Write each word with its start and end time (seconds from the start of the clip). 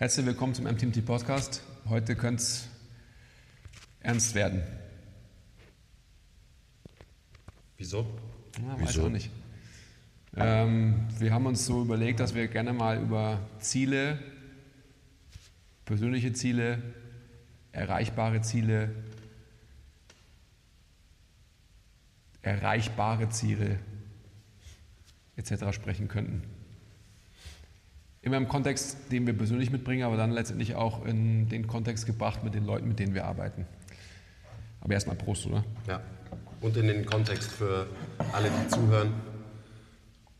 Herzlich 0.00 0.26
willkommen 0.26 0.54
zum 0.54 0.66
MTMT 0.66 1.04
Podcast. 1.04 1.60
Heute 1.88 2.14
könnte 2.14 2.40
es 2.40 2.68
ernst 3.98 4.32
werden. 4.36 4.62
Wieso? 7.76 8.06
Weiß 8.60 8.78
Wieso? 8.78 9.06
auch 9.06 9.08
nicht. 9.08 9.28
Ähm, 10.36 11.08
wir 11.18 11.34
haben 11.34 11.46
uns 11.46 11.66
so 11.66 11.82
überlegt, 11.82 12.20
dass 12.20 12.32
wir 12.36 12.46
gerne 12.46 12.72
mal 12.72 13.02
über 13.02 13.40
Ziele, 13.58 14.20
persönliche 15.84 16.32
Ziele, 16.32 16.80
erreichbare 17.72 18.40
Ziele, 18.40 18.94
erreichbare 22.42 23.30
Ziele 23.30 23.80
etc. 25.34 25.72
sprechen 25.72 26.06
könnten. 26.06 26.57
Immer 28.22 28.36
im 28.36 28.48
Kontext, 28.48 29.12
den 29.12 29.26
wir 29.26 29.32
persönlich 29.36 29.70
mitbringen, 29.70 30.02
aber 30.02 30.16
dann 30.16 30.32
letztendlich 30.32 30.74
auch 30.74 31.04
in 31.06 31.48
den 31.48 31.66
Kontext 31.66 32.06
gebracht 32.06 32.42
mit 32.42 32.54
den 32.54 32.64
Leuten, 32.64 32.88
mit 32.88 32.98
denen 32.98 33.14
wir 33.14 33.24
arbeiten. 33.24 33.64
Aber 34.80 34.92
erstmal 34.94 35.16
Prost, 35.16 35.46
oder? 35.46 35.64
Ja. 35.86 36.00
Und 36.60 36.76
in 36.76 36.88
den 36.88 37.06
Kontext 37.06 37.50
für 37.50 37.86
alle, 38.32 38.50
die 38.50 38.68
zuhören. 38.68 39.12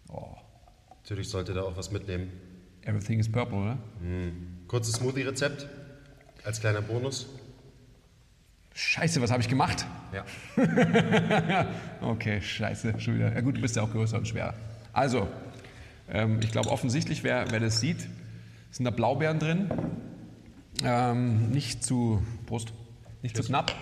Oh, 0.08 0.34
Natürlich 1.02 1.28
sollte 1.28 1.54
da 1.54 1.62
auch 1.62 1.76
was 1.76 1.90
mitnehmen. 1.92 2.30
everything 2.82 3.18
is 3.20 3.30
purple, 3.30 3.56
oder? 3.58 3.78
Kurzes 4.66 4.94
Smoothie-Rezept 4.94 5.68
als 6.44 6.60
kleiner 6.60 6.82
Bonus. 6.82 7.26
Scheiße, 8.74 9.20
was 9.20 9.30
habe 9.30 9.42
ich 9.42 9.48
gemacht? 9.48 9.86
Ja. 10.12 10.24
Okay, 12.00 12.40
scheiße, 12.40 12.94
schon 13.00 13.16
wieder. 13.16 13.32
Ja 13.34 13.40
gut, 13.40 13.56
du 13.56 13.60
bist 13.60 13.76
ja 13.76 13.82
auch 13.82 13.90
größer 13.90 14.18
und 14.18 14.26
schwerer. 14.28 14.54
Also, 14.92 15.28
ähm, 16.10 16.40
ich 16.42 16.50
glaube 16.50 16.70
offensichtlich, 16.70 17.22
wer, 17.24 17.50
wer 17.50 17.60
das 17.60 17.80
sieht, 17.80 18.08
sind 18.70 18.84
da 18.84 18.90
Blaubeeren 18.90 19.38
drin. 19.38 19.70
Ähm, 20.84 21.50
nicht 21.50 21.82
zu, 21.84 22.22
Prost, 22.46 22.72
nicht 23.22 23.36
zu 23.36 23.42
knapp. 23.42 23.74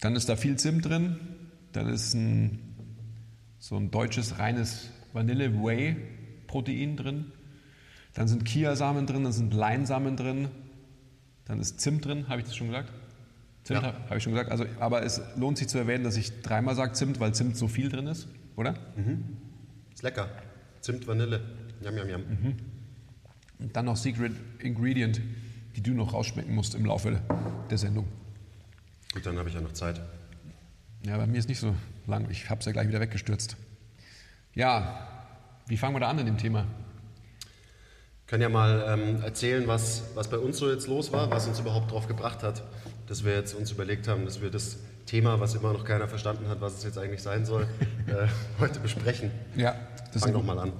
Dann 0.00 0.16
ist 0.16 0.28
da 0.28 0.36
viel 0.36 0.56
Zimt 0.56 0.86
drin. 0.86 1.18
Dann 1.72 1.88
ist 1.88 2.14
ein, 2.14 2.58
so 3.58 3.76
ein 3.76 3.90
deutsches 3.90 4.38
reines 4.38 4.90
Vanille-Whey-Protein 5.12 6.96
drin. 6.96 7.32
Dann 8.14 8.26
sind 8.28 8.44
Kiasamen 8.44 9.06
drin, 9.06 9.24
dann 9.24 9.32
sind 9.32 9.54
Leinsamen 9.54 10.16
drin. 10.16 10.48
Dann 11.44 11.60
ist 11.60 11.80
Zimt 11.80 12.04
drin, 12.04 12.28
habe 12.28 12.40
ich 12.40 12.46
das 12.46 12.56
schon 12.56 12.68
gesagt? 12.68 12.92
Zimt 13.64 13.82
Ja. 13.82 13.92
habe 14.06 14.16
ich 14.16 14.22
schon 14.22 14.32
gesagt. 14.32 14.50
Also, 14.50 14.64
aber 14.78 15.02
es 15.04 15.20
lohnt 15.36 15.58
sich 15.58 15.68
zu 15.68 15.78
erwähnen, 15.78 16.04
dass 16.04 16.16
ich 16.16 16.42
dreimal 16.42 16.74
sage 16.74 16.92
Zimt, 16.92 17.20
weil 17.20 17.34
Zimt 17.34 17.56
so 17.56 17.68
viel 17.68 17.88
drin 17.88 18.06
ist, 18.06 18.28
oder? 18.56 18.74
Ist 19.94 20.02
lecker. 20.02 20.28
Zimt, 20.80 21.06
Vanille. 21.06 21.40
Yum, 21.82 21.96
yum, 21.96 22.08
yum. 22.08 22.56
Und 23.58 23.76
dann 23.76 23.84
noch 23.84 23.96
Secret 23.96 24.32
Ingredient, 24.58 25.20
die 25.76 25.82
du 25.82 25.92
noch 25.92 26.12
rausschmecken 26.12 26.54
musst 26.54 26.74
im 26.74 26.84
Laufe 26.84 27.20
der 27.70 27.78
Sendung. 27.78 28.08
Gut, 29.12 29.26
dann 29.26 29.38
habe 29.38 29.48
ich 29.48 29.54
ja 29.54 29.60
noch 29.60 29.72
Zeit. 29.72 30.00
Ja, 31.04 31.16
bei 31.16 31.26
mir 31.26 31.38
ist 31.38 31.48
nicht 31.48 31.60
so 31.60 31.74
lang. 32.06 32.28
Ich 32.30 32.48
habe 32.50 32.60
es 32.60 32.66
ja 32.66 32.72
gleich 32.72 32.88
wieder 32.88 33.00
weggestürzt. 33.00 33.56
Ja, 34.54 35.08
wie 35.66 35.76
fangen 35.76 35.94
wir 35.94 36.00
da 36.00 36.08
an 36.08 36.18
in 36.18 36.26
dem 36.26 36.38
Thema? 36.38 36.66
Können 38.26 38.42
ja 38.42 38.48
mal 38.48 38.84
ähm, 38.86 39.22
erzählen, 39.22 39.66
was, 39.66 40.04
was 40.14 40.30
bei 40.30 40.38
uns 40.38 40.58
so 40.58 40.70
jetzt 40.70 40.86
los 40.86 41.12
war, 41.12 41.30
was 41.30 41.48
uns 41.48 41.58
überhaupt 41.58 41.90
darauf 41.90 42.06
gebracht 42.06 42.42
hat, 42.42 42.62
dass 43.06 43.24
wir 43.24 43.34
jetzt 43.34 43.54
uns 43.54 43.72
überlegt 43.72 44.06
haben, 44.06 44.24
dass 44.24 44.40
wir 44.40 44.50
das 44.50 44.78
Thema, 45.10 45.40
was 45.40 45.56
immer 45.56 45.72
noch 45.72 45.84
keiner 45.84 46.06
verstanden 46.06 46.48
hat, 46.48 46.60
was 46.60 46.74
es 46.74 46.84
jetzt 46.84 46.96
eigentlich 46.96 47.20
sein 47.20 47.44
soll, 47.44 47.66
äh, 48.06 48.28
heute 48.60 48.78
besprechen. 48.78 49.32
Ja, 49.56 49.74
das 50.12 50.22
Fang 50.22 50.32
doch 50.32 50.44
mal 50.44 50.56
an. 50.56 50.72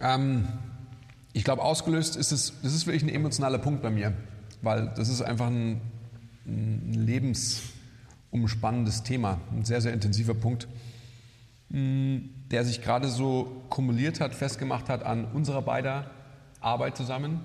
Ähm, 0.00 0.48
ich 1.32 1.44
glaube, 1.44 1.62
ausgelöst 1.62 2.16
ist 2.16 2.32
es, 2.32 2.52
das 2.64 2.74
ist 2.74 2.88
wirklich 2.88 3.04
ein 3.04 3.08
emotionaler 3.08 3.58
Punkt 3.58 3.80
bei 3.82 3.90
mir, 3.90 4.12
weil 4.60 4.92
das 4.96 5.08
ist 5.08 5.22
einfach 5.22 5.46
ein, 5.46 5.80
ein 6.46 6.94
lebensumspannendes 6.94 9.04
Thema, 9.04 9.40
ein 9.52 9.64
sehr, 9.64 9.80
sehr 9.80 9.92
intensiver 9.92 10.34
Punkt, 10.34 10.66
mh, 11.68 12.22
der 12.50 12.64
sich 12.64 12.82
gerade 12.82 13.06
so 13.06 13.62
kumuliert 13.70 14.20
hat, 14.20 14.34
festgemacht 14.34 14.88
hat 14.88 15.04
an 15.04 15.26
unserer 15.26 15.62
beider 15.62 16.10
Arbeit 16.60 16.96
zusammen. 16.96 17.42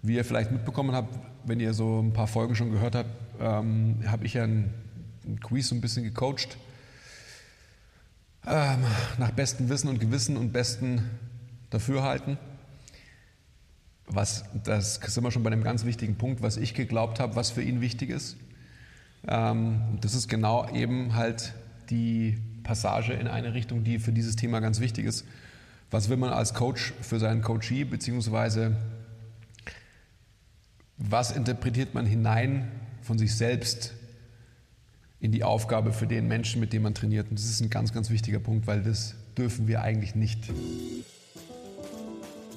Wie 0.00 0.14
ihr 0.14 0.24
vielleicht 0.24 0.50
mitbekommen 0.50 0.94
habt, 0.94 1.14
wenn 1.44 1.60
ihr 1.60 1.74
so 1.74 2.00
ein 2.00 2.14
paar 2.14 2.26
Folgen 2.26 2.54
schon 2.54 2.70
gehört 2.70 2.94
habt, 2.94 3.10
ähm, 3.38 4.02
habe 4.06 4.24
ich 4.24 4.32
ja 4.32 4.44
ein 4.44 4.72
Quiz 5.40 5.68
so 5.68 5.74
ein 5.74 5.80
bisschen 5.80 6.04
gecoacht 6.04 6.56
ähm, 8.46 8.84
nach 9.18 9.30
bestem 9.30 9.68
Wissen 9.68 9.88
und 9.88 10.00
Gewissen 10.00 10.36
und 10.36 10.52
besten 10.52 11.10
Dafürhalten. 11.70 12.38
Was, 14.06 14.44
das 14.64 14.96
sind 14.96 15.24
wir 15.24 15.30
schon 15.30 15.42
bei 15.42 15.50
einem 15.50 15.64
ganz 15.64 15.84
wichtigen 15.84 16.16
Punkt, 16.16 16.42
was 16.42 16.58
ich 16.58 16.74
geglaubt 16.74 17.20
habe, 17.20 17.36
was 17.36 17.50
für 17.50 17.62
ihn 17.62 17.80
wichtig 17.80 18.10
ist. 18.10 18.36
Ähm, 19.26 19.98
das 20.00 20.14
ist 20.14 20.28
genau 20.28 20.68
eben 20.70 21.14
halt 21.14 21.54
die 21.88 22.38
Passage 22.62 23.14
in 23.14 23.28
eine 23.28 23.54
Richtung, 23.54 23.82
die 23.82 23.98
für 23.98 24.12
dieses 24.12 24.36
Thema 24.36 24.60
ganz 24.60 24.80
wichtig 24.80 25.06
ist. 25.06 25.24
Was 25.90 26.08
will 26.08 26.16
man 26.16 26.30
als 26.30 26.54
Coach 26.54 26.92
für 27.00 27.18
seinen 27.18 27.40
Coachee, 27.40 27.84
beziehungsweise 27.84 28.76
was 30.98 31.30
interpretiert 31.32 31.94
man 31.94 32.06
hinein 32.06 32.70
von 33.02 33.18
sich 33.18 33.34
selbst 33.34 33.94
in 35.24 35.32
die 35.32 35.42
Aufgabe 35.42 35.94
für 35.94 36.06
den 36.06 36.28
Menschen, 36.28 36.60
mit 36.60 36.74
dem 36.74 36.82
man 36.82 36.92
trainiert. 36.92 37.30
Und 37.30 37.38
das 37.38 37.46
ist 37.46 37.62
ein 37.62 37.70
ganz, 37.70 37.94
ganz 37.94 38.10
wichtiger 38.10 38.40
Punkt, 38.40 38.66
weil 38.66 38.82
das 38.82 39.14
dürfen 39.38 39.66
wir 39.66 39.80
eigentlich 39.80 40.14
nicht. 40.14 40.38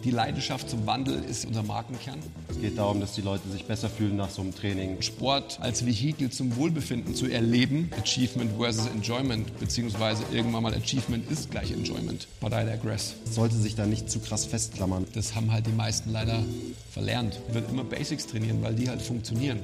Die 0.03 0.11
Leidenschaft 0.11 0.69
zum 0.69 0.85
Wandel 0.85 1.23
ist 1.23 1.45
unser 1.45 1.63
Markenkern. 1.63 2.19
Es 2.49 2.59
geht 2.59 2.77
darum, 2.77 2.99
dass 2.99 3.13
die 3.13 3.21
Leute 3.21 3.47
sich 3.47 3.63
besser 3.63 3.87
fühlen 3.87 4.17
nach 4.17 4.29
so 4.29 4.41
einem 4.41 4.53
Training. 4.53 5.01
Sport 5.01 5.59
als 5.61 5.85
Vehikel 5.85 6.29
zum 6.29 6.57
Wohlbefinden 6.57 7.15
zu 7.15 7.27
erleben. 7.27 7.89
Achievement 8.01 8.51
versus 8.57 8.87
Enjoyment, 8.87 9.57
beziehungsweise 9.61 10.25
irgendwann 10.33 10.63
mal 10.63 10.73
Achievement 10.73 11.31
ist 11.31 11.49
gleich 11.49 11.71
Enjoyment. 11.71 12.27
But 12.41 12.51
I 12.51 12.65
digress. 12.69 13.15
Sollte 13.23 13.55
sich 13.55 13.75
da 13.75 13.85
nicht 13.85 14.11
zu 14.11 14.19
krass 14.19 14.45
festklammern. 14.45 15.05
Das 15.13 15.35
haben 15.35 15.53
halt 15.53 15.67
die 15.67 15.71
meisten 15.71 16.11
leider 16.11 16.43
verlernt. 16.91 17.39
Wird 17.53 17.71
immer 17.71 17.85
Basics 17.85 18.27
trainieren, 18.27 18.61
weil 18.61 18.75
die 18.75 18.89
halt 18.89 19.01
funktionieren. 19.01 19.59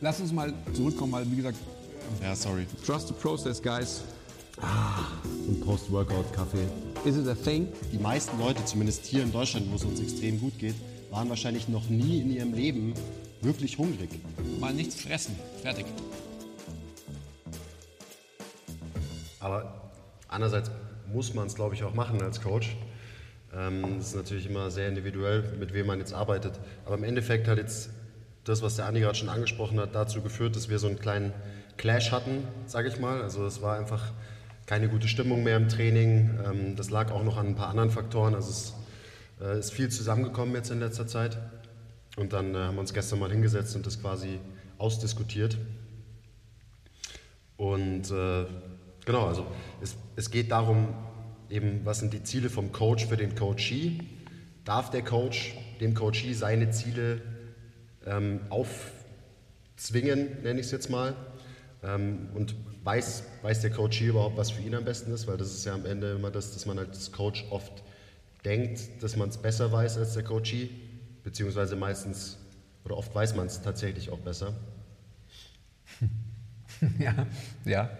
Lass 0.00 0.20
uns 0.20 0.32
mal 0.32 0.54
zurückkommen, 0.74 1.12
weil 1.12 1.30
wie 1.30 1.36
gesagt, 1.36 1.58
Ja, 2.22 2.34
sorry. 2.34 2.66
trust 2.84 3.08
the 3.08 3.14
process, 3.14 3.60
guys. 3.62 4.02
Und 5.46 5.60
Post-Workout-Kaffee. 5.64 6.66
Is 7.04 7.16
it 7.16 7.28
a 7.28 7.34
thing? 7.34 7.68
Die 7.92 7.98
meisten 7.98 8.38
Leute, 8.38 8.64
zumindest 8.64 9.04
hier 9.04 9.22
in 9.22 9.30
Deutschland, 9.30 9.70
wo 9.70 9.76
es 9.76 9.84
uns 9.84 10.00
extrem 10.00 10.40
gut 10.40 10.58
geht, 10.58 10.74
waren 11.10 11.28
wahrscheinlich 11.28 11.68
noch 11.68 11.88
nie 11.90 12.20
in 12.20 12.30
ihrem 12.32 12.54
Leben 12.54 12.94
wirklich 13.42 13.76
hungrig. 13.78 14.08
Mal 14.58 14.72
nichts 14.72 15.02
fressen. 15.02 15.36
Fertig. 15.62 15.84
Aber 19.40 19.90
andererseits 20.28 20.70
muss 21.12 21.34
man 21.34 21.46
es, 21.46 21.54
glaube 21.54 21.74
ich, 21.74 21.84
auch 21.84 21.94
machen 21.94 22.20
als 22.22 22.40
Coach. 22.40 22.76
Ähm, 23.54 23.98
Das 23.98 24.08
ist 24.08 24.16
natürlich 24.16 24.46
immer 24.46 24.70
sehr 24.70 24.88
individuell, 24.88 25.42
mit 25.58 25.72
wem 25.72 25.86
man 25.86 25.98
jetzt 25.98 26.12
arbeitet. 26.12 26.58
Aber 26.84 26.96
im 26.96 27.04
Endeffekt 27.04 27.46
hat 27.46 27.58
jetzt 27.58 27.90
das, 28.44 28.62
was 28.62 28.76
der 28.76 28.86
Andi 28.86 29.00
gerade 29.00 29.16
schon 29.16 29.28
angesprochen 29.28 29.78
hat, 29.78 29.94
dazu 29.94 30.22
geführt, 30.22 30.56
dass 30.56 30.68
wir 30.68 30.78
so 30.78 30.86
einen 30.86 30.98
kleinen 30.98 31.32
Clash 31.76 32.12
hatten, 32.12 32.46
sage 32.66 32.88
ich 32.88 32.98
mal. 32.98 33.22
Also 33.22 33.44
es 33.46 33.62
war 33.62 33.78
einfach 33.78 34.12
keine 34.66 34.88
gute 34.88 35.08
Stimmung 35.08 35.44
mehr 35.44 35.56
im 35.56 35.68
Training. 35.68 36.38
Ähm, 36.44 36.76
Das 36.76 36.90
lag 36.90 37.10
auch 37.12 37.22
noch 37.22 37.36
an 37.36 37.48
ein 37.48 37.54
paar 37.54 37.68
anderen 37.68 37.90
Faktoren. 37.90 38.34
Also 38.34 38.50
es 38.50 38.74
äh, 39.40 39.58
ist 39.58 39.72
viel 39.72 39.88
zusammengekommen 39.88 40.54
jetzt 40.54 40.70
in 40.70 40.80
letzter 40.80 41.06
Zeit. 41.06 41.38
Und 42.16 42.32
dann 42.32 42.54
äh, 42.54 42.58
haben 42.58 42.74
wir 42.76 42.80
uns 42.80 42.94
gestern 42.94 43.18
mal 43.18 43.30
hingesetzt 43.30 43.76
und 43.76 43.86
das 43.86 44.00
quasi 44.00 44.40
ausdiskutiert. 44.78 45.58
Und 47.56 48.10
äh, 48.10 48.44
genau, 49.04 49.26
also 49.26 49.46
es, 49.80 49.96
es 50.16 50.30
geht 50.30 50.50
darum, 50.50 50.88
eben, 51.48 51.80
was 51.84 52.00
sind 52.00 52.12
die 52.12 52.22
Ziele 52.22 52.50
vom 52.50 52.72
Coach 52.72 53.06
für 53.06 53.16
den 53.16 53.34
Coachee? 53.34 54.00
Darf 54.64 54.90
der 54.90 55.02
Coach 55.02 55.54
dem 55.80 55.94
Coachee 55.94 56.32
seine 56.32 56.70
Ziele 56.70 57.20
ähm, 58.06 58.40
aufzwingen, 58.50 60.42
nenne 60.42 60.60
ich 60.60 60.66
es 60.66 60.72
jetzt 60.72 60.90
mal? 60.90 61.14
Ähm, 61.86 62.28
und 62.34 62.54
weiß, 62.84 63.22
weiß 63.42 63.60
der 63.60 63.70
Coachee 63.70 64.06
überhaupt, 64.06 64.36
was 64.36 64.50
für 64.50 64.62
ihn 64.62 64.74
am 64.74 64.84
besten 64.84 65.12
ist? 65.12 65.26
Weil 65.26 65.36
das 65.36 65.52
ist 65.52 65.64
ja 65.64 65.74
am 65.74 65.86
Ende 65.86 66.12
immer 66.12 66.30
das, 66.30 66.52
dass 66.52 66.66
man 66.66 66.78
als 66.78 67.12
Coach 67.12 67.44
oft 67.50 67.82
denkt, 68.44 69.02
dass 69.02 69.16
man 69.16 69.28
es 69.28 69.38
besser 69.38 69.70
weiß 69.70 69.98
als 69.98 70.14
der 70.14 70.24
Coachee, 70.24 70.70
beziehungsweise 71.22 71.76
meistens 71.76 72.38
oder 72.84 72.96
oft 72.96 73.14
weiß 73.14 73.34
man 73.34 73.46
es 73.46 73.62
tatsächlich 73.62 74.10
auch 74.10 74.18
besser. 74.18 74.52
ja, 76.98 77.26
ja, 77.64 77.90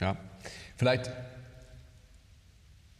ja. 0.00 0.16
Vielleicht, 0.76 1.10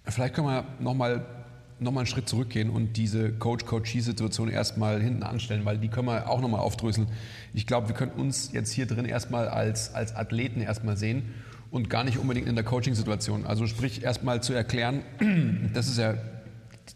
vielleicht 0.04 0.34
können 0.34 0.48
wir 0.48 0.64
nochmal 0.80 1.35
noch 1.78 1.92
mal 1.92 2.00
einen 2.00 2.06
Schritt 2.06 2.28
zurückgehen 2.28 2.70
und 2.70 2.96
diese 2.96 3.32
Coach-Coachee-Situation 3.32 4.48
erstmal 4.48 5.00
hinten 5.00 5.22
anstellen, 5.22 5.64
weil 5.64 5.78
die 5.78 5.88
können 5.88 6.08
wir 6.08 6.30
auch 6.30 6.40
nochmal 6.40 6.60
aufdröseln. 6.60 7.08
Ich 7.52 7.66
glaube, 7.66 7.88
wir 7.88 7.94
können 7.94 8.12
uns 8.12 8.50
jetzt 8.52 8.72
hier 8.72 8.86
drin 8.86 9.04
erstmal 9.04 9.48
als, 9.48 9.94
als 9.94 10.14
Athleten 10.14 10.60
erstmal 10.60 10.96
sehen 10.96 11.34
und 11.70 11.90
gar 11.90 12.04
nicht 12.04 12.18
unbedingt 12.18 12.46
in 12.46 12.54
der 12.54 12.64
Coaching-Situation. 12.64 13.44
Also 13.44 13.66
sprich 13.66 14.02
erstmal 14.02 14.42
zu 14.42 14.54
erklären, 14.54 15.02
das 15.74 15.88
ist 15.88 15.98
ja 15.98 16.14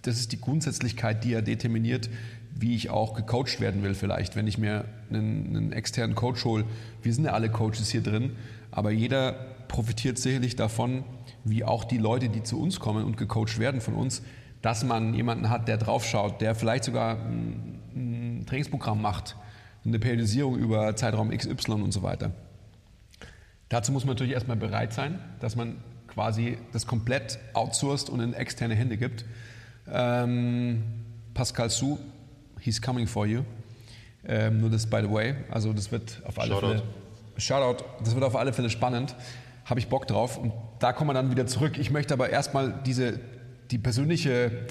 das 0.03 0.19
ist 0.19 0.33
die 0.33 0.41
Grundsätzlichkeit, 0.41 1.25
die 1.25 1.31
ja 1.31 1.41
determiniert, 1.41 2.09
wie 2.55 2.75
ich 2.75 2.91
auch 2.91 3.15
gecoacht 3.15 3.61
werden 3.61 3.83
will 3.83 3.95
vielleicht. 3.95 4.37
Wenn 4.37 4.47
ich 4.47 4.59
mir 4.59 4.85
einen, 5.09 5.57
einen 5.57 5.73
externen 5.73 6.15
Coach 6.15 6.45
hole, 6.45 6.65
wir 7.03 7.13
sind 7.13 7.25
ja 7.25 7.33
alle 7.33 7.51
Coaches 7.51 7.91
hier 7.91 8.03
drin, 8.03 8.37
aber 8.71 8.91
jeder 8.91 9.33
profitiert 9.69 10.19
sicherlich 10.19 10.57
davon, 10.57 11.05
wie 11.45 11.65
auch 11.65 11.85
die 11.85 11.99
Leute, 11.99 12.29
die 12.29 12.43
zu 12.43 12.61
uns 12.61 12.81
kommen 12.81 13.05
und 13.05 13.17
gecoacht 13.17 13.59
werden 13.59 13.81
von 13.81 13.95
uns, 13.95 14.23
dass 14.63 14.85
man 14.85 15.15
jemanden 15.15 15.49
hat, 15.49 15.69
der 15.69 15.77
draufschaut, 15.77 16.41
der 16.41 16.55
vielleicht 16.55 16.85
sogar 16.85 17.17
ein, 17.17 17.81
ein 17.95 18.47
Trainingsprogramm 18.47 19.01
macht, 19.01 19.37
eine 19.85 19.99
Periodisierung 19.99 20.57
über 20.59 20.95
Zeitraum 20.97 21.31
XY 21.31 21.73
und 21.73 21.93
so 21.93 22.03
weiter. 22.03 22.33
Dazu 23.69 23.93
muss 23.93 24.05
man 24.05 24.15
natürlich 24.15 24.35
erstmal 24.35 24.57
bereit 24.57 24.93
sein, 24.93 25.19
dass 25.41 25.57
man 25.57 25.77
quasi 26.09 26.59
das 26.73 26.87
komplett 26.87 27.39
outsourced 27.55 28.11
und 28.11 28.21
in 28.21 28.35
externe 28.35 28.75
Hände 28.75 28.97
gibt. 28.97 29.25
Ähm, 29.91 30.83
Pascal 31.35 31.71
Su, 31.71 31.99
he's 32.61 32.83
coming 32.83 33.07
for 33.07 33.27
you. 33.27 33.43
Ähm, 34.27 34.61
nur 34.61 34.71
das 34.71 34.87
by 34.87 35.01
the 35.03 35.11
way. 35.11 35.35
Also 35.51 35.73
das 35.73 35.91
wird 35.93 36.21
auf 36.27 36.39
alle 36.39 36.53
Shoutout. 36.53 36.67
Fälle. 36.67 36.83
Shoutout. 37.39 37.85
Das 38.05 38.15
wird 38.15 38.25
auf 38.25 38.37
alle 38.37 38.53
Fälle 38.53 38.71
spannend. 38.71 39.15
Habe 39.65 39.81
ich 39.81 39.89
Bock 39.89 40.07
drauf. 40.07 40.37
Und 40.37 40.53
da 40.81 40.93
kommen 40.93 41.11
wir 41.11 41.15
dann 41.15 41.31
wieder 41.31 41.47
zurück. 41.47 41.79
Ich 41.79 41.91
möchte 41.91 42.13
aber 42.13 42.29
erstmal 42.29 42.75
diese, 42.85 43.21
die 43.71 43.79
persönliche 43.79 44.67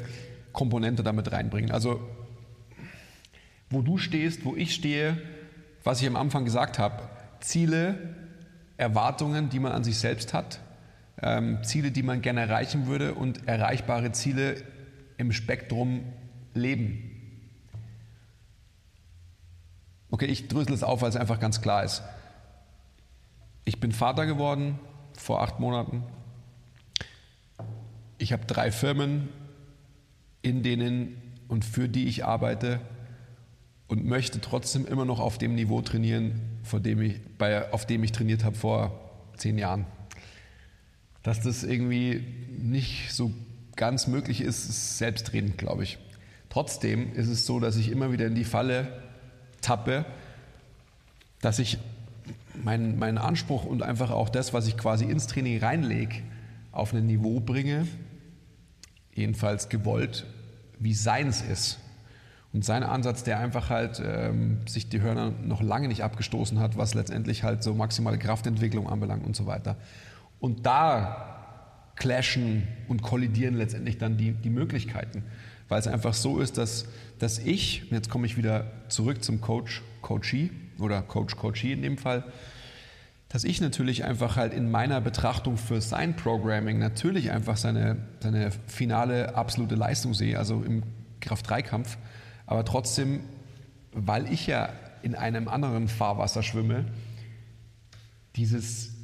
Komponente 0.51 1.03
damit 1.03 1.31
reinbringen. 1.31 1.71
Also 1.71 2.01
wo 3.69 3.81
du 3.81 3.97
stehst, 3.97 4.45
wo 4.45 4.55
ich 4.55 4.73
stehe, 4.73 5.21
was 5.83 6.01
ich 6.01 6.07
am 6.07 6.15
Anfang 6.15 6.45
gesagt 6.45 6.79
habe, 6.79 7.03
Ziele, 7.39 8.15
Erwartungen, 8.77 9.49
die 9.49 9.59
man 9.59 9.71
an 9.71 9.83
sich 9.83 9.97
selbst 9.97 10.33
hat, 10.33 10.59
ähm, 11.21 11.63
Ziele, 11.63 11.91
die 11.91 12.03
man 12.03 12.21
gerne 12.21 12.41
erreichen 12.41 12.87
würde 12.87 13.13
und 13.13 13.47
erreichbare 13.47 14.11
Ziele 14.11 14.55
im 15.17 15.31
Spektrum 15.31 16.03
Leben. 16.53 17.11
Okay, 20.11 20.25
ich 20.25 20.47
drösel 20.47 20.73
es 20.73 20.83
auf, 20.83 21.01
weil 21.01 21.09
es 21.09 21.15
einfach 21.15 21.39
ganz 21.39 21.61
klar 21.61 21.83
ist. 21.83 22.01
Ich 23.65 23.79
bin 23.79 23.91
Vater 23.91 24.25
geworden 24.25 24.79
vor 25.13 25.41
acht 25.41 25.59
Monaten. 25.59 26.03
Ich 28.19 28.33
habe 28.33 28.45
drei 28.45 28.69
Firmen, 28.71 29.29
in 30.41 30.61
denen 30.61 31.15
und 31.47 31.63
für 31.63 31.87
die 31.87 32.05
ich 32.05 32.25
arbeite 32.25 32.81
und 33.87 34.05
möchte 34.05 34.41
trotzdem 34.41 34.85
immer 34.85 35.05
noch 35.05 35.19
auf 35.19 35.37
dem 35.37 35.55
Niveau 35.55 35.81
trainieren, 35.81 36.41
vor 36.63 36.81
dem 36.81 37.01
ich, 37.01 37.15
bei, 37.37 37.71
auf 37.71 37.85
dem 37.85 38.03
ich 38.03 38.11
trainiert 38.11 38.43
habe 38.43 38.57
vor 38.57 38.99
zehn 39.37 39.57
Jahren. 39.57 39.85
Dass 41.23 41.39
das 41.39 41.63
irgendwie 41.63 42.23
nicht 42.57 43.13
so 43.13 43.31
ganz 43.77 44.07
möglich 44.07 44.41
ist, 44.41 44.69
ist 44.69 44.97
selbstredend, 44.97 45.57
glaube 45.57 45.83
ich. 45.83 45.97
Trotzdem 46.49 47.13
ist 47.13 47.29
es 47.29 47.45
so, 47.45 47.61
dass 47.61 47.77
ich 47.77 47.89
immer 47.89 48.11
wieder 48.11 48.27
in 48.27 48.35
die 48.35 48.43
Falle 48.43 49.01
tappe, 49.61 50.05
dass 51.41 51.57
ich 51.59 51.77
meinen, 52.63 52.99
meinen 52.99 53.17
Anspruch 53.17 53.63
und 53.63 53.81
einfach 53.81 54.11
auch 54.11 54.27
das, 54.27 54.53
was 54.53 54.67
ich 54.67 54.75
quasi 54.75 55.05
ins 55.05 55.27
Training 55.27 55.59
reinlege, 55.59 56.15
auf 56.73 56.93
ein 56.93 57.05
Niveau 57.05 57.39
bringe, 57.39 57.87
jedenfalls 59.19 59.69
gewollt, 59.69 60.25
wie 60.79 60.93
seins 60.93 61.41
ist. 61.41 61.79
Und 62.51 62.65
sein 62.65 62.81
Ansatz, 62.81 63.23
der 63.23 63.39
einfach 63.39 63.69
halt 63.69 64.01
ähm, 64.03 64.61
sich 64.67 64.89
die 64.89 65.01
Hörner 65.01 65.31
noch 65.43 65.61
lange 65.61 65.87
nicht 65.87 66.03
abgestoßen 66.03 66.59
hat, 66.59 66.77
was 66.77 66.95
letztendlich 66.95 67.43
halt 67.43 67.61
so 67.61 67.75
maximale 67.75 68.17
Kraftentwicklung 68.17 68.89
anbelangt 68.89 69.23
und 69.23 69.35
so 69.35 69.45
weiter. 69.45 69.75
Und 70.39 70.65
da 70.65 71.35
clashen 71.95 72.67
und 72.87 73.03
kollidieren 73.03 73.55
letztendlich 73.55 73.99
dann 73.99 74.17
die, 74.17 74.31
die 74.31 74.49
Möglichkeiten. 74.49 75.23
Weil 75.67 75.79
es 75.79 75.87
einfach 75.87 76.15
so 76.15 76.39
ist, 76.39 76.57
dass, 76.57 76.87
dass 77.19 77.37
ich, 77.37 77.83
jetzt 77.91 78.09
komme 78.09 78.25
ich 78.25 78.37
wieder 78.37 78.71
zurück 78.87 79.23
zum 79.23 79.41
Coach, 79.41 79.83
Coachee 80.01 80.49
oder 80.79 81.03
Coach, 81.03 81.35
Coachee 81.35 81.73
in 81.73 81.83
dem 81.83 81.99
Fall, 81.99 82.23
dass 83.29 83.43
ich 83.43 83.61
natürlich 83.61 84.03
einfach 84.03 84.35
halt 84.35 84.53
in 84.53 84.69
meiner 84.69 85.01
Betrachtung 85.01 85.57
für 85.57 85.81
sein 85.81 86.15
Programming 86.15 86.79
natürlich 86.79 87.31
einfach 87.31 87.57
seine, 87.57 87.97
seine 88.19 88.51
finale 88.67 89.35
absolute 89.35 89.75
Leistung 89.75 90.13
sehe, 90.13 90.37
also 90.37 90.63
im 90.63 90.83
Kraft-3-Kampf 91.21 91.97
aber 92.49 92.65
trotzdem, 92.65 93.19
weil 93.91 94.33
ich 94.33 94.47
ja 94.47 94.69
in 95.03 95.13
einem 95.13 95.47
anderen 95.47 95.87
Fahrwasser 95.87 96.41
schwimme, 96.41 96.85
dieses 98.35 98.95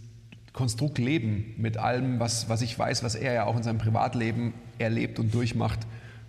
Konstrukt 0.51 0.97
Leben 0.97 1.53
mit 1.57 1.77
allem, 1.77 2.19
was, 2.19 2.49
was 2.49 2.63
ich 2.63 2.77
weiß, 2.77 3.03
was 3.03 3.13
er 3.13 3.33
ja 3.33 3.45
auch 3.45 3.55
in 3.55 3.61
seinem 3.61 3.77
Privatleben 3.77 4.55
erlebt 4.79 5.19
und 5.19 5.31
durchmacht, 5.31 5.77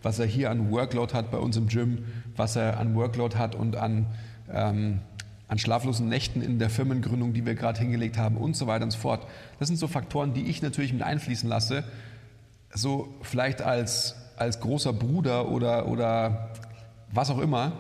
was 0.03 0.19
er 0.19 0.27
hier 0.27 0.51
an 0.51 0.71
Workload 0.71 1.15
hat 1.15 1.31
bei 1.31 1.39
uns 1.39 1.57
im 1.57 1.69
Gym, 1.69 2.05
was 2.37 2.55
er 2.55 2.79
an 2.79 2.95
Workload 2.95 3.39
hat 3.39 3.55
und 3.55 3.77
an, 3.77 4.09
ähm, 4.53 5.01
an 5.49 5.59
schlaflosen 5.59 6.09
Nächten 6.09 6.43
in 6.43 6.59
der 6.59 6.71
Firmengründung, 6.71 7.33
die 7.33 7.47
wir 7.47 7.55
gerade 7.55 7.79
hingelegt 7.79 8.19
haben 8.19 8.37
und 8.37 8.57
so 8.57 8.67
weiter 8.67 8.85
und 8.85 8.91
so 8.91 8.99
fort. 8.99 9.27
Das 9.59 9.69
sind 9.69 9.77
so 9.77 9.87
Faktoren, 9.87 10.35
die 10.35 10.47
ich 10.47 10.61
natürlich 10.63 10.93
mit 10.93 11.03
einfließen 11.03 11.49
lasse, 11.49 11.85
so 12.73 13.15
vielleicht 13.23 13.63
als, 13.63 14.17
als 14.37 14.61
großer 14.61 14.93
Bruder 14.93 15.49
oder, 15.49 15.89
oder 15.89 16.51
was 17.13 17.31
auch 17.31 17.39
immer, 17.39 17.73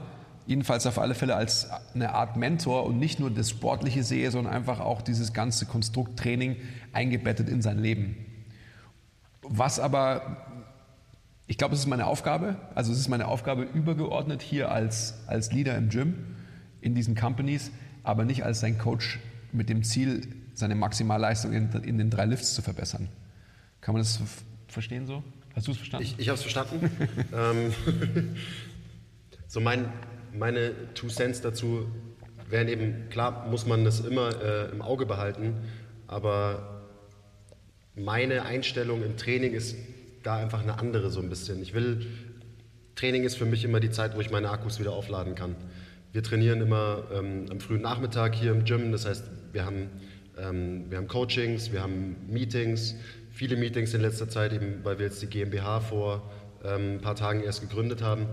jedenfalls 0.46 0.86
auf 0.86 0.98
alle 0.98 1.14
Fälle 1.14 1.34
als 1.34 1.68
eine 1.94 2.14
Art 2.14 2.36
Mentor 2.36 2.86
und 2.86 2.98
nicht 2.98 3.18
nur 3.18 3.30
das 3.30 3.50
Sportliche 3.50 4.04
sehe, 4.04 4.30
sondern 4.30 4.54
einfach 4.54 4.78
auch 4.78 5.02
dieses 5.02 5.32
ganze 5.32 5.66
Konstrukt 5.66 6.18
Training 6.18 6.56
eingebettet 6.92 7.48
in 7.48 7.62
sein 7.62 7.78
Leben. 7.78 8.16
Was 9.42 9.80
aber, 9.80 10.36
ich 11.48 11.58
glaube, 11.58 11.74
es 11.74 11.80
ist 11.80 11.86
meine 11.86 12.06
Aufgabe, 12.06 12.56
also 12.76 12.92
es 12.92 12.98
ist 12.98 13.08
meine 13.08 13.26
Aufgabe 13.26 13.62
übergeordnet 13.62 14.40
hier 14.40 14.70
als, 14.70 15.14
als 15.26 15.52
Leader 15.52 15.76
im 15.76 15.88
Gym, 15.88 16.35
in 16.86 16.94
diesen 16.94 17.16
Companies, 17.16 17.72
aber 18.04 18.24
nicht 18.24 18.44
als 18.44 18.60
sein 18.60 18.78
Coach 18.78 19.18
mit 19.52 19.68
dem 19.68 19.82
Ziel, 19.82 20.22
seine 20.54 20.76
Maximalleistung 20.76 21.52
in, 21.52 21.70
in 21.82 21.98
den 21.98 22.10
drei 22.10 22.24
Lifts 22.24 22.54
zu 22.54 22.62
verbessern. 22.62 23.08
Kann 23.80 23.94
man 23.94 24.02
das 24.02 24.20
verstehen 24.68 25.06
so? 25.06 25.24
Hast 25.54 25.66
du 25.66 25.72
es 25.72 25.78
verstanden? 25.78 26.06
Ich, 26.06 26.18
ich 26.18 26.28
habe 26.28 26.36
es 26.36 26.42
verstanden. 26.42 26.90
Ähm, 27.34 27.74
so 29.48 29.60
mein, 29.60 29.88
meine 30.32 30.72
Two 30.94 31.08
Cents 31.08 31.40
dazu 31.40 31.86
wären 32.48 32.68
eben, 32.68 33.08
klar 33.10 33.48
muss 33.48 33.66
man 33.66 33.84
das 33.84 34.00
immer 34.00 34.40
äh, 34.40 34.70
im 34.70 34.80
Auge 34.80 35.06
behalten, 35.06 35.54
aber 36.06 36.84
meine 37.96 38.44
Einstellung 38.44 39.02
im 39.02 39.16
Training 39.16 39.54
ist 39.54 39.76
da 40.22 40.36
einfach 40.36 40.62
eine 40.62 40.78
andere 40.78 41.10
so 41.10 41.20
ein 41.20 41.28
bisschen. 41.28 41.60
Ich 41.62 41.74
will, 41.74 42.06
Training 42.94 43.24
ist 43.24 43.36
für 43.36 43.46
mich 43.46 43.64
immer 43.64 43.80
die 43.80 43.90
Zeit, 43.90 44.14
wo 44.14 44.20
ich 44.20 44.30
meine 44.30 44.50
Akkus 44.50 44.78
wieder 44.78 44.92
aufladen 44.92 45.34
kann. 45.34 45.56
Wir 46.16 46.22
trainieren 46.22 46.62
immer 46.62 47.02
ähm, 47.12 47.44
am 47.50 47.60
frühen 47.60 47.82
Nachmittag 47.82 48.34
hier 48.34 48.50
im 48.50 48.64
Gym, 48.64 48.90
das 48.90 49.04
heißt, 49.04 49.24
wir 49.52 49.66
haben, 49.66 49.90
ähm, 50.38 50.86
wir 50.88 50.96
haben 50.96 51.08
Coachings, 51.08 51.72
wir 51.72 51.82
haben 51.82 52.16
Meetings, 52.26 52.94
viele 53.30 53.54
Meetings 53.54 53.92
in 53.92 54.00
letzter 54.00 54.26
Zeit, 54.26 54.54
eben 54.54 54.82
weil 54.82 54.98
wir 54.98 55.04
jetzt 55.04 55.20
die 55.20 55.26
GmbH 55.26 55.80
vor 55.80 56.32
ähm, 56.64 56.94
ein 56.94 57.00
paar 57.02 57.16
Tagen 57.16 57.42
erst 57.42 57.60
gegründet 57.60 58.00
haben. 58.00 58.28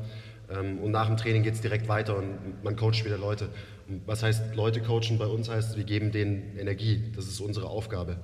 Ähm, 0.49 0.79
und 0.79 0.91
nach 0.91 1.07
dem 1.07 1.17
Training 1.17 1.43
geht 1.43 1.55
es 1.55 1.59
direkt 1.59 1.89
weiter 1.89 2.15
und 2.15 2.63
man 2.63 2.77
coacht 2.77 3.03
wieder 3.03 3.17
Leute. 3.17 3.49
Und 3.89 4.07
was 4.07 4.23
heißt 4.23 4.55
Leute 4.55 4.79
coachen 4.79 5.17
bei 5.17 5.27
uns 5.27 5.49
heißt, 5.49 5.75
wir 5.75 5.83
geben 5.83 6.13
denen 6.13 6.57
Energie. 6.57 7.11
Das 7.17 7.27
ist 7.27 7.41
unsere 7.41 7.67
Aufgabe. 7.67 8.15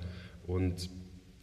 Und 0.46 0.88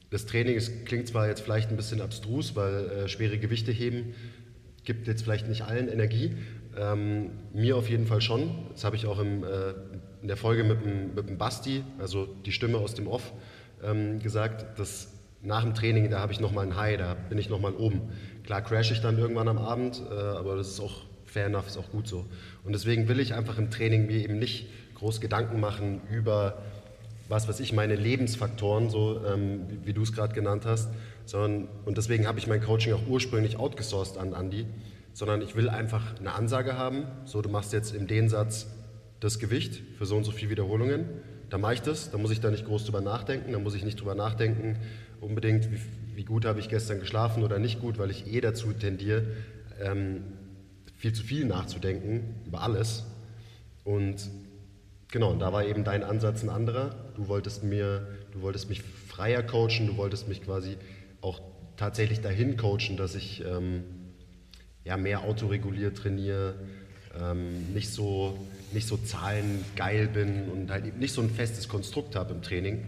das 0.09 0.25
Training 0.25 0.55
ist, 0.55 0.87
klingt 0.87 1.07
zwar 1.07 1.27
jetzt 1.27 1.41
vielleicht 1.41 1.69
ein 1.69 1.77
bisschen 1.77 2.01
abstrus, 2.01 2.55
weil 2.55 2.89
äh, 2.89 3.07
schwere 3.09 3.37
Gewichte 3.37 3.71
heben 3.71 4.15
gibt 4.87 5.05
jetzt 5.05 5.23
vielleicht 5.23 5.49
nicht 5.49 5.63
allen 5.63 5.89
Energie. 5.89 6.31
Ähm, 6.79 7.31
mir 7.53 7.75
auf 7.75 7.89
jeden 7.89 8.05
Fall 8.05 8.21
schon. 8.21 8.51
Das 8.71 8.83
habe 8.83 8.95
ich 8.95 9.05
auch 9.05 9.19
im, 9.19 9.43
äh, 9.43 9.73
in 10.21 10.27
der 10.27 10.37
Folge 10.37 10.63
mit 10.63 10.83
dem, 10.83 11.15
mit 11.15 11.27
dem 11.27 11.37
Basti, 11.37 11.83
also 11.99 12.27
die 12.45 12.51
Stimme 12.51 12.77
aus 12.77 12.93
dem 12.93 13.07
Off, 13.07 13.33
ähm, 13.83 14.19
gesagt, 14.19 14.79
dass 14.79 15.13
nach 15.41 15.63
dem 15.63 15.73
Training, 15.73 16.09
da 16.09 16.19
habe 16.19 16.33
ich 16.33 16.39
nochmal 16.39 16.65
ein 16.65 16.75
High, 16.75 16.97
da 16.97 17.13
bin 17.13 17.37
ich 17.37 17.49
nochmal 17.49 17.73
oben. 17.73 18.01
Klar 18.43 18.61
crash 18.61 18.91
ich 18.91 19.01
dann 19.01 19.17
irgendwann 19.17 19.47
am 19.47 19.57
Abend, 19.57 20.01
äh, 20.09 20.13
aber 20.13 20.55
das 20.55 20.69
ist 20.69 20.79
auch 20.79 21.01
fair 21.25 21.47
enough, 21.47 21.67
ist 21.67 21.77
auch 21.77 21.89
gut 21.91 22.07
so. 22.07 22.25
Und 22.63 22.73
deswegen 22.73 23.07
will 23.07 23.19
ich 23.19 23.33
einfach 23.33 23.57
im 23.57 23.69
Training 23.69 24.05
mir 24.05 24.17
eben 24.17 24.39
nicht 24.39 24.67
groß 24.95 25.21
Gedanken 25.21 25.59
machen 25.59 26.01
über 26.11 26.57
was 27.29 27.47
weiß 27.47 27.59
ich, 27.59 27.73
meine 27.73 27.95
Lebensfaktoren, 27.95 28.89
so 28.89 29.21
ähm, 29.25 29.61
wie, 29.67 29.87
wie 29.87 29.93
du 29.93 30.01
es 30.01 30.13
gerade 30.13 30.33
genannt 30.33 30.65
hast, 30.65 30.89
sondern, 31.25 31.67
und 31.85 31.97
deswegen 31.97 32.25
habe 32.27 32.39
ich 32.39 32.47
mein 32.47 32.61
Coaching 32.61 32.93
auch 32.93 33.05
ursprünglich 33.07 33.57
outgesourced 33.57 34.17
an 34.17 34.33
Andy, 34.33 34.65
sondern 35.17 35.41
ich 35.41 35.55
will 35.55 35.67
einfach 35.67 36.19
eine 36.19 36.35
Ansage 36.35 36.77
haben, 36.77 37.07
so 37.25 37.41
du 37.41 37.49
machst 37.49 37.73
jetzt 37.73 37.95
im 37.95 38.05
Dehnsatz 38.05 38.67
das 39.19 39.39
Gewicht 39.39 39.81
für 39.97 40.05
so 40.05 40.15
und 40.15 40.25
so 40.25 40.31
viele 40.31 40.51
Wiederholungen, 40.51 41.05
dann 41.49 41.59
mache 41.59 41.73
ich 41.73 41.81
das, 41.81 42.11
da 42.11 42.19
muss 42.19 42.29
ich 42.29 42.39
da 42.39 42.51
nicht 42.51 42.67
groß 42.67 42.85
drüber 42.85 43.01
nachdenken, 43.01 43.51
da 43.51 43.57
muss 43.57 43.73
ich 43.73 43.83
nicht 43.83 43.99
drüber 43.99 44.13
nachdenken, 44.13 44.77
unbedingt, 45.19 45.71
wie, 45.71 45.79
wie 46.13 46.23
gut 46.23 46.45
habe 46.45 46.59
ich 46.59 46.69
gestern 46.69 46.99
geschlafen 46.99 47.41
oder 47.41 47.57
nicht 47.57 47.81
gut, 47.81 47.97
weil 47.97 48.11
ich 48.11 48.31
eh 48.31 48.41
dazu 48.41 48.73
tendiere, 48.73 49.23
ähm, 49.81 50.21
viel 50.97 51.13
zu 51.13 51.23
viel 51.23 51.45
nachzudenken 51.45 52.35
über 52.45 52.61
alles. 52.61 53.03
Und 53.83 54.29
genau, 55.11 55.31
und 55.31 55.39
da 55.39 55.51
war 55.51 55.65
eben 55.65 55.83
dein 55.83 56.03
Ansatz 56.03 56.43
ein 56.43 56.49
anderer. 56.49 56.93
Du 57.15 57.27
wolltest 57.27 57.63
mir, 57.63 58.07
du 58.33 58.43
wolltest 58.43 58.69
mich 58.69 58.83
freier 58.83 59.41
coachen, 59.41 59.87
du 59.87 59.97
wolltest 59.97 60.27
mich 60.27 60.43
quasi 60.43 60.77
auch 61.21 61.41
tatsächlich 61.75 62.21
dahin 62.21 62.55
coachen, 62.55 62.97
dass 62.97 63.15
ich, 63.15 63.43
ähm, 63.43 63.83
ja, 64.87 64.95
mehr 64.95 65.23
autoreguliert 65.23 65.97
trainiere, 65.97 66.55
ähm, 67.21 67.73
nicht, 67.73 67.89
so, 67.89 68.39
nicht 68.71 68.87
so 68.87 68.95
zahlengeil 68.95 70.07
bin 70.07 70.49
und 70.49 70.71
halt 70.71 70.97
nicht 70.97 71.13
so 71.13 71.21
ein 71.21 71.29
festes 71.29 71.67
Konstrukt 71.67 72.15
habe 72.15 72.33
im 72.33 72.41
Training. 72.41 72.87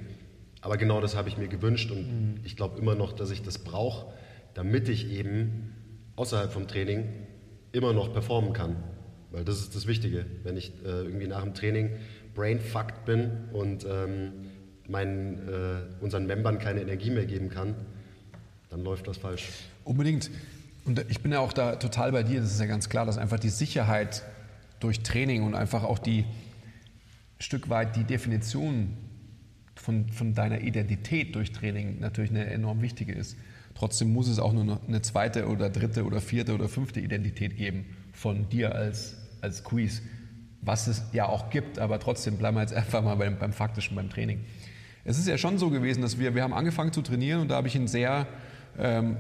Aber 0.61 0.77
genau 0.77 1.01
das 1.01 1.15
habe 1.15 1.27
ich 1.27 1.37
mir 1.37 1.49
gewünscht 1.49 1.91
und 1.91 1.99
mhm. 1.99 2.39
ich 2.45 2.55
glaube 2.55 2.79
immer 2.79 2.95
noch, 2.95 3.11
dass 3.11 3.31
ich 3.31 3.41
das 3.41 3.59
brauche, 3.59 4.13
damit 4.53 4.87
ich 4.87 5.11
eben 5.11 5.75
außerhalb 6.15 6.51
vom 6.51 6.67
Training 6.67 7.05
immer 7.73 7.91
noch 7.91 8.13
performen 8.13 8.53
kann. 8.53 8.77
Weil 9.31 9.43
das 9.43 9.59
ist 9.59 9.75
das 9.75 9.85
Wichtige. 9.85 10.25
Wenn 10.43 10.55
ich 10.55 10.71
äh, 10.83 11.03
irgendwie 11.03 11.27
nach 11.27 11.43
dem 11.43 11.53
Training 11.53 11.91
brainfucked 12.33 13.05
bin 13.05 13.29
und 13.51 13.85
ähm, 13.85 14.31
meinen, 14.87 15.47
äh, 15.49 16.03
unseren 16.03 16.25
Membern 16.25 16.59
keine 16.59 16.81
Energie 16.81 17.09
mehr 17.09 17.25
geben 17.25 17.49
kann, 17.49 17.75
dann 18.69 18.83
läuft 18.83 19.07
das 19.07 19.17
falsch. 19.17 19.49
Unbedingt. 19.83 20.31
Und 20.89 21.05
ich 21.07 21.21
bin 21.21 21.31
ja 21.31 21.39
auch 21.39 21.53
da 21.53 21.75
total 21.75 22.11
bei 22.11 22.23
dir. 22.23 22.41
Das 22.41 22.51
ist 22.51 22.59
ja 22.59 22.65
ganz 22.65 22.89
klar, 22.89 23.05
dass 23.05 23.19
einfach 23.19 23.39
die 23.39 23.49
Sicherheit 23.49 24.23
durch 24.79 25.01
Training 25.01 25.43
und 25.43 25.53
einfach 25.53 25.83
auch 25.83 25.99
die 25.99 26.25
Stück 27.37 27.69
weit 27.69 27.95
die 27.95 28.05
Definition 28.05 28.97
von, 29.75 30.09
von 30.09 30.33
deiner 30.33 30.61
Identität 30.61 31.35
durch 31.35 31.51
Training 31.51 31.99
natürlich 31.99 32.31
eine 32.31 32.47
enorm 32.47 32.81
wichtige 32.81 33.13
ist. 33.13 33.37
Trotzdem 33.75 34.11
muss 34.11 34.27
es 34.27 34.39
auch 34.39 34.51
nur 34.51 34.81
eine 34.87 35.03
zweite 35.03 35.47
oder 35.47 35.69
dritte 35.69 36.05
oder 36.05 36.21
vierte 36.21 36.55
oder 36.55 36.67
fünfte 36.67 36.99
Identität 37.01 37.55
geben 37.55 37.85
von 38.11 38.49
dir 38.49 38.73
als, 38.73 39.15
als 39.41 39.63
Quiz, 39.63 40.01
was 40.61 40.87
es 40.87 41.03
ja 41.13 41.27
auch 41.27 41.51
gibt, 41.51 41.77
aber 41.77 41.99
trotzdem 41.99 42.37
bleiben 42.37 42.57
wir 42.57 42.61
jetzt 42.61 42.73
einfach 42.73 43.03
mal 43.03 43.13
beim, 43.13 43.37
beim 43.37 43.53
Faktischen, 43.53 43.95
beim 43.95 44.09
Training. 44.09 44.43
Es 45.05 45.19
ist 45.19 45.27
ja 45.27 45.37
schon 45.37 45.59
so 45.59 45.69
gewesen, 45.69 46.01
dass 46.01 46.17
wir, 46.17 46.33
wir 46.33 46.41
haben 46.41 46.53
angefangen 46.53 46.93
zu 46.93 47.03
trainieren 47.03 47.41
und 47.41 47.49
da 47.49 47.57
habe 47.57 47.67
ich 47.67 47.75
ihn 47.75 47.87
sehr, 47.87 48.25
ähm, 48.79 49.17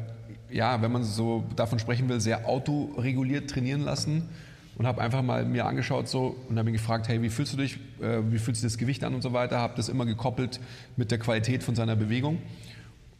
ja, 0.51 0.81
wenn 0.81 0.91
man 0.91 1.03
so 1.03 1.43
davon 1.55 1.79
sprechen 1.79 2.09
will, 2.09 2.19
sehr 2.19 2.47
autoreguliert 2.47 3.49
trainieren 3.49 3.81
lassen 3.81 4.29
und 4.77 4.87
habe 4.87 5.01
einfach 5.01 5.21
mal 5.21 5.45
mir 5.45 5.65
angeschaut 5.65 6.07
so 6.07 6.35
und 6.49 6.57
habe 6.57 6.69
ihn 6.69 6.73
gefragt, 6.73 7.07
hey, 7.07 7.21
wie 7.21 7.29
fühlst 7.29 7.53
du 7.53 7.57
dich, 7.57 7.77
äh, 8.01 8.19
wie 8.29 8.39
fühlt 8.39 8.55
sich 8.55 8.63
das 8.63 8.77
Gewicht 8.77 9.03
an 9.03 9.13
und 9.13 9.21
so 9.21 9.33
weiter, 9.33 9.59
habe 9.59 9.73
das 9.75 9.89
immer 9.89 10.05
gekoppelt 10.05 10.59
mit 10.95 11.11
der 11.11 11.19
Qualität 11.19 11.63
von 11.63 11.75
seiner 11.75 11.95
Bewegung 11.95 12.39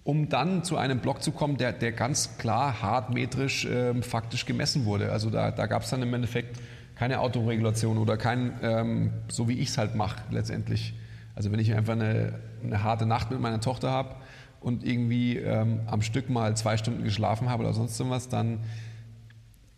um 0.09 0.27
dann 0.27 0.63
zu 0.63 0.75
einem 0.75 0.99
Block 0.99 1.21
zu 1.21 1.31
kommen, 1.31 1.57
der, 1.57 1.71
der 1.71 1.91
ganz 1.91 2.37
klar 2.39 2.81
hartmetrisch 2.81 3.67
ähm, 3.69 4.01
faktisch 4.01 4.47
gemessen 4.47 4.85
wurde. 4.85 5.11
Also 5.11 5.29
da, 5.29 5.51
da 5.51 5.67
gab 5.67 5.83
es 5.83 5.91
dann 5.91 6.01
im 6.01 6.11
Endeffekt 6.11 6.59
keine 6.95 7.19
Autoregulation 7.19 7.99
oder 7.99 8.17
kein, 8.17 8.53
ähm, 8.63 9.13
so 9.27 9.47
wie 9.47 9.59
ich 9.59 9.69
es 9.69 9.77
halt 9.77 9.93
mache 9.93 10.21
letztendlich. 10.31 10.95
Also 11.35 11.51
wenn 11.51 11.59
ich 11.59 11.75
einfach 11.75 11.93
eine, 11.93 12.33
eine 12.63 12.83
harte 12.83 13.05
Nacht 13.05 13.29
mit 13.29 13.39
meiner 13.39 13.59
Tochter 13.59 13.91
habe 13.91 14.15
und 14.61 14.85
irgendwie 14.85 15.37
ähm, 15.37 15.81
am 15.87 16.01
Stück 16.01 16.29
mal 16.29 16.55
zwei 16.57 16.77
Stunden 16.77 17.03
geschlafen 17.03 17.49
habe 17.49 17.63
oder 17.63 17.73
sonst 17.73 17.99
irgendwas, 17.99 18.27
dann 18.29 18.59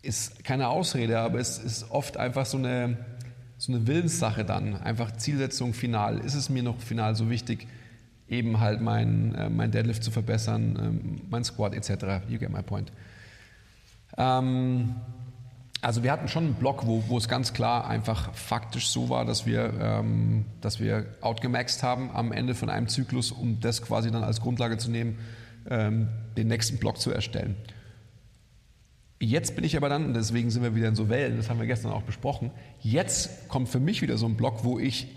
ist 0.02 0.44
keine 0.44 0.70
Ausrede, 0.70 1.20
aber 1.20 1.40
es 1.40 1.60
ist 1.60 1.92
oft 1.92 2.18
einfach 2.18 2.46
so 2.46 2.58
eine, 2.58 2.98
so 3.58 3.72
eine 3.72 3.86
Willenssache 3.86 4.44
dann. 4.44 4.76
Einfach 4.76 5.12
Zielsetzung 5.12 5.74
final. 5.74 6.20
Ist 6.20 6.34
es 6.34 6.50
mir 6.50 6.64
noch 6.64 6.80
final 6.80 7.16
so 7.16 7.30
wichtig, 7.30 7.68
eben 8.28 8.60
halt 8.60 8.82
mein, 8.82 9.36
äh, 9.36 9.50
mein 9.50 9.72
Deadlift 9.72 10.04
zu 10.04 10.10
verbessern, 10.10 10.80
ähm, 10.82 11.22
mein 11.30 11.44
Squat 11.44 11.76
etc. 11.76 12.26
You 12.28 12.40
get 12.40 12.50
my 12.50 12.64
point. 12.64 12.92
Ähm, 14.18 14.96
also 15.82 16.04
wir 16.04 16.12
hatten 16.12 16.28
schon 16.28 16.46
einen 16.46 16.54
Block, 16.54 16.86
wo, 16.86 17.04
wo 17.08 17.18
es 17.18 17.28
ganz 17.28 17.54
klar 17.54 17.88
einfach 17.88 18.34
faktisch 18.36 18.90
so 18.90 19.10
war, 19.10 19.26
dass 19.26 19.46
wir, 19.46 19.74
ähm, 19.80 20.46
dass 20.62 20.80
wir 20.80 21.08
outgemaxt 21.22 21.82
haben 21.82 22.12
am 22.12 22.32
Ende 22.32 22.54
von 22.54 22.70
einem 22.70 22.88
Zyklus, 22.88 23.32
um 23.32 23.60
das 23.60 23.82
quasi 23.82 24.12
dann 24.12 24.24
als 24.24 24.42
Grundlage 24.42 24.78
zu 24.78 24.92
nehmen, 24.92 25.18
ähm, 25.70 26.10
den 26.38 26.48
nächsten 26.48 26.78
Block 26.78 27.00
zu 27.00 27.12
erstellen. 27.12 27.56
Jetzt 29.20 29.56
bin 29.56 29.64
ich 29.64 29.76
aber 29.78 29.90
dann, 29.90 30.14
deswegen 30.14 30.50
sind 30.50 30.64
wir 30.64 30.76
wieder 30.76 30.88
in 30.88 30.96
so 30.96 31.10
Wellen, 31.10 31.38
das 31.38 31.50
haben 31.50 31.60
wir 31.60 31.68
gestern 31.68 31.92
auch 31.92 32.04
besprochen, 32.04 32.52
jetzt 32.80 33.48
kommt 33.50 33.70
für 33.70 33.80
mich 33.80 34.02
wieder 34.02 34.18
so 34.18 34.26
ein 34.26 34.36
Block, 34.36 34.64
wo 34.64 34.80
ich 34.80 35.08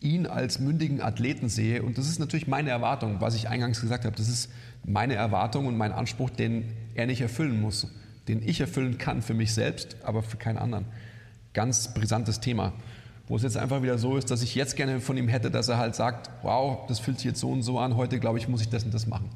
ihn 0.00 0.26
als 0.26 0.58
mündigen 0.58 1.00
Athleten 1.00 1.48
sehe. 1.48 1.82
Und 1.82 1.98
das 1.98 2.08
ist 2.08 2.18
natürlich 2.18 2.46
meine 2.46 2.70
Erwartung, 2.70 3.20
was 3.20 3.34
ich 3.34 3.48
eingangs 3.48 3.80
gesagt 3.80 4.04
habe. 4.04 4.14
Das 4.14 4.28
ist 4.28 4.50
meine 4.84 5.14
Erwartung 5.14 5.66
und 5.66 5.76
mein 5.76 5.92
Anspruch, 5.92 6.30
den 6.30 6.72
er 6.94 7.06
nicht 7.06 7.20
erfüllen 7.20 7.60
muss, 7.60 7.88
den 8.28 8.42
ich 8.46 8.60
erfüllen 8.60 8.98
kann 8.98 9.22
für 9.22 9.34
mich 9.34 9.54
selbst, 9.54 9.96
aber 10.02 10.22
für 10.22 10.36
keinen 10.36 10.58
anderen. 10.58 10.86
Ganz 11.54 11.94
brisantes 11.94 12.40
Thema. 12.40 12.72
Wo 13.28 13.36
es 13.36 13.42
jetzt 13.42 13.56
einfach 13.56 13.82
wieder 13.82 13.98
so 13.98 14.16
ist, 14.16 14.30
dass 14.30 14.42
ich 14.42 14.54
jetzt 14.54 14.76
gerne 14.76 15.00
von 15.00 15.16
ihm 15.16 15.28
hätte, 15.28 15.50
dass 15.50 15.68
er 15.68 15.78
halt 15.78 15.94
sagt, 15.94 16.30
wow, 16.42 16.86
das 16.86 17.00
fühlt 17.00 17.18
sich 17.18 17.26
jetzt 17.26 17.40
so 17.40 17.50
und 17.50 17.62
so 17.62 17.78
an, 17.78 17.96
heute 17.96 18.20
glaube 18.20 18.38
ich, 18.38 18.48
muss 18.48 18.60
ich 18.60 18.68
das 18.68 18.84
und 18.84 18.94
das 18.94 19.06
machen. 19.06 19.30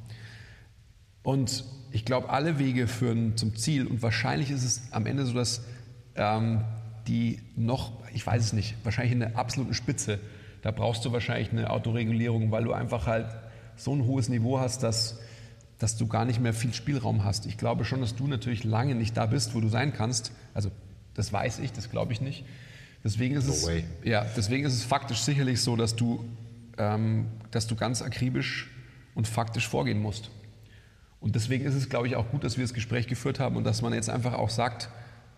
Und 1.23 1.65
ich 1.91 2.05
glaube, 2.05 2.31
alle 2.31 2.59
Wege 2.59 2.87
führen 2.87 3.37
zum 3.37 3.57
Ziel 3.57 3.87
und 3.87 4.03
wahrscheinlich 4.03 4.51
ist 4.51 4.65
es 4.65 4.83
am 4.93 5.07
Ende 5.07 5.27
so, 5.27 5.35
dass 5.35 5.63
ähm, 6.15 6.63
die 7.09 7.41
noch, 7.57 7.93
ich 8.15 8.25
weiß 8.25 8.45
es 8.45 8.53
nicht, 8.53 8.77
wahrscheinlich 8.85 9.13
in 9.13 9.21
der 9.21 9.37
absoluten 9.37 9.75
Spitze 9.75 10.21
da 10.63 10.71
brauchst 10.71 11.05
du 11.05 11.13
wahrscheinlich 11.13 11.51
eine 11.53 11.71
Autoregulierung, 11.71 12.51
weil 12.51 12.65
du 12.65 12.73
einfach 12.73 13.07
halt 13.07 13.27
so 13.77 13.95
ein 13.95 14.05
hohes 14.05 14.29
Niveau 14.29 14.59
hast, 14.59 14.83
dass, 14.83 15.19
dass 15.81 15.97
du 15.97 16.07
gar 16.07 16.25
nicht 16.25 16.41
mehr 16.41 16.55
viel 16.55 16.73
Spielraum 16.73 17.25
hast. 17.25 17.47
Ich 17.47 17.59
glaube 17.59 17.85
schon, 17.85 18.01
dass 18.01 18.15
du 18.15 18.29
natürlich 18.29 18.63
lange 18.63 18.95
nicht 18.95 19.17
da 19.17 19.27
bist, 19.27 19.55
wo 19.55 19.61
du 19.61 19.69
sein 19.69 19.93
kannst. 19.93 20.31
Also 20.55 20.71
das 21.15 21.33
weiß 21.33 21.59
ich, 21.59 21.73
das 21.73 21.91
glaube 21.91 22.13
ich 22.13 22.21
nicht. 22.21 22.45
Deswegen 23.03 23.35
ist, 23.35 23.47
no 23.49 23.53
es, 23.55 23.67
way. 23.67 23.85
ja, 24.05 24.25
deswegen 24.37 24.65
ist 24.65 24.75
es 24.75 24.85
faktisch 24.85 25.21
sicherlich 25.21 25.61
so, 25.61 25.75
dass 25.75 25.97
du, 25.97 26.25
ähm, 26.79 27.27
dass 27.51 27.67
du 27.67 27.75
ganz 27.75 28.03
akribisch 28.03 28.71
und 29.15 29.27
faktisch 29.27 29.67
vorgehen 29.67 30.01
musst. 30.01 30.31
Und 31.19 31.35
deswegen 31.35 31.65
ist 31.65 31.75
es, 31.75 31.89
glaube 31.89 32.07
ich, 32.07 32.15
auch 32.15 32.31
gut, 32.31 32.45
dass 32.45 32.57
wir 32.57 32.65
das 32.65 32.75
Gespräch 32.75 33.07
geführt 33.09 33.41
haben 33.41 33.57
und 33.57 33.65
dass 33.65 33.83
man 33.83 33.93
jetzt 33.93 34.09
einfach 34.09 34.35
auch 34.35 34.51
sagt, 34.51 34.91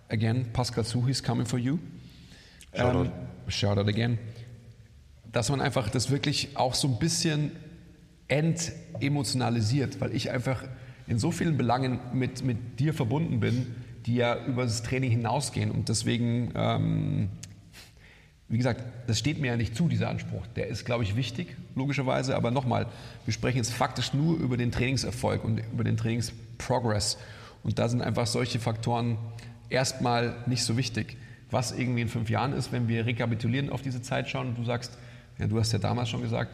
again, 0.09 0.53
Pascal 0.53 0.85
Suchi 0.85 1.13
is 1.13 1.23
coming 1.23 1.47
for 1.47 1.59
you. 1.59 1.79
Shout, 2.75 2.83
ähm, 2.83 2.97
out. 2.97 3.11
shout 3.49 3.79
out 3.79 3.89
again 3.89 4.19
dass 5.33 5.49
man 5.49 5.61
einfach 5.61 5.89
das 5.89 6.11
wirklich 6.11 6.57
auch 6.57 6.75
so 6.75 6.87
ein 6.89 6.99
bisschen 6.99 7.53
entemotionalisiert, 8.33 10.01
weil 10.01 10.15
ich 10.15 10.31
einfach 10.31 10.65
in 11.07 11.19
so 11.19 11.31
vielen 11.31 11.59
Belangen 11.59 12.01
mit, 12.15 12.43
mit 12.45 12.81
dir 12.81 12.95
verbunden 12.95 13.41
bin, 13.41 13.67
die 14.07 14.15
ja 14.17 14.45
über 14.47 14.63
das 14.63 14.83
Training 14.83 15.11
hinausgehen. 15.11 15.71
Und 15.71 15.89
deswegen, 15.91 16.53
ähm, 16.55 17.29
wie 18.49 18.57
gesagt, 18.57 18.83
das 19.07 19.19
steht 19.19 19.39
mir 19.39 19.49
ja 19.49 19.57
nicht 19.57 19.77
zu, 19.77 19.89
dieser 19.89 20.09
Anspruch. 20.09 20.47
Der 20.57 20.69
ist, 20.69 20.85
glaube 20.85 21.05
ich, 21.05 21.15
wichtig, 21.15 21.57
logischerweise. 21.75 22.35
Aber 22.35 22.51
nochmal, 22.51 22.87
wir 23.27 23.35
sprechen 23.35 23.59
jetzt 23.59 23.73
faktisch 23.73 24.15
nur 24.15 24.39
über 24.39 24.57
den 24.57 24.73
Trainingserfolg 24.73 25.45
und 25.45 25.61
über 25.73 25.85
den 25.85 25.97
Trainingsprogress. 25.97 27.19
Und 27.63 27.79
da 27.79 27.89
sind 27.89 28.01
einfach 28.01 28.27
solche 28.27 28.59
Faktoren 28.59 29.19
erstmal 29.69 30.37
nicht 30.47 30.65
so 30.65 30.77
wichtig. 30.77 31.17
Was 31.51 31.73
irgendwie 31.73 32.01
in 32.01 32.09
fünf 32.09 32.31
Jahren 32.31 32.55
ist, 32.55 32.73
wenn 32.73 32.89
wir 32.89 33.05
rekapitulieren 33.05 33.69
auf 33.69 33.83
diese 33.83 34.01
Zeit 34.01 34.29
schauen 34.31 34.49
und 34.49 34.59
du 34.59 34.65
sagst, 34.65 34.97
ja, 35.39 35.47
du 35.47 35.61
hast 35.61 35.73
ja 35.73 35.79
damals 35.79 36.09
schon 36.09 36.23
gesagt, 36.23 36.51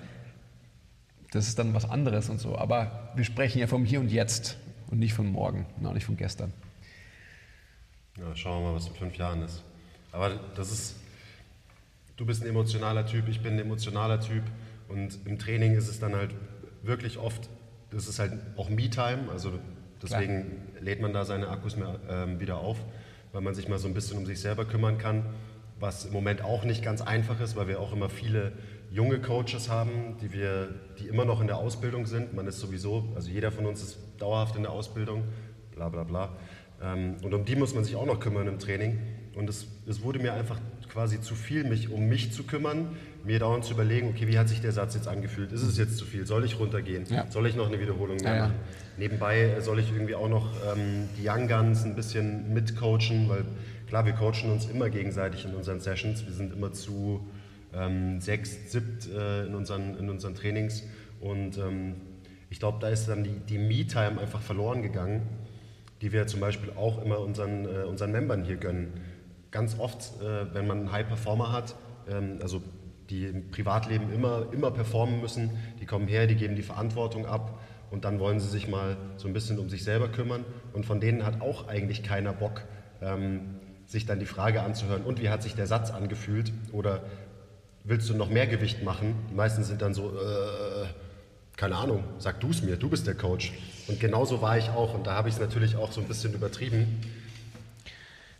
das 1.30 1.48
ist 1.48 1.58
dann 1.58 1.74
was 1.74 1.88
anderes 1.88 2.28
und 2.28 2.38
so. 2.38 2.56
Aber 2.56 3.10
wir 3.14 3.24
sprechen 3.24 3.58
ja 3.58 3.66
vom 3.66 3.84
Hier 3.84 4.00
und 4.00 4.10
Jetzt 4.10 4.56
und 4.90 4.98
nicht 4.98 5.14
von 5.14 5.26
morgen 5.26 5.66
und 5.78 5.86
auch 5.86 5.92
nicht 5.92 6.06
von 6.06 6.16
gestern. 6.16 6.52
Ja, 8.16 8.34
schauen 8.34 8.62
wir 8.62 8.70
mal, 8.70 8.76
was 8.76 8.88
in 8.88 8.94
fünf 8.94 9.16
Jahren 9.16 9.42
ist. 9.42 9.62
Aber 10.12 10.40
das 10.56 10.72
ist, 10.72 10.96
du 12.16 12.24
bist 12.24 12.42
ein 12.42 12.48
emotionaler 12.48 13.06
Typ, 13.06 13.28
ich 13.28 13.42
bin 13.42 13.54
ein 13.54 13.60
emotionaler 13.60 14.20
Typ 14.20 14.42
und 14.88 15.18
im 15.26 15.38
Training 15.38 15.74
ist 15.76 15.88
es 15.88 16.00
dann 16.00 16.14
halt 16.16 16.34
wirklich 16.82 17.18
oft, 17.18 17.48
das 17.90 18.08
ist 18.08 18.18
halt 18.18 18.32
auch 18.56 18.70
Me-Time, 18.70 19.30
also 19.30 19.52
deswegen 20.02 20.70
Klar. 20.72 20.82
lädt 20.82 21.00
man 21.00 21.12
da 21.12 21.24
seine 21.24 21.48
Akkus 21.48 21.76
mehr, 21.76 22.00
äh, 22.08 22.40
wieder 22.40 22.58
auf, 22.58 22.78
weil 23.32 23.42
man 23.42 23.54
sich 23.54 23.68
mal 23.68 23.78
so 23.78 23.86
ein 23.86 23.94
bisschen 23.94 24.16
um 24.16 24.26
sich 24.26 24.40
selber 24.40 24.64
kümmern 24.64 24.98
kann 24.98 25.24
was 25.80 26.04
im 26.04 26.12
Moment 26.12 26.42
auch 26.42 26.64
nicht 26.64 26.82
ganz 26.82 27.00
einfach 27.00 27.40
ist, 27.40 27.56
weil 27.56 27.68
wir 27.68 27.80
auch 27.80 27.92
immer 27.92 28.08
viele 28.08 28.52
junge 28.90 29.18
Coaches 29.18 29.68
haben, 29.68 30.16
die, 30.20 30.32
wir, 30.32 30.68
die 30.98 31.08
immer 31.08 31.24
noch 31.24 31.40
in 31.40 31.46
der 31.46 31.58
Ausbildung 31.58 32.06
sind. 32.06 32.34
Man 32.34 32.46
ist 32.46 32.58
sowieso, 32.58 33.04
also 33.14 33.30
jeder 33.30 33.52
von 33.52 33.66
uns 33.66 33.82
ist 33.82 33.98
dauerhaft 34.18 34.56
in 34.56 34.62
der 34.62 34.72
Ausbildung, 34.72 35.24
bla 35.74 35.88
bla 35.88 36.04
bla. 36.04 36.36
Ähm, 36.82 37.16
und 37.22 37.34
um 37.34 37.44
die 37.44 37.56
muss 37.56 37.74
man 37.74 37.84
sich 37.84 37.96
auch 37.96 38.06
noch 38.06 38.20
kümmern 38.20 38.46
im 38.46 38.58
Training. 38.58 38.98
Und 39.34 39.48
es, 39.48 39.66
es 39.86 40.02
wurde 40.02 40.18
mir 40.18 40.32
einfach 40.32 40.58
quasi 40.88 41.20
zu 41.20 41.34
viel, 41.34 41.64
mich 41.64 41.90
um 41.90 42.08
mich 42.08 42.32
zu 42.32 42.44
kümmern, 42.44 42.96
mir 43.24 43.38
dauernd 43.38 43.64
zu 43.64 43.74
überlegen, 43.74 44.08
okay, 44.08 44.26
wie 44.26 44.38
hat 44.38 44.48
sich 44.48 44.60
der 44.60 44.72
Satz 44.72 44.94
jetzt 44.94 45.06
angefühlt? 45.06 45.52
Ist 45.52 45.62
es 45.62 45.76
jetzt 45.76 45.98
zu 45.98 46.04
viel? 46.04 46.26
Soll 46.26 46.44
ich 46.44 46.58
runtergehen? 46.58 47.04
Ja. 47.08 47.30
Soll 47.30 47.46
ich 47.46 47.54
noch 47.54 47.68
eine 47.68 47.78
Wiederholung 47.78 48.16
mehr 48.16 48.34
ja, 48.34 48.42
machen? 48.42 48.54
Ja. 48.56 48.98
Nebenbei 48.98 49.60
soll 49.60 49.78
ich 49.78 49.92
irgendwie 49.92 50.14
auch 50.14 50.28
noch 50.28 50.48
ähm, 50.72 51.08
die 51.18 51.28
Young 51.28 51.46
Guns 51.46 51.84
ein 51.84 51.94
bisschen 51.94 52.52
mitcoachen, 52.52 53.28
weil 53.28 53.44
Klar, 53.88 54.04
wir 54.04 54.12
coachen 54.12 54.50
uns 54.52 54.66
immer 54.66 54.90
gegenseitig 54.90 55.46
in 55.46 55.54
unseren 55.54 55.80
Sessions. 55.80 56.26
Wir 56.26 56.34
sind 56.34 56.52
immer 56.52 56.72
zu 56.72 57.26
ähm, 57.74 58.20
sechs, 58.20 58.72
siebt 58.72 59.08
äh, 59.08 59.46
in, 59.46 59.54
unseren, 59.54 59.96
in 59.98 60.10
unseren 60.10 60.34
Trainings. 60.34 60.84
Und 61.20 61.58
ähm, 61.58 61.96
ich 62.50 62.58
glaube, 62.58 62.78
da 62.80 62.88
ist 62.88 63.08
dann 63.08 63.24
die, 63.24 63.40
die 63.48 63.58
Me-Time 63.58 64.20
einfach 64.20 64.40
verloren 64.40 64.82
gegangen, 64.82 65.22
die 66.00 66.12
wir 66.12 66.26
zum 66.26 66.40
Beispiel 66.40 66.70
auch 66.76 67.02
immer 67.02 67.18
unseren, 67.20 67.64
äh, 67.64 67.84
unseren 67.84 68.12
Membern 68.12 68.44
hier 68.44 68.56
gönnen. 68.56 68.92
Ganz 69.50 69.78
oft, 69.78 70.20
äh, 70.22 70.54
wenn 70.54 70.66
man 70.66 70.78
einen 70.78 70.92
High-Performer 70.92 71.52
hat, 71.52 71.74
ähm, 72.08 72.38
also 72.40 72.62
die 73.10 73.24
im 73.24 73.50
Privatleben 73.50 74.12
immer, 74.12 74.46
immer 74.52 74.70
performen 74.70 75.20
müssen, 75.20 75.50
die 75.80 75.86
kommen 75.86 76.08
her, 76.08 76.26
die 76.26 76.36
geben 76.36 76.56
die 76.56 76.62
Verantwortung 76.62 77.26
ab 77.26 77.58
und 77.90 78.04
dann 78.04 78.20
wollen 78.20 78.38
sie 78.38 78.48
sich 78.48 78.68
mal 78.68 78.96
so 79.16 79.28
ein 79.28 79.32
bisschen 79.32 79.58
um 79.58 79.70
sich 79.70 79.82
selber 79.82 80.08
kümmern 80.08 80.44
und 80.74 80.84
von 80.84 81.00
denen 81.00 81.24
hat 81.24 81.40
auch 81.40 81.68
eigentlich 81.68 82.02
keiner 82.02 82.32
Bock, 82.32 82.62
ähm, 83.00 83.56
sich 83.86 84.04
dann 84.04 84.20
die 84.20 84.26
Frage 84.26 84.62
anzuhören, 84.62 85.02
und 85.02 85.22
wie 85.22 85.30
hat 85.30 85.42
sich 85.42 85.54
der 85.54 85.66
Satz 85.66 85.90
angefühlt 85.90 86.52
oder 86.72 87.02
willst 87.88 88.08
du 88.08 88.14
noch 88.14 88.28
mehr 88.28 88.46
Gewicht 88.46 88.82
machen? 88.82 89.14
Die 89.30 89.34
meisten 89.34 89.64
sind 89.64 89.82
dann 89.82 89.94
so, 89.94 90.10
äh, 90.10 90.86
keine 91.56 91.76
Ahnung, 91.76 92.04
sag 92.18 92.40
du 92.40 92.50
es 92.50 92.62
mir, 92.62 92.76
du 92.76 92.88
bist 92.88 93.06
der 93.06 93.14
Coach. 93.14 93.52
Und 93.88 93.98
genauso 93.98 94.42
war 94.42 94.58
ich 94.58 94.68
auch 94.70 94.94
und 94.94 95.06
da 95.06 95.14
habe 95.14 95.28
ich 95.28 95.34
es 95.34 95.40
natürlich 95.40 95.76
auch 95.76 95.90
so 95.90 96.00
ein 96.00 96.06
bisschen 96.06 96.34
übertrieben. 96.34 97.00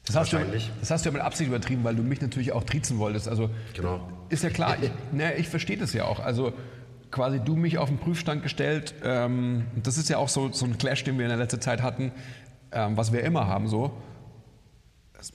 Das 0.04 0.16
hast, 0.16 0.32
du, 0.32 0.38
das 0.80 0.90
hast 0.90 1.04
du 1.04 1.10
ja 1.10 1.12
mit 1.12 1.22
Absicht 1.22 1.48
übertrieben, 1.48 1.84
weil 1.84 1.94
du 1.94 2.02
mich 2.02 2.20
natürlich 2.20 2.52
auch 2.52 2.64
triezen 2.64 2.98
wolltest. 2.98 3.28
Also 3.28 3.50
genau. 3.74 4.08
ist 4.28 4.42
ja 4.42 4.50
klar, 4.50 4.76
ich, 4.82 4.90
ne, 5.12 5.34
ich 5.36 5.48
verstehe 5.48 5.76
das 5.76 5.92
ja 5.92 6.04
auch. 6.04 6.20
Also 6.20 6.52
quasi 7.10 7.40
du 7.40 7.56
mich 7.56 7.78
auf 7.78 7.88
den 7.88 7.98
Prüfstand 7.98 8.42
gestellt. 8.42 8.94
Ähm, 9.02 9.66
das 9.82 9.98
ist 9.98 10.08
ja 10.08 10.18
auch 10.18 10.28
so, 10.28 10.52
so 10.52 10.66
ein 10.66 10.78
Clash, 10.78 11.04
den 11.04 11.18
wir 11.18 11.24
in 11.24 11.30
der 11.30 11.38
letzten 11.38 11.60
Zeit 11.60 11.82
hatten, 11.82 12.12
ähm, 12.72 12.96
was 12.96 13.12
wir 13.12 13.22
immer 13.22 13.46
haben 13.46 13.68
so. 13.68 13.92
Das, 15.14 15.32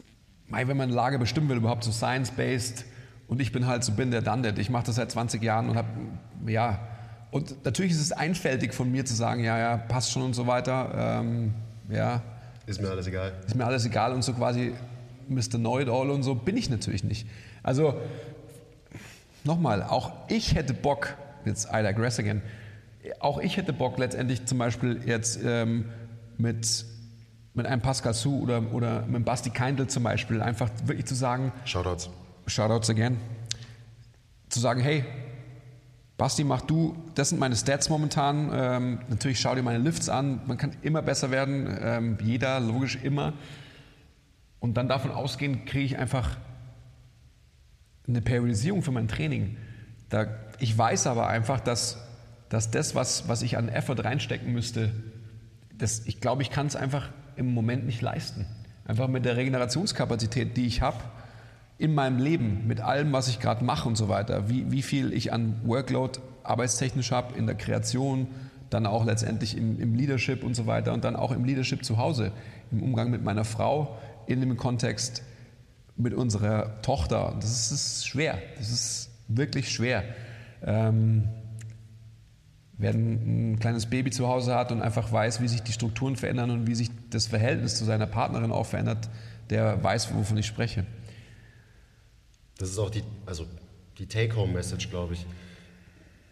wenn 0.50 0.68
man 0.68 0.82
eine 0.82 0.94
Lage 0.94 1.20
bestimmen 1.20 1.50
will, 1.50 1.58
überhaupt 1.58 1.84
so 1.84 1.92
science-based 1.92 2.86
und 3.34 3.42
ich 3.42 3.52
bin 3.52 3.66
halt 3.66 3.84
so 3.84 3.94
bin 3.94 4.12
der 4.12 4.22
Dundet. 4.22 4.60
Ich 4.60 4.70
mache 4.70 4.86
das 4.86 4.98
seit 4.98 5.10
20 5.10 5.42
Jahren 5.42 5.68
und 5.68 5.76
habe, 5.76 5.88
ja, 6.46 6.88
und 7.32 7.66
natürlich 7.66 7.92
ist 7.92 8.00
es 8.00 8.12
einfältig 8.12 8.76
von 8.76 8.92
mir 8.92 9.06
zu 9.06 9.16
sagen, 9.16 9.44
ja, 9.44 9.58
ja, 9.58 9.78
passt 9.78 10.12
schon 10.12 10.22
und 10.22 10.36
so 10.36 10.46
weiter. 10.46 11.20
Ähm, 11.20 11.56
ja. 11.90 12.22
Ist 12.68 12.80
mir 12.80 12.92
alles 12.92 13.08
egal. 13.08 13.34
Ist 13.48 13.56
mir 13.56 13.66
alles 13.66 13.88
egal 13.88 14.14
und 14.14 14.24
so 14.24 14.34
quasi 14.34 14.74
Mr. 15.30 15.58
Know-it-all 15.58 16.12
und 16.12 16.22
so 16.22 16.36
bin 16.36 16.56
ich 16.56 16.70
natürlich 16.70 17.04
nicht. 17.04 17.28
Also, 17.64 18.00
nochmal, 19.44 19.82
auch 19.82 20.12
ich 20.28 20.54
hätte 20.54 20.76
Bock, 20.76 21.16
jetzt 21.44 21.70
I 21.74 21.82
digress 21.82 22.20
again, 22.20 22.44
auch 23.20 23.40
ich 23.40 23.58
hätte 23.58 23.74
Bock 23.74 23.98
letztendlich 23.98 24.46
zum 24.46 24.60
Beispiel 24.60 25.02
jetzt 25.08 25.40
ähm, 25.44 25.86
mit, 26.38 26.86
mit 27.56 27.66
einem 27.66 27.82
Pascal 27.82 28.14
Su 28.14 28.44
oder, 28.44 28.72
oder 28.76 29.08
mit 29.08 29.26
Basti 29.26 29.50
Keindl 29.50 29.88
zum 29.88 30.04
Beispiel 30.04 30.40
einfach 30.40 30.70
wirklich 30.86 31.08
zu 31.08 31.16
sagen, 31.16 31.52
Shoutouts. 31.66 32.12
Shoutouts 32.46 32.90
again, 32.90 33.18
zu 34.50 34.60
sagen, 34.60 34.82
hey, 34.82 35.06
Basti, 36.18 36.44
mach 36.44 36.62
du, 36.62 36.96
das 37.16 37.30
sind 37.30 37.40
meine 37.40 37.56
Stats 37.56 37.90
momentan. 37.90 38.52
Ähm, 38.54 39.00
natürlich 39.10 39.40
schau 39.40 39.56
dir 39.56 39.64
meine 39.64 39.80
Lifts 39.80 40.10
an, 40.10 40.42
man 40.46 40.58
kann 40.58 40.72
immer 40.82 41.02
besser 41.02 41.32
werden, 41.32 41.78
ähm, 41.82 42.18
jeder, 42.22 42.60
logisch 42.60 42.98
immer. 43.02 43.34
Und 44.60 44.76
dann 44.78 44.88
davon 44.88 45.12
ausgehen, 45.12 45.66
kriege 45.66 45.86
ich 45.86 45.98
einfach 45.98 46.38
eine 48.08 48.22
Periodisierung 48.22 48.84
für 48.84 48.92
mein 48.92 49.08
Training. 49.08 49.58
Da, 50.10 50.28
ich 50.60 50.78
weiß 50.78 51.08
aber 51.08 51.28
einfach, 51.28 51.60
dass, 51.60 51.98
dass 52.50 52.70
das, 52.70 52.96
was, 52.96 53.28
was 53.28 53.42
ich 53.42 53.58
an 53.58 53.68
Effort 53.68 54.04
reinstecken 54.04 54.54
müsste, 54.54 54.92
das, 55.76 56.06
ich 56.06 56.22
glaube, 56.22 56.44
ich 56.44 56.52
kann 56.52 56.68
es 56.68 56.76
einfach 56.76 57.10
im 57.36 57.54
Moment 57.54 57.86
nicht 57.86 58.02
leisten. 58.02 58.46
Einfach 58.86 59.08
mit 59.08 59.26
der 59.26 59.36
Regenerationskapazität, 59.36 60.56
die 60.56 60.68
ich 60.68 60.82
habe, 60.82 60.98
in 61.84 61.94
meinem 61.94 62.18
Leben, 62.18 62.66
mit 62.66 62.80
allem, 62.80 63.12
was 63.12 63.28
ich 63.28 63.42
gerade 63.42 63.66
mache 63.66 63.90
und 63.90 63.98
so 63.98 64.08
weiter, 64.08 64.48
wie, 64.48 64.72
wie 64.72 64.82
viel 64.82 65.12
ich 65.12 65.34
an 65.34 65.60
Workload 65.66 66.18
arbeitstechnisch 66.42 67.12
habe, 67.12 67.38
in 67.38 67.46
der 67.46 67.56
Kreation, 67.56 68.28
dann 68.70 68.86
auch 68.86 69.04
letztendlich 69.04 69.58
im, 69.58 69.82
im, 69.82 69.94
Leadership 69.94 70.46
und 70.46 70.56
so 70.56 70.66
weiter 70.66 70.94
und 70.94 71.04
dann 71.04 71.18
auch 71.18 71.34
im 71.34 71.44
Leadership 71.44 71.84
zu 71.84 71.98
Hause, 71.98 72.32
im 72.72 72.82
Umgang 72.82 73.12
mit 73.12 73.22
meiner 73.22 73.44
Frau, 73.44 73.98
in 74.28 74.40
dem 74.40 74.56
Kontext 74.56 75.24
mit 75.98 76.14
unserer 76.14 76.82
Tochter. 76.84 77.36
Das 77.42 77.52
ist, 77.52 77.72
das 77.74 77.82
ist 77.82 78.08
schwer, 78.08 78.40
das 78.58 78.72
ist 78.72 79.10
wirklich 79.28 79.70
schwer. 79.70 80.06
Ähm, 80.66 81.26
wer 82.78 82.92
ein, 82.92 83.52
ein 83.56 83.60
kleines 83.60 83.88
Baby 83.88 84.10
zu 84.10 84.30
Hause 84.30 84.56
hat 84.56 84.72
und 84.72 84.82
einfach 84.82 85.12
weiß, 85.12 85.42
wie 85.42 85.50
sich 85.50 85.64
die 85.64 85.74
Strukturen 85.74 86.16
verändern 86.16 86.50
und 86.50 86.66
wie 86.66 86.76
sich 86.76 86.90
das 87.10 87.28
Verhältnis 87.28 87.76
zu 87.76 87.84
seiner 87.84 88.08
Partnerin 88.08 88.54
auch 88.54 88.68
verändert, 88.68 89.10
der 89.50 89.84
weiß, 89.84 90.16
wovon 90.16 90.38
ich 90.38 90.46
spreche. 90.46 90.86
Das 92.58 92.70
ist 92.70 92.78
auch 92.78 92.90
die, 92.90 93.04
also 93.26 93.46
die 93.98 94.08
Take-Home-Message, 94.08 94.90
glaube 94.90 95.14
ich. 95.14 95.26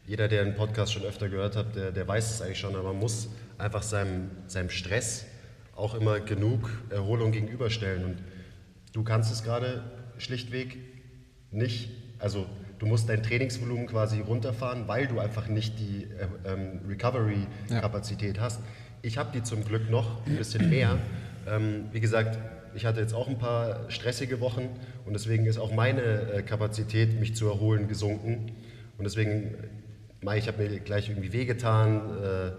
Jeder, 0.07 0.27
der 0.27 0.41
einen 0.41 0.55
Podcast 0.55 0.93
schon 0.93 1.03
öfter 1.03 1.29
gehört 1.29 1.55
hat, 1.55 1.75
der, 1.75 1.91
der 1.91 2.07
weiß 2.07 2.35
es 2.35 2.41
eigentlich 2.41 2.59
schon, 2.59 2.75
aber 2.75 2.89
man 2.89 2.99
muss 2.99 3.29
einfach 3.57 3.83
seinem, 3.83 4.29
seinem 4.47 4.69
Stress 4.69 5.25
auch 5.75 5.95
immer 5.95 6.19
genug 6.19 6.69
Erholung 6.89 7.31
gegenüberstellen. 7.31 8.03
Und 8.03 8.17
du 8.93 9.03
kannst 9.03 9.31
es 9.31 9.43
gerade 9.43 9.83
schlichtweg 10.17 10.77
nicht. 11.51 11.89
Also 12.19 12.45
du 12.79 12.85
musst 12.85 13.09
dein 13.09 13.23
Trainingsvolumen 13.23 13.87
quasi 13.87 14.21
runterfahren, 14.21 14.87
weil 14.87 15.07
du 15.07 15.19
einfach 15.19 15.47
nicht 15.47 15.79
die 15.79 16.03
äh, 16.03 16.51
ähm, 16.51 16.81
Recovery-Kapazität 16.87 18.37
ja. 18.37 18.43
hast. 18.43 18.61
Ich 19.01 19.17
habe 19.17 19.31
die 19.33 19.43
zum 19.43 19.63
Glück 19.63 19.89
noch 19.89 20.25
ein 20.25 20.37
bisschen 20.37 20.69
mehr. 20.69 20.97
Ähm, 21.47 21.85
wie 21.91 21.99
gesagt, 21.99 22.37
ich 22.75 22.85
hatte 22.85 23.01
jetzt 23.01 23.13
auch 23.13 23.27
ein 23.27 23.39
paar 23.39 23.89
stressige 23.89 24.39
Wochen 24.39 24.69
und 25.05 25.13
deswegen 25.13 25.45
ist 25.45 25.57
auch 25.57 25.71
meine 25.71 26.01
äh, 26.01 26.41
Kapazität, 26.43 27.19
mich 27.19 27.35
zu 27.35 27.47
erholen, 27.47 27.87
gesunken. 27.87 28.51
Und 28.97 29.03
deswegen, 29.03 29.55
ich 30.35 30.47
habe 30.47 30.63
mir 30.63 30.79
gleich 30.79 31.09
irgendwie 31.09 31.33
wehgetan, 31.33 32.01
äh, 32.23 32.51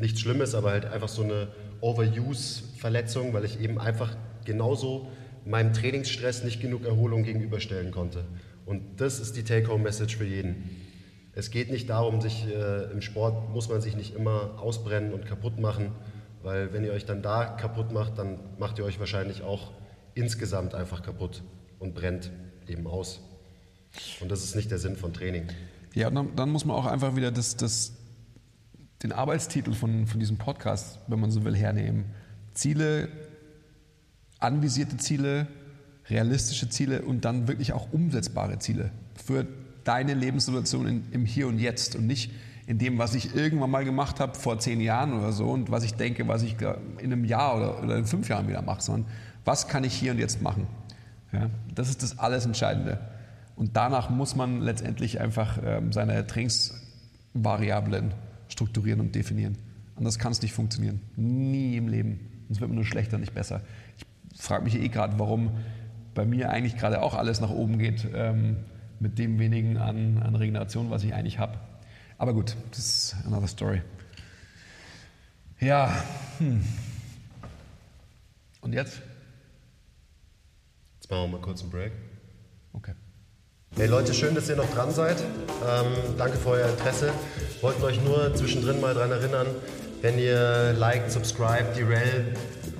nichts 0.00 0.20
Schlimmes, 0.20 0.54
aber 0.54 0.70
halt 0.70 0.86
einfach 0.86 1.08
so 1.08 1.22
eine 1.22 1.48
Overuse-Verletzung, 1.80 3.32
weil 3.32 3.44
ich 3.44 3.60
eben 3.60 3.78
einfach 3.78 4.16
genauso 4.44 5.08
meinem 5.44 5.72
Trainingsstress 5.72 6.44
nicht 6.44 6.60
genug 6.60 6.84
Erholung 6.84 7.22
gegenüberstellen 7.22 7.90
konnte. 7.90 8.24
Und 8.66 9.00
das 9.00 9.20
ist 9.20 9.36
die 9.36 9.42
Take-Home-Message 9.42 10.16
für 10.16 10.24
jeden. 10.24 10.70
Es 11.34 11.50
geht 11.50 11.70
nicht 11.70 11.88
darum, 11.88 12.20
sich 12.20 12.46
äh, 12.46 12.90
im 12.92 13.00
Sport 13.00 13.50
muss 13.50 13.68
man 13.68 13.80
sich 13.80 13.96
nicht 13.96 14.14
immer 14.14 14.60
ausbrennen 14.60 15.12
und 15.12 15.26
kaputt 15.26 15.58
machen, 15.58 15.92
weil 16.42 16.72
wenn 16.72 16.84
ihr 16.84 16.92
euch 16.92 17.06
dann 17.06 17.22
da 17.22 17.44
kaputt 17.44 17.92
macht, 17.92 18.18
dann 18.18 18.38
macht 18.58 18.78
ihr 18.78 18.84
euch 18.84 19.00
wahrscheinlich 19.00 19.42
auch 19.42 19.72
insgesamt 20.14 20.74
einfach 20.74 21.02
kaputt 21.02 21.42
und 21.78 21.94
brennt 21.94 22.30
eben 22.68 22.86
aus. 22.86 23.20
Und 24.20 24.30
das 24.30 24.42
ist 24.42 24.56
nicht 24.56 24.70
der 24.70 24.78
Sinn 24.78 24.96
von 24.96 25.12
Training. 25.12 25.44
Ja, 25.94 26.10
dann, 26.10 26.34
dann 26.36 26.50
muss 26.50 26.64
man 26.64 26.76
auch 26.76 26.86
einfach 26.86 27.16
wieder 27.16 27.30
das, 27.30 27.56
das, 27.56 27.92
den 29.02 29.12
Arbeitstitel 29.12 29.72
von, 29.72 30.06
von 30.06 30.20
diesem 30.20 30.38
Podcast, 30.38 30.98
wenn 31.08 31.20
man 31.20 31.30
so 31.30 31.44
will, 31.44 31.54
hernehmen. 31.54 32.06
Ziele, 32.54 33.08
anvisierte 34.38 34.96
Ziele, 34.96 35.46
realistische 36.08 36.68
Ziele 36.68 37.02
und 37.02 37.24
dann 37.24 37.48
wirklich 37.48 37.72
auch 37.72 37.92
umsetzbare 37.92 38.58
Ziele 38.58 38.90
für 39.14 39.46
deine 39.84 40.14
Lebenssituation 40.14 40.86
in, 40.86 41.12
im 41.12 41.26
Hier 41.26 41.46
und 41.46 41.58
Jetzt 41.58 41.96
und 41.96 42.06
nicht 42.06 42.30
in 42.66 42.78
dem, 42.78 42.98
was 42.98 43.14
ich 43.14 43.34
irgendwann 43.34 43.70
mal 43.70 43.84
gemacht 43.84 44.20
habe 44.20 44.34
vor 44.38 44.58
zehn 44.58 44.80
Jahren 44.80 45.12
oder 45.12 45.32
so 45.32 45.50
und 45.50 45.70
was 45.70 45.84
ich 45.84 45.94
denke, 45.94 46.28
was 46.28 46.42
ich 46.42 46.56
in 46.60 47.12
einem 47.12 47.24
Jahr 47.24 47.56
oder, 47.56 47.82
oder 47.82 47.96
in 47.96 48.06
fünf 48.06 48.28
Jahren 48.28 48.48
wieder 48.48 48.62
mache, 48.62 48.82
sondern 48.82 49.10
was 49.44 49.68
kann 49.68 49.84
ich 49.84 49.94
hier 49.94 50.12
und 50.12 50.18
jetzt 50.18 50.42
machen? 50.42 50.66
Ja, 51.32 51.50
das 51.74 51.88
ist 51.88 52.02
das 52.02 52.18
alles 52.18 52.44
Entscheidende. 52.46 52.98
Und 53.56 53.76
danach 53.76 54.10
muss 54.10 54.36
man 54.36 54.60
letztendlich 54.60 55.20
einfach 55.20 55.58
ähm, 55.64 55.92
seine 55.92 56.26
Trainingsvariablen 56.26 58.14
strukturieren 58.48 59.00
und 59.00 59.14
definieren. 59.14 59.58
Anders 59.96 60.18
kann 60.18 60.32
es 60.32 60.42
nicht 60.42 60.52
funktionieren. 60.52 61.00
Nie 61.16 61.76
im 61.76 61.88
Leben. 61.88 62.44
Sonst 62.48 62.60
wird 62.60 62.70
man 62.70 62.76
nur 62.76 62.84
schlechter, 62.84 63.18
nicht 63.18 63.34
besser. 63.34 63.62
Ich 63.96 64.42
frage 64.42 64.64
mich 64.64 64.74
eh 64.74 64.88
gerade, 64.88 65.18
warum 65.18 65.52
bei 66.14 66.26
mir 66.26 66.50
eigentlich 66.50 66.76
gerade 66.76 67.02
auch 67.02 67.14
alles 67.14 67.40
nach 67.40 67.50
oben 67.50 67.78
geht 67.78 68.06
ähm, 68.14 68.56
mit 69.00 69.18
dem 69.18 69.38
wenigen 69.38 69.78
an, 69.78 70.18
an 70.22 70.34
Regeneration, 70.34 70.90
was 70.90 71.04
ich 71.04 71.14
eigentlich 71.14 71.38
habe. 71.38 71.58
Aber 72.18 72.34
gut, 72.34 72.56
das 72.70 72.78
ist 72.78 73.16
another 73.26 73.48
story. 73.48 73.82
Ja. 75.60 75.92
Hm. 76.38 76.62
Und 78.60 78.72
jetzt? 78.74 79.02
Machen 81.12 81.30
wir 81.30 81.38
mal 81.38 81.44
kurz 81.44 81.60
einen 81.60 81.70
Break. 81.70 81.92
Okay. 82.72 82.94
Hey 83.76 83.86
Leute, 83.86 84.14
schön, 84.14 84.34
dass 84.34 84.48
ihr 84.48 84.56
noch 84.56 84.70
dran 84.70 84.90
seid. 84.90 85.20
Ähm, 85.20 85.92
danke 86.16 86.38
für 86.38 86.48
euer 86.48 86.70
Interesse. 86.70 87.12
Wollten 87.60 87.82
euch 87.82 88.02
nur 88.02 88.34
zwischendrin 88.34 88.80
mal 88.80 88.94
daran 88.94 89.10
erinnern, 89.10 89.46
wenn 90.00 90.18
ihr 90.18 90.72
liked, 90.72 91.12
subscribe, 91.12 91.66
die 91.76 91.82
Rail 91.82 92.34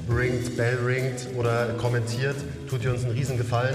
ringt, 0.08 0.56
Bell 0.56 0.76
ringt 0.76 1.28
oder 1.36 1.74
kommentiert, 1.74 2.36
tut 2.70 2.82
ihr 2.82 2.94
uns 2.94 3.04
einen 3.04 3.12
riesen 3.12 3.36
Gefallen. 3.36 3.74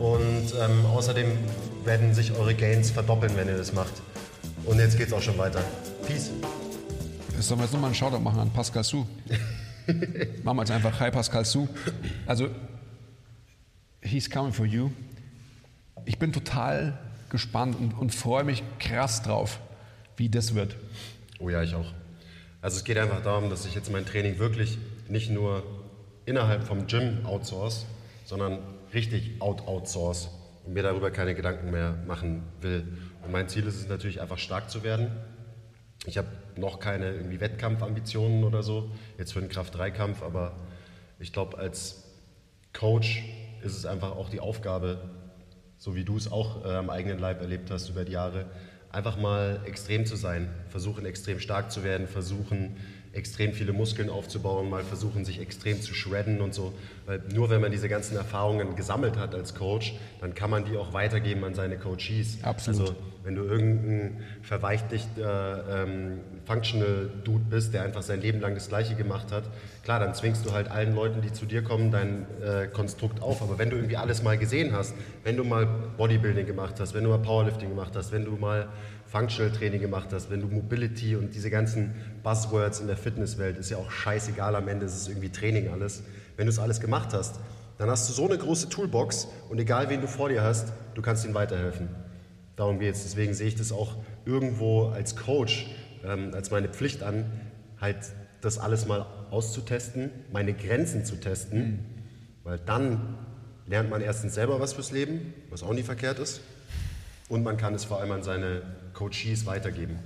Und 0.00 0.52
ähm, 0.60 0.84
außerdem 0.86 1.38
werden 1.84 2.14
sich 2.14 2.32
eure 2.32 2.56
Gains 2.56 2.90
verdoppeln, 2.90 3.36
wenn 3.36 3.46
ihr 3.46 3.58
das 3.58 3.72
macht. 3.72 4.02
Und 4.64 4.80
jetzt 4.80 4.98
geht's 4.98 5.12
auch 5.12 5.22
schon 5.22 5.38
weiter. 5.38 5.60
Peace. 6.04 6.32
Sollen 7.38 7.60
wir 7.60 7.64
jetzt 7.66 7.74
nochmal 7.74 7.90
einen 7.90 7.94
Shoutout 7.94 8.18
machen 8.18 8.40
an 8.40 8.50
Pascal 8.50 8.82
Su. 8.82 9.06
machen 10.42 10.56
wir 10.56 10.62
jetzt 10.62 10.72
einfach 10.72 10.98
Hi 10.98 11.12
Pascal 11.12 11.44
Su. 11.44 11.68
Also, 12.26 12.48
he's 14.08 14.28
coming 14.30 14.52
for 14.52 14.66
you. 14.66 14.90
Ich 16.04 16.18
bin 16.18 16.32
total 16.32 16.98
gespannt 17.28 17.76
und, 17.78 17.92
und 17.92 18.14
freue 18.14 18.44
mich 18.44 18.62
krass 18.78 19.22
drauf, 19.22 19.60
wie 20.16 20.28
das 20.28 20.54
wird. 20.54 20.76
Oh 21.38 21.50
ja, 21.50 21.62
ich 21.62 21.74
auch. 21.74 21.92
Also 22.60 22.78
es 22.78 22.84
geht 22.84 22.98
einfach 22.98 23.22
darum, 23.22 23.50
dass 23.50 23.66
ich 23.66 23.74
jetzt 23.74 23.92
mein 23.92 24.06
Training 24.06 24.38
wirklich 24.38 24.78
nicht 25.08 25.30
nur 25.30 25.62
innerhalb 26.26 26.64
vom 26.64 26.86
Gym 26.86 27.24
outsource, 27.24 27.86
sondern 28.24 28.58
richtig 28.92 29.40
out-outsource 29.40 30.28
und 30.64 30.74
mir 30.74 30.82
darüber 30.82 31.10
keine 31.10 31.34
Gedanken 31.34 31.70
mehr 31.70 31.96
machen 32.06 32.42
will. 32.60 32.98
Und 33.24 33.32
mein 33.32 33.48
Ziel 33.48 33.66
ist 33.66 33.76
es 33.76 33.88
natürlich 33.88 34.20
einfach 34.20 34.38
stark 34.38 34.70
zu 34.70 34.82
werden 34.82 35.10
Ich 36.06 36.18
habe 36.18 36.28
noch 36.56 36.80
keine 36.80 37.12
irgendwie 37.12 37.40
Wettkampfambitionen 37.40 38.44
oder 38.44 38.62
so, 38.62 38.90
jetzt 39.18 39.32
für 39.32 39.40
den 39.40 39.48
Kraft-3-Kampf, 39.48 40.22
aber 40.22 40.56
ich 41.18 41.32
glaube, 41.32 41.58
als 41.58 42.04
Coach 42.72 43.24
ist 43.62 43.76
es 43.76 43.86
einfach 43.86 44.12
auch 44.12 44.28
die 44.28 44.40
Aufgabe, 44.40 45.10
so 45.76 45.94
wie 45.94 46.04
du 46.04 46.16
es 46.16 46.30
auch 46.30 46.64
äh, 46.64 46.68
am 46.68 46.90
eigenen 46.90 47.18
Leib 47.18 47.40
erlebt 47.40 47.70
hast 47.70 47.88
über 47.88 48.04
die 48.04 48.12
Jahre, 48.12 48.46
einfach 48.90 49.18
mal 49.18 49.60
extrem 49.64 50.06
zu 50.06 50.16
sein, 50.16 50.48
versuchen 50.68 51.04
extrem 51.04 51.40
stark 51.40 51.70
zu 51.70 51.84
werden, 51.84 52.06
versuchen 52.06 52.76
extrem 53.12 53.52
viele 53.52 53.72
Muskeln 53.72 54.10
aufzubauen, 54.10 54.68
mal 54.68 54.84
versuchen, 54.84 55.24
sich 55.24 55.40
extrem 55.40 55.80
zu 55.80 55.94
shredden 55.94 56.40
und 56.40 56.54
so. 56.54 56.72
Weil 57.06 57.22
nur 57.34 57.50
wenn 57.50 57.60
man 57.60 57.70
diese 57.72 57.88
ganzen 57.88 58.16
Erfahrungen 58.16 58.76
gesammelt 58.76 59.16
hat 59.16 59.34
als 59.34 59.54
Coach, 59.54 59.94
dann 60.20 60.34
kann 60.34 60.50
man 60.50 60.64
die 60.64 60.76
auch 60.76 60.92
weitergeben 60.92 61.44
an 61.44 61.54
seine 61.54 61.78
Coaches. 61.78 62.38
Absolut. 62.42 62.80
Also 62.80 62.96
wenn 63.24 63.34
du 63.34 63.44
irgendein 63.44 64.24
verweichlichter 64.42 65.84
ähm, 65.86 66.20
Functional 66.46 67.10
Dude 67.24 67.44
bist, 67.50 67.74
der 67.74 67.82
einfach 67.82 68.00
sein 68.00 68.22
Leben 68.22 68.40
lang 68.40 68.54
das 68.54 68.68
Gleiche 68.68 68.94
gemacht 68.94 69.32
hat, 69.32 69.44
klar, 69.84 70.00
dann 70.00 70.14
zwingst 70.14 70.46
du 70.46 70.52
halt 70.52 70.70
allen 70.70 70.94
Leuten, 70.94 71.20
die 71.20 71.30
zu 71.32 71.44
dir 71.44 71.62
kommen, 71.62 71.90
dein 71.90 72.26
äh, 72.42 72.68
Konstrukt 72.68 73.20
auf. 73.20 73.42
Aber 73.42 73.58
wenn 73.58 73.68
du 73.68 73.76
irgendwie 73.76 73.98
alles 73.98 74.22
mal 74.22 74.38
gesehen 74.38 74.72
hast, 74.72 74.94
wenn 75.24 75.36
du 75.36 75.44
mal 75.44 75.66
Bodybuilding 75.98 76.46
gemacht 76.46 76.76
hast, 76.80 76.94
wenn 76.94 77.04
du 77.04 77.10
mal 77.10 77.18
Powerlifting 77.18 77.68
gemacht 77.68 77.92
hast, 77.96 78.12
wenn 78.12 78.24
du 78.24 78.32
mal 78.32 78.68
Functional 79.10 79.50
Training 79.50 79.80
gemacht 79.80 80.08
hast, 80.12 80.30
wenn 80.30 80.40
du 80.40 80.48
Mobility 80.48 81.16
und 81.16 81.34
diese 81.34 81.48
ganzen 81.50 81.94
Buzzwords 82.22 82.80
in 82.80 82.86
der 82.86 82.96
Fitnesswelt, 82.96 83.56
ist 83.56 83.70
ja 83.70 83.78
auch 83.78 83.90
scheißegal, 83.90 84.54
am 84.54 84.68
Ende 84.68 84.84
ist 84.86 84.96
es 84.96 85.08
irgendwie 85.08 85.30
Training 85.30 85.68
alles. 85.70 86.02
Wenn 86.36 86.46
du 86.46 86.50
es 86.50 86.58
alles 86.58 86.80
gemacht 86.80 87.14
hast, 87.14 87.40
dann 87.78 87.88
hast 87.88 88.08
du 88.08 88.12
so 88.12 88.26
eine 88.26 88.36
große 88.36 88.68
Toolbox 88.68 89.28
und 89.48 89.58
egal 89.58 89.88
wen 89.88 90.02
du 90.02 90.06
vor 90.06 90.28
dir 90.28 90.42
hast, 90.42 90.72
du 90.94 91.00
kannst 91.00 91.24
ihnen 91.24 91.34
weiterhelfen. 91.34 91.88
Darum 92.56 92.80
geht 92.80 92.94
es. 92.94 93.04
Deswegen 93.04 93.34
sehe 93.34 93.48
ich 93.48 93.56
das 93.56 93.72
auch 93.72 93.96
irgendwo 94.26 94.88
als 94.88 95.16
Coach, 95.16 95.70
ähm, 96.04 96.32
als 96.34 96.50
meine 96.50 96.68
Pflicht 96.68 97.02
an, 97.02 97.24
halt 97.80 97.96
das 98.40 98.58
alles 98.58 98.86
mal 98.86 99.06
auszutesten, 99.30 100.10
meine 100.32 100.52
Grenzen 100.52 101.04
zu 101.04 101.16
testen, 101.16 101.60
mhm. 101.60 101.78
weil 102.44 102.58
dann 102.58 103.16
lernt 103.66 103.90
man 103.90 104.02
erstens 104.02 104.34
selber 104.34 104.60
was 104.60 104.74
fürs 104.74 104.90
Leben, 104.90 105.32
was 105.50 105.62
auch 105.62 105.72
nie 105.72 105.82
verkehrt 105.82 106.18
ist, 106.18 106.40
und 107.28 107.42
man 107.42 107.56
kann 107.56 107.74
es 107.74 107.84
vor 107.84 108.00
allem 108.00 108.12
an 108.12 108.22
seine 108.22 108.62
Coaches 108.94 109.46
weitergeben. 109.46 109.98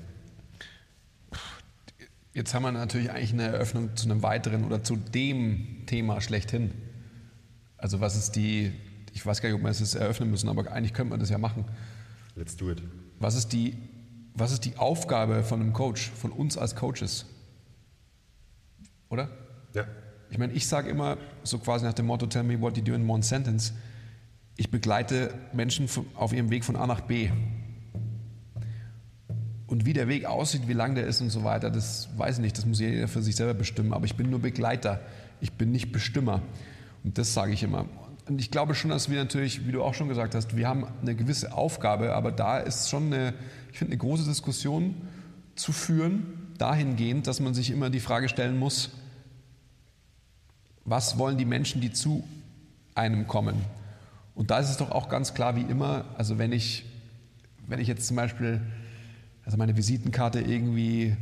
Jetzt 2.35 2.55
haben 2.55 2.63
wir 2.63 2.73
natürlich 2.73 3.11
eigentlich 3.11 3.33
eine 3.33 3.45
Eröffnung 3.45 3.95
zu 3.95 4.07
einem 4.07 4.23
weiteren 4.23 4.65
oder 4.65 4.83
zu 4.83 4.97
dem 4.97 5.85
Thema 5.87 6.21
schlechthin. 6.21 6.73
Also 7.77 8.01
was 8.01 8.17
ist 8.17 8.33
die, 8.37 8.73
ich 9.13 9.25
weiß 9.25 9.43
gar 9.43 9.51
nicht, 9.51 9.57
ob 9.57 9.63
wir 9.63 9.71
es 9.71 9.81
jetzt 9.81 9.95
eröffnen 9.95 10.31
müssen, 10.31 10.49
aber 10.49 10.71
eigentlich 10.73 10.95
könnte 10.95 11.11
man 11.11 11.21
das 11.21 11.29
ja 11.29 11.39
machen. 11.39 11.67
Let's 12.35 12.57
do 12.57 12.71
it. 12.71 12.83
Was 13.19 13.35
ist 13.35 13.53
die, 13.53 13.77
was 14.35 14.51
ist 14.51 14.65
die 14.65 14.77
Aufgabe 14.77 15.45
von 15.45 15.61
einem 15.61 15.75
Coach, 15.75 16.11
von 16.11 16.33
uns 16.33 16.57
als 16.57 16.75
Coaches? 16.75 17.27
Oder? 19.11 19.29
Ja. 19.75 19.85
Ich 20.31 20.39
meine, 20.39 20.55
ich 20.55 20.67
sage 20.67 20.89
immer 20.89 21.19
so 21.43 21.59
quasi 21.59 21.85
nach 21.85 21.93
dem 21.93 22.07
Motto, 22.07 22.27
tell 22.27 22.43
me 22.43 22.59
what 22.59 22.79
you 22.79 22.83
do 22.83 22.95
in 22.95 23.07
one 23.09 23.23
sentence. 23.23 23.75
Ich 24.57 24.71
begleite 24.71 25.35
Menschen 25.53 25.89
auf 26.15 26.33
ihrem 26.33 26.51
Weg 26.51 26.65
von 26.65 26.77
A 26.77 26.87
nach 26.87 27.01
B. 27.01 27.31
Und 29.67 29.87
wie 29.87 29.95
der 29.95 30.07
Weg 30.09 30.27
aussieht, 30.27 30.69
wie 30.69 30.75
lang 30.75 30.95
der 30.95 31.07
ist 31.07 31.23
und 31.23 31.31
so 31.31 31.45
weiter, 31.45 31.71
das 31.71 32.11
weiß 32.19 32.37
ich 32.37 32.43
nicht, 32.43 32.59
das 32.59 32.67
muss 32.67 32.79
jeder 32.79 33.09
für 33.09 33.23
sich 33.23 33.37
selber 33.37 33.55
bestimmen. 33.55 33.95
Aber 33.95 34.05
ich 34.05 34.17
bin 34.17 34.29
nur 34.29 34.41
Begleiter, 34.41 35.01
ich 35.41 35.53
bin 35.53 35.73
nicht 35.73 35.93
Bestimmer. 35.93 36.43
Und 37.05 37.17
das 37.17 37.33
sage 37.33 37.53
ich 37.53 37.63
immer. 37.63 37.87
Und 38.29 38.41
ich 38.41 38.51
glaube 38.51 38.75
schon, 38.75 38.91
dass 38.91 39.11
wir 39.11 39.19
natürlich, 39.19 39.67
wie 39.67 39.73
du 39.73 39.83
auch 39.83 39.95
schon 39.95 40.09
gesagt 40.09 40.35
hast, 40.35 40.57
wir 40.57 40.69
haben 40.69 40.87
eine 41.01 41.15
gewisse 41.15 41.55
Aufgabe, 41.55 42.15
aber 42.15 42.31
da 42.31 42.59
ist 42.59 42.89
schon 42.89 43.07
eine, 43.07 43.35
ich 43.73 43.79
finde, 43.79 43.93
eine 43.93 43.99
große 43.99 44.25
Diskussion 44.25 44.95
zu 45.57 45.73
führen, 45.73 46.27
dahingehend, 46.59 47.27
dass 47.27 47.41
man 47.41 47.55
sich 47.55 47.71
immer 47.71 47.91
die 47.91 48.01
Frage 48.01 48.29
stellen 48.29 48.59
muss, 48.59 48.91
was 50.85 51.19
wollen 51.19 51.39
die 51.39 51.45
Menschen, 51.45 51.81
die 51.81 51.93
zu 51.93 52.23
einem 52.95 53.27
kommen? 53.27 53.55
Und 54.35 54.51
da 54.51 54.59
ist 54.59 54.71
es 54.71 54.77
doch 54.77 54.91
auch 54.91 55.09
ganz 55.09 55.35
klar 55.35 55.57
wie 55.57 55.63
immer, 55.63 56.07
also 56.17 56.39
wenn 56.39 56.53
ich, 56.53 56.85
wenn 57.67 57.81
ich 57.81 57.89
jetzt 57.89 58.07
zum 58.07 58.17
Beispiel 58.17 58.61
also 59.45 59.59
meine 59.59 59.77
Visitenkarte 59.77 60.41
irgendwie, 60.41 61.17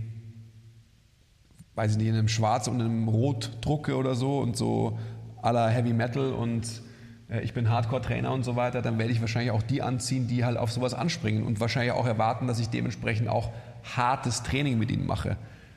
weiß 1.75 1.93
ich 1.93 1.97
nicht, 1.99 2.09
in 2.09 2.15
einem 2.15 2.29
Schwarz 2.29 2.69
und 2.69 2.81
in 2.81 2.87
einem 2.87 3.09
Rot 3.09 3.59
drucke 3.63 3.97
oder 3.97 4.15
so 4.15 4.39
und 4.39 4.57
so 4.57 4.99
aller 5.43 5.69
Heavy 5.69 5.93
Metal 5.93 6.33
und 6.33 6.83
äh, 7.31 7.41
ich 7.41 7.55
bin 7.55 7.71
Hardcore-Trainer 7.71 8.33
und 8.33 8.45
so 8.45 8.57
weiter, 8.57 8.83
dann 8.83 8.99
werde 8.99 9.13
ich 9.13 9.21
wahrscheinlich 9.21 9.53
auch 9.53 9.63
die 9.63 9.81
anziehen, 9.83 10.29
die 10.29 10.45
halt 10.45 10.59
auf 10.59 10.71
sowas 10.71 10.93
anspringen 10.93 11.45
und 11.45 11.61
wahrscheinlich 11.61 11.93
auch 11.93 12.07
erwarten, 12.07 12.47
dass 12.47 12.61
ich 12.61 12.69
dementsprechend 12.69 13.29
auch 13.29 13.51
hartes 13.97 14.43
Training 14.43 14.79
mit 14.79 14.91
ihnen 14.91 15.07
mache. 15.07 15.37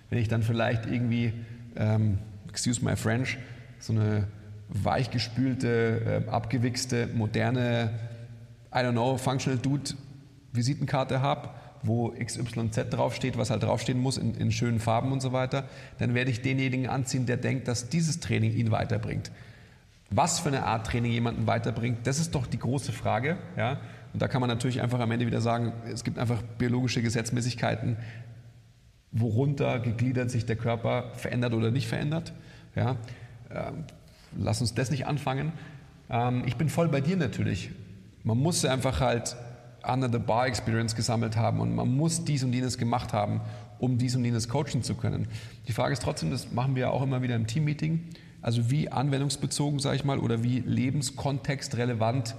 Wenn 0.09 0.19
ich 0.19 0.27
dann 0.27 0.43
vielleicht 0.43 0.85
irgendwie, 0.85 1.33
ähm, 1.77 2.19
excuse 2.49 2.83
my 2.83 2.95
French, 2.95 3.37
so 3.79 3.93
eine 3.93 4.27
weichgespülte, 4.73 6.23
äh, 6.27 6.29
abgewichste, 6.29 7.07
moderne, 7.13 7.91
I 8.73 8.79
don't 8.79 8.91
know, 8.91 9.17
Functional 9.17 9.59
Dude 9.59 9.91
Visitenkarte 10.51 11.21
habe, 11.21 11.49
wo 11.83 12.09
XYZ 12.09 12.89
draufsteht, 12.89 13.37
was 13.37 13.49
halt 13.49 13.63
draufstehen 13.63 13.99
muss 13.99 14.17
in, 14.17 14.35
in 14.35 14.51
schönen 14.51 14.79
Farben 14.79 15.11
und 15.11 15.21
so 15.21 15.33
weiter, 15.33 15.65
dann 15.99 16.13
werde 16.13 16.31
ich 16.31 16.41
denjenigen 16.41 16.87
anziehen, 16.87 17.25
der 17.25 17.37
denkt, 17.37 17.67
dass 17.67 17.89
dieses 17.89 18.19
Training 18.19 18.53
ihn 18.53 18.71
weiterbringt. 18.71 19.31
Was 20.09 20.39
für 20.39 20.49
eine 20.49 20.65
Art 20.65 20.87
Training 20.87 21.11
jemanden 21.11 21.47
weiterbringt, 21.47 22.05
das 22.05 22.19
ist 22.19 22.35
doch 22.35 22.45
die 22.45 22.59
große 22.59 22.91
Frage. 22.91 23.37
Ja? 23.57 23.79
Und 24.13 24.21
da 24.21 24.27
kann 24.27 24.41
man 24.41 24.49
natürlich 24.49 24.81
einfach 24.81 24.99
am 24.99 25.11
Ende 25.11 25.25
wieder 25.25 25.41
sagen, 25.41 25.73
es 25.91 26.03
gibt 26.03 26.19
einfach 26.19 26.41
biologische 26.57 27.01
Gesetzmäßigkeiten, 27.01 27.97
worunter 29.11 29.79
gegliedert 29.79 30.29
sich 30.29 30.45
der 30.45 30.55
Körper 30.55 31.11
verändert 31.15 31.53
oder 31.53 31.71
nicht 31.71 31.87
verändert. 31.87 32.33
Ja? 32.75 32.97
Lass 34.37 34.61
uns 34.61 34.73
das 34.73 34.91
nicht 34.91 35.07
anfangen. 35.07 35.53
Ähm, 36.09 36.43
ich 36.45 36.55
bin 36.55 36.69
voll 36.69 36.87
bei 36.87 37.01
dir 37.01 37.17
natürlich. 37.17 37.71
Man 38.23 38.37
muss 38.37 38.63
einfach 38.65 38.99
halt 38.99 39.35
under 39.85 40.09
the 40.09 40.19
bar 40.19 40.47
Experience 40.47 40.95
gesammelt 40.95 41.35
haben 41.35 41.59
und 41.59 41.75
man 41.75 41.93
muss 41.93 42.23
dies 42.23 42.43
und 42.43 42.53
jenes 42.53 42.77
gemacht 42.77 43.13
haben, 43.13 43.41
um 43.79 43.97
dies 43.97 44.15
und 44.15 44.23
jenes 44.23 44.47
coachen 44.47 44.81
zu 44.81 44.95
können. 44.95 45.27
Die 45.67 45.73
Frage 45.73 45.93
ist 45.93 46.01
trotzdem, 46.01 46.31
das 46.31 46.51
machen 46.51 46.75
wir 46.75 46.83
ja 46.83 46.89
auch 46.89 47.03
immer 47.03 47.21
wieder 47.21 47.35
im 47.35 47.47
Teammeeting, 47.47 48.01
also 48.41 48.69
wie 48.69 48.89
anwendungsbezogen, 48.89 49.79
sage 49.79 49.97
ich 49.97 50.05
mal, 50.05 50.19
oder 50.19 50.43
wie 50.43 50.59
lebenskontextrelevant 50.59 52.35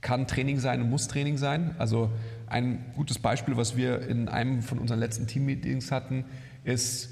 kann 0.00 0.26
Training 0.26 0.58
sein 0.58 0.82
und 0.82 0.90
muss 0.90 1.08
Training 1.08 1.38
sein. 1.38 1.74
Also 1.78 2.10
ein 2.46 2.84
gutes 2.96 3.18
Beispiel, 3.18 3.56
was 3.56 3.76
wir 3.76 4.06
in 4.06 4.28
einem 4.28 4.62
von 4.62 4.78
unseren 4.78 5.00
letzten 5.00 5.26
Teammeetings 5.26 5.90
hatten, 5.90 6.24
ist, 6.64 7.10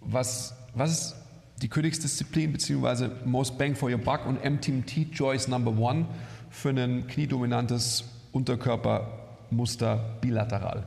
was, 0.00 0.54
was 0.74 0.92
ist 0.92 1.16
die 1.62 1.68
Königsdisziplin 1.68 2.52
bzw. 2.52 3.08
Most 3.24 3.58
Bang 3.58 3.74
for 3.74 3.90
Your 3.90 3.98
Buck 3.98 4.26
und 4.26 4.44
MTMT 4.44 5.12
Choice 5.12 5.48
Number 5.48 5.76
One 5.78 6.06
für 6.50 6.70
ein 6.70 7.06
kniedominantes 7.06 8.04
Unterkörpermuster 8.32 10.18
bilateral. 10.20 10.84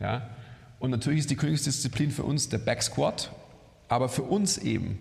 Ja? 0.00 0.28
Und 0.78 0.90
natürlich 0.90 1.20
ist 1.20 1.30
die 1.30 1.36
Königsdisziplin 1.36 2.10
für 2.10 2.24
uns 2.24 2.48
der 2.48 2.58
Back 2.58 2.82
Squat, 2.82 3.30
aber 3.88 4.08
für 4.08 4.22
uns 4.22 4.58
eben, 4.58 4.98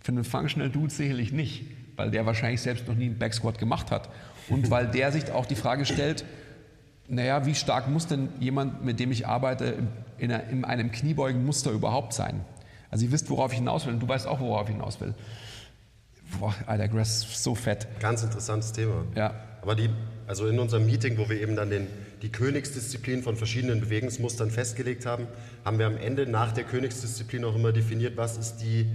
für 0.00 0.12
einen 0.12 0.24
Functional 0.24 0.70
Dude 0.70 0.92
sicherlich 0.92 1.32
nicht, 1.32 1.64
weil 1.96 2.10
der 2.10 2.26
wahrscheinlich 2.26 2.60
selbst 2.60 2.88
noch 2.88 2.94
nie 2.94 3.06
einen 3.06 3.18
Back 3.18 3.34
Squat 3.34 3.58
gemacht 3.58 3.90
hat 3.90 4.08
und 4.48 4.70
weil 4.70 4.88
der 4.88 5.12
sich 5.12 5.30
auch 5.30 5.46
die 5.46 5.54
Frage 5.54 5.84
stellt, 5.84 6.24
naja, 7.08 7.46
wie 7.46 7.54
stark 7.54 7.88
muss 7.88 8.06
denn 8.06 8.30
jemand, 8.40 8.84
mit 8.84 8.98
dem 8.98 9.12
ich 9.12 9.26
arbeite, 9.26 9.76
in, 10.18 10.30
in 10.30 10.64
einem 10.64 10.90
Kniebeugenmuster 10.90 11.70
überhaupt 11.70 12.14
sein? 12.14 12.40
Also 12.92 13.06
ihr 13.06 13.12
wisst, 13.12 13.30
worauf 13.30 13.52
ich 13.52 13.58
hinaus 13.58 13.86
will 13.86 13.94
und 13.94 14.00
du 14.00 14.06
weißt 14.06 14.26
auch, 14.26 14.38
worauf 14.38 14.68
ich 14.68 14.74
hinaus 14.74 15.00
will. 15.00 15.14
Boah, 16.38 16.54
Alter, 16.66 16.88
Grass, 16.88 17.42
so 17.42 17.54
fett. 17.54 17.88
Ganz 18.00 18.22
interessantes 18.22 18.72
Thema. 18.72 19.06
Ja. 19.16 19.34
Aber 19.62 19.74
die, 19.74 19.88
also 20.26 20.46
in 20.46 20.58
unserem 20.58 20.84
Meeting, 20.84 21.16
wo 21.16 21.26
wir 21.30 21.40
eben 21.40 21.56
dann 21.56 21.70
den, 21.70 21.86
die 22.20 22.30
Königsdisziplin 22.30 23.22
von 23.22 23.36
verschiedenen 23.36 23.80
Bewegungsmustern 23.80 24.50
festgelegt 24.50 25.06
haben, 25.06 25.26
haben 25.64 25.78
wir 25.78 25.86
am 25.86 25.96
Ende 25.96 26.26
nach 26.26 26.52
der 26.52 26.64
Königsdisziplin 26.64 27.44
auch 27.46 27.56
immer 27.56 27.72
definiert, 27.72 28.18
was 28.18 28.36
ist 28.36 28.58
die 28.58 28.86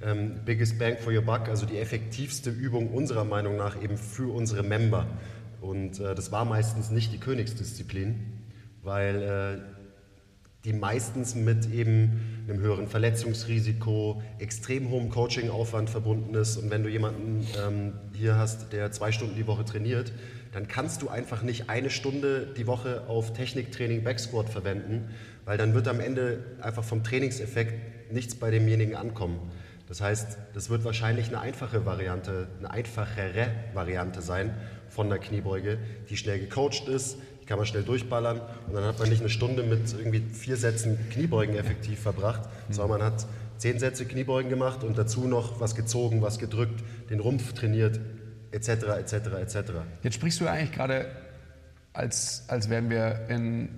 ähm, 0.00 0.36
Biggest 0.44 0.78
Bang 0.78 0.98
for 0.98 1.12
Your 1.12 1.22
Buck, 1.22 1.48
also 1.48 1.66
die 1.66 1.78
effektivste 1.78 2.50
Übung 2.50 2.90
unserer 2.90 3.24
Meinung 3.24 3.56
nach 3.56 3.82
eben 3.82 3.96
für 3.96 4.32
unsere 4.32 4.62
Member. 4.62 5.06
Und 5.60 5.98
äh, 5.98 6.14
das 6.14 6.30
war 6.30 6.44
meistens 6.44 6.90
nicht 6.90 7.12
die 7.12 7.18
Königsdisziplin, 7.18 8.14
weil 8.84 9.22
äh, 9.22 9.79
die 10.64 10.72
meistens 10.72 11.34
mit 11.34 11.72
eben 11.72 12.44
einem 12.48 12.60
höheren 12.60 12.86
Verletzungsrisiko, 12.86 14.22
extrem 14.38 14.90
hohem 14.90 15.08
Coaching-Aufwand 15.08 15.88
verbunden 15.88 16.34
ist. 16.34 16.58
Und 16.58 16.70
wenn 16.70 16.82
du 16.82 16.90
jemanden 16.90 17.46
ähm, 17.66 17.92
hier 18.12 18.36
hast, 18.36 18.72
der 18.72 18.92
zwei 18.92 19.10
Stunden 19.10 19.36
die 19.36 19.46
Woche 19.46 19.64
trainiert, 19.64 20.12
dann 20.52 20.68
kannst 20.68 21.00
du 21.00 21.08
einfach 21.08 21.42
nicht 21.42 21.70
eine 21.70 21.90
Stunde 21.90 22.52
die 22.56 22.66
Woche 22.66 23.04
auf 23.08 23.32
Techniktraining 23.32 24.02
Backsquat 24.04 24.50
verwenden, 24.50 25.08
weil 25.44 25.56
dann 25.56 25.74
wird 25.74 25.88
am 25.88 26.00
Ende 26.00 26.44
einfach 26.60 26.84
vom 26.84 27.04
Trainingseffekt 27.04 28.12
nichts 28.12 28.34
bei 28.34 28.50
demjenigen 28.50 28.96
ankommen. 28.96 29.38
Das 29.88 30.00
heißt, 30.00 30.38
das 30.54 30.70
wird 30.70 30.84
wahrscheinlich 30.84 31.28
eine 31.28 31.40
einfache 31.40 31.84
Variante, 31.84 32.48
eine 32.58 32.70
einfachere 32.70 33.48
Variante 33.74 34.22
sein 34.22 34.54
von 34.88 35.08
der 35.08 35.18
Kniebeuge, 35.18 35.78
die 36.08 36.16
schnell 36.16 36.38
gecoacht 36.38 36.86
ist, 36.88 37.18
kann 37.50 37.58
man 37.58 37.66
schnell 37.66 37.82
durchballern 37.82 38.40
und 38.68 38.74
dann 38.74 38.84
hat 38.84 39.00
man 39.00 39.08
nicht 39.08 39.22
eine 39.22 39.28
Stunde 39.28 39.64
mit 39.64 39.92
irgendwie 39.92 40.20
vier 40.20 40.56
Sätzen 40.56 40.96
Kniebeugen 41.10 41.56
effektiv 41.56 41.98
verbracht, 41.98 42.42
mhm. 42.68 42.72
sondern 42.72 43.00
man 43.00 43.08
hat 43.08 43.26
zehn 43.58 43.80
Sätze 43.80 44.06
Kniebeugen 44.06 44.48
gemacht 44.48 44.84
und 44.84 44.96
dazu 44.96 45.26
noch 45.26 45.58
was 45.58 45.74
gezogen, 45.74 46.22
was 46.22 46.38
gedrückt, 46.38 46.80
den 47.10 47.18
Rumpf 47.18 47.52
trainiert, 47.52 47.98
etc., 48.52 48.68
etc., 49.00 49.12
etc. 49.40 49.56
Jetzt 50.04 50.14
sprichst 50.14 50.40
du 50.40 50.46
eigentlich 50.46 50.70
gerade, 50.70 51.10
als, 51.92 52.44
als 52.46 52.70
wären 52.70 52.88
wir 52.88 53.26
in 53.28 53.68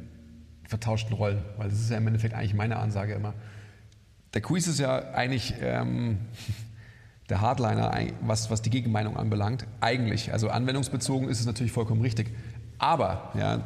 vertauschten 0.69 1.15
Rollen, 1.15 1.43
weil 1.57 1.71
das 1.71 1.81
ist 1.81 1.91
ja 1.91 1.97
im 1.97 2.07
Endeffekt 2.07 2.35
eigentlich 2.35 2.53
meine 2.53 2.77
Ansage 2.77 3.15
immer. 3.15 3.33
Der 4.35 4.43
Quiz 4.43 4.67
ist 4.67 4.81
ja 4.81 5.13
eigentlich 5.13 5.55
ähm, 5.63 6.19
der 7.31 7.41
Hardliner, 7.41 7.91
was, 8.21 8.51
was 8.51 8.61
die 8.61 8.69
Gegenmeinung 8.69 9.17
anbelangt. 9.17 9.67
Eigentlich, 9.81 10.31
also 10.31 10.51
anwendungsbezogen 10.51 11.31
ist 11.31 11.41
es 11.41 11.47
natürlich 11.47 11.73
vollkommen 11.73 12.03
richtig. 12.03 12.35
Aber 12.83 13.31
ja, 13.39 13.61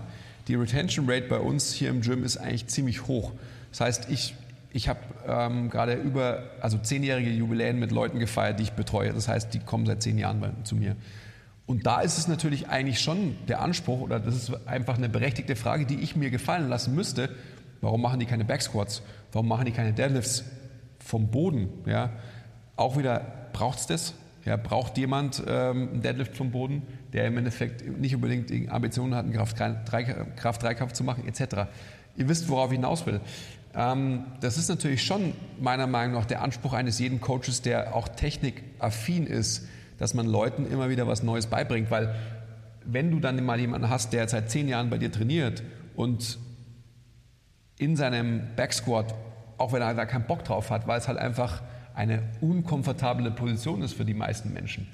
die 0.47 0.55
Retention 0.55 1.11
Rate 1.11 1.27
bei 1.27 1.39
uns 1.39 1.73
hier 1.73 1.91
im 1.91 2.03
Gym 2.03 2.23
ist 2.23 2.37
eigentlich 2.37 2.67
ziemlich 2.67 3.07
hoch. 3.07 3.33
Das 3.71 3.81
heißt, 3.81 4.11
ich 4.11 4.35
ich 4.77 4.91
habe 4.91 5.01
ähm, 5.27 5.71
gerade 5.71 5.95
über, 5.95 6.43
also 6.61 6.77
zehnjährige 6.77 7.31
Jubiläen 7.31 7.79
mit 7.79 7.93
Leuten 7.93 8.19
gefeiert, 8.19 8.59
die 8.59 8.65
ich 8.65 8.73
betreue. 8.73 9.15
Das 9.15 9.27
heißt, 9.27 9.55
die 9.55 9.59
kommen 9.59 9.87
seit 9.87 10.03
zehn 10.03 10.19
Jahren 10.19 10.39
bei, 10.41 10.51
zu 10.65 10.77
mir. 10.77 10.97
Und 11.65 11.87
da 11.87 12.03
ist 12.03 12.19
es 12.19 12.29
natürlich 12.29 12.69
eigentlich 12.69 13.01
schon 13.01 13.37
der 13.49 13.63
Anspruch, 13.63 14.03
oder 14.03 14.21
das 14.21 14.35
ist 14.35 14.67
einfach 14.69 14.99
eine 14.99 15.09
berechtigte 15.09 15.57
Frage, 15.57 15.87
die 15.87 16.01
ich 16.01 16.15
mir 16.15 16.29
gefallen 16.29 16.69
lassen 16.69 16.95
müsste. 16.95 17.31
Warum 17.81 18.03
machen 18.03 18.21
die 18.21 18.27
keine 18.27 18.45
Backsquats? 18.45 19.01
Warum 19.33 19.49
machen 19.49 19.65
die 19.65 19.73
keine 19.73 19.95
Deadlifts 19.95 20.45
vom 20.99 21.31
Boden? 21.31 21.71
Ja? 21.87 22.11
Auch 22.77 22.99
wieder, 22.99 23.23
braucht 23.55 23.79
es 23.79 23.87
das? 23.87 24.15
Ja, 24.47 24.57
braucht 24.57 24.97
jemand 24.97 25.43
ähm, 25.45 25.89
einen 25.89 26.03
Deadlift 26.03 26.37
vom 26.37 26.53
Boden, 26.53 26.83
der 27.13 27.27
im 27.27 27.37
Endeffekt 27.37 27.85
nicht 27.99 28.15
unbedingt 28.15 28.71
Ambitionen 28.71 29.13
hat, 29.17 29.25
einen 29.25 29.33
Kraft-3-Kampf 29.33 30.93
zu 30.93 31.03
machen, 31.03 31.27
etc. 31.27 31.69
Ihr 32.17 32.29
wisst, 32.29 32.49
worauf 32.49 32.71
ich 32.71 32.77
hinaus 32.77 33.07
will. 33.07 33.21
Ähm, 33.75 34.25
das 34.41 34.57
ist 34.57 34.69
natürlich 34.69 35.03
schon 35.03 35.33
meiner 35.61 35.89
Meinung 35.89 36.15
nach 36.15 36.27
der 36.27 36.43
Anspruch 36.43 36.75
eines 36.75 37.01
jeden 37.01 37.21
Coaches, 37.21 37.61
der 37.61 37.97
auch 37.97 38.07
technikaffin 38.07 39.27
ist, 39.27 39.67
dass 39.99 40.15
man 40.15 40.27
Leuten 40.27 40.65
immer 40.65 40.89
wieder 40.91 41.09
was 41.09 41.25
Neues 41.25 41.49
beibringt, 41.49 41.91
weil 41.91 42.15
wenn 42.85 43.11
du 43.11 43.19
dann 43.19 43.45
mal 43.45 43.59
jemanden 43.59 43.91
hast, 43.91 44.13
der 44.13 44.29
seit 44.29 44.49
zehn 44.49 44.69
Jahren 44.69 44.91
bei 44.91 44.99
dir 44.99 45.11
trainiert 45.11 45.65
und 45.97 46.39
in 47.79 47.97
seinem 47.97 48.43
Backsquat, 48.55 49.13
auch 49.59 49.73
wenn 49.73 49.83
er 49.83 49.93
da 49.95 50.07
keinen 50.07 50.27
Bock 50.29 50.45
drauf 50.45 50.71
hat, 50.71 50.87
weil 50.87 50.99
es 50.99 51.09
halt 51.09 51.19
einfach 51.19 51.63
eine 51.97 52.23
unkomfortable 52.41 53.33
Position 53.33 53.83
ist 53.83 53.95
für 53.95 54.05
die 54.05 54.15
meisten 54.15 54.53
Menschen, 54.53 54.87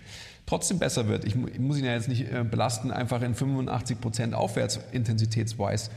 trotzdem 0.46 0.78
besser 0.78 1.08
wird. 1.08 1.24
Ich, 1.24 1.34
muss 1.34 1.76
ihn 1.76 1.84
ja 1.84 1.92
jetzt 1.92 2.08
nicht 2.08 2.32
äh, 2.32 2.44
belasten, 2.44 2.90
einfach 2.90 3.20
in 3.20 3.34
85 3.34 4.00
Prozent 4.00 4.34
aufwärts 4.34 4.80
intensitätsweise 4.92 5.90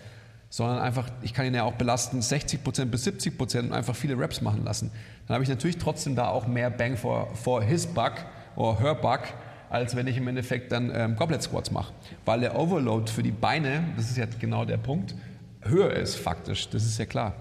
sondern 0.55 0.79
einfach, 0.79 1.09
ich 1.21 1.33
kann 1.33 1.45
ihn 1.45 1.53
ja 1.53 1.63
auch 1.63 1.73
belasten, 1.73 2.21
60% 2.21 2.85
bis 2.85 3.05
70% 3.05 3.59
und 3.59 3.73
einfach 3.73 3.93
viele 3.93 4.17
Reps 4.17 4.39
machen 4.39 4.63
lassen. 4.63 4.89
Dann 5.27 5.35
habe 5.35 5.43
ich 5.43 5.49
natürlich 5.49 5.77
trotzdem 5.77 6.15
da 6.15 6.29
auch 6.29 6.47
mehr 6.47 6.69
Bang 6.69 6.95
for, 6.95 7.35
for 7.35 7.61
his 7.61 7.85
buck 7.85 8.13
oder 8.55 8.79
her 8.79 8.95
buck, 8.95 9.21
als 9.69 9.97
wenn 9.97 10.07
ich 10.07 10.15
im 10.15 10.29
Endeffekt 10.29 10.71
dann 10.71 10.91
ähm, 10.95 11.17
Goblet 11.17 11.41
Squats 11.41 11.71
mache. 11.71 11.93
Weil 12.23 12.39
der 12.39 12.57
Overload 12.57 13.11
für 13.11 13.21
die 13.21 13.31
Beine, 13.31 13.83
das 13.97 14.09
ist 14.09 14.15
jetzt 14.15 14.39
genau 14.39 14.63
der 14.63 14.77
Punkt, 14.77 15.15
höher 15.61 15.91
ist 15.91 16.15
faktisch, 16.15 16.69
das 16.69 16.85
ist 16.85 16.97
ja 16.97 17.05
klar. 17.05 17.33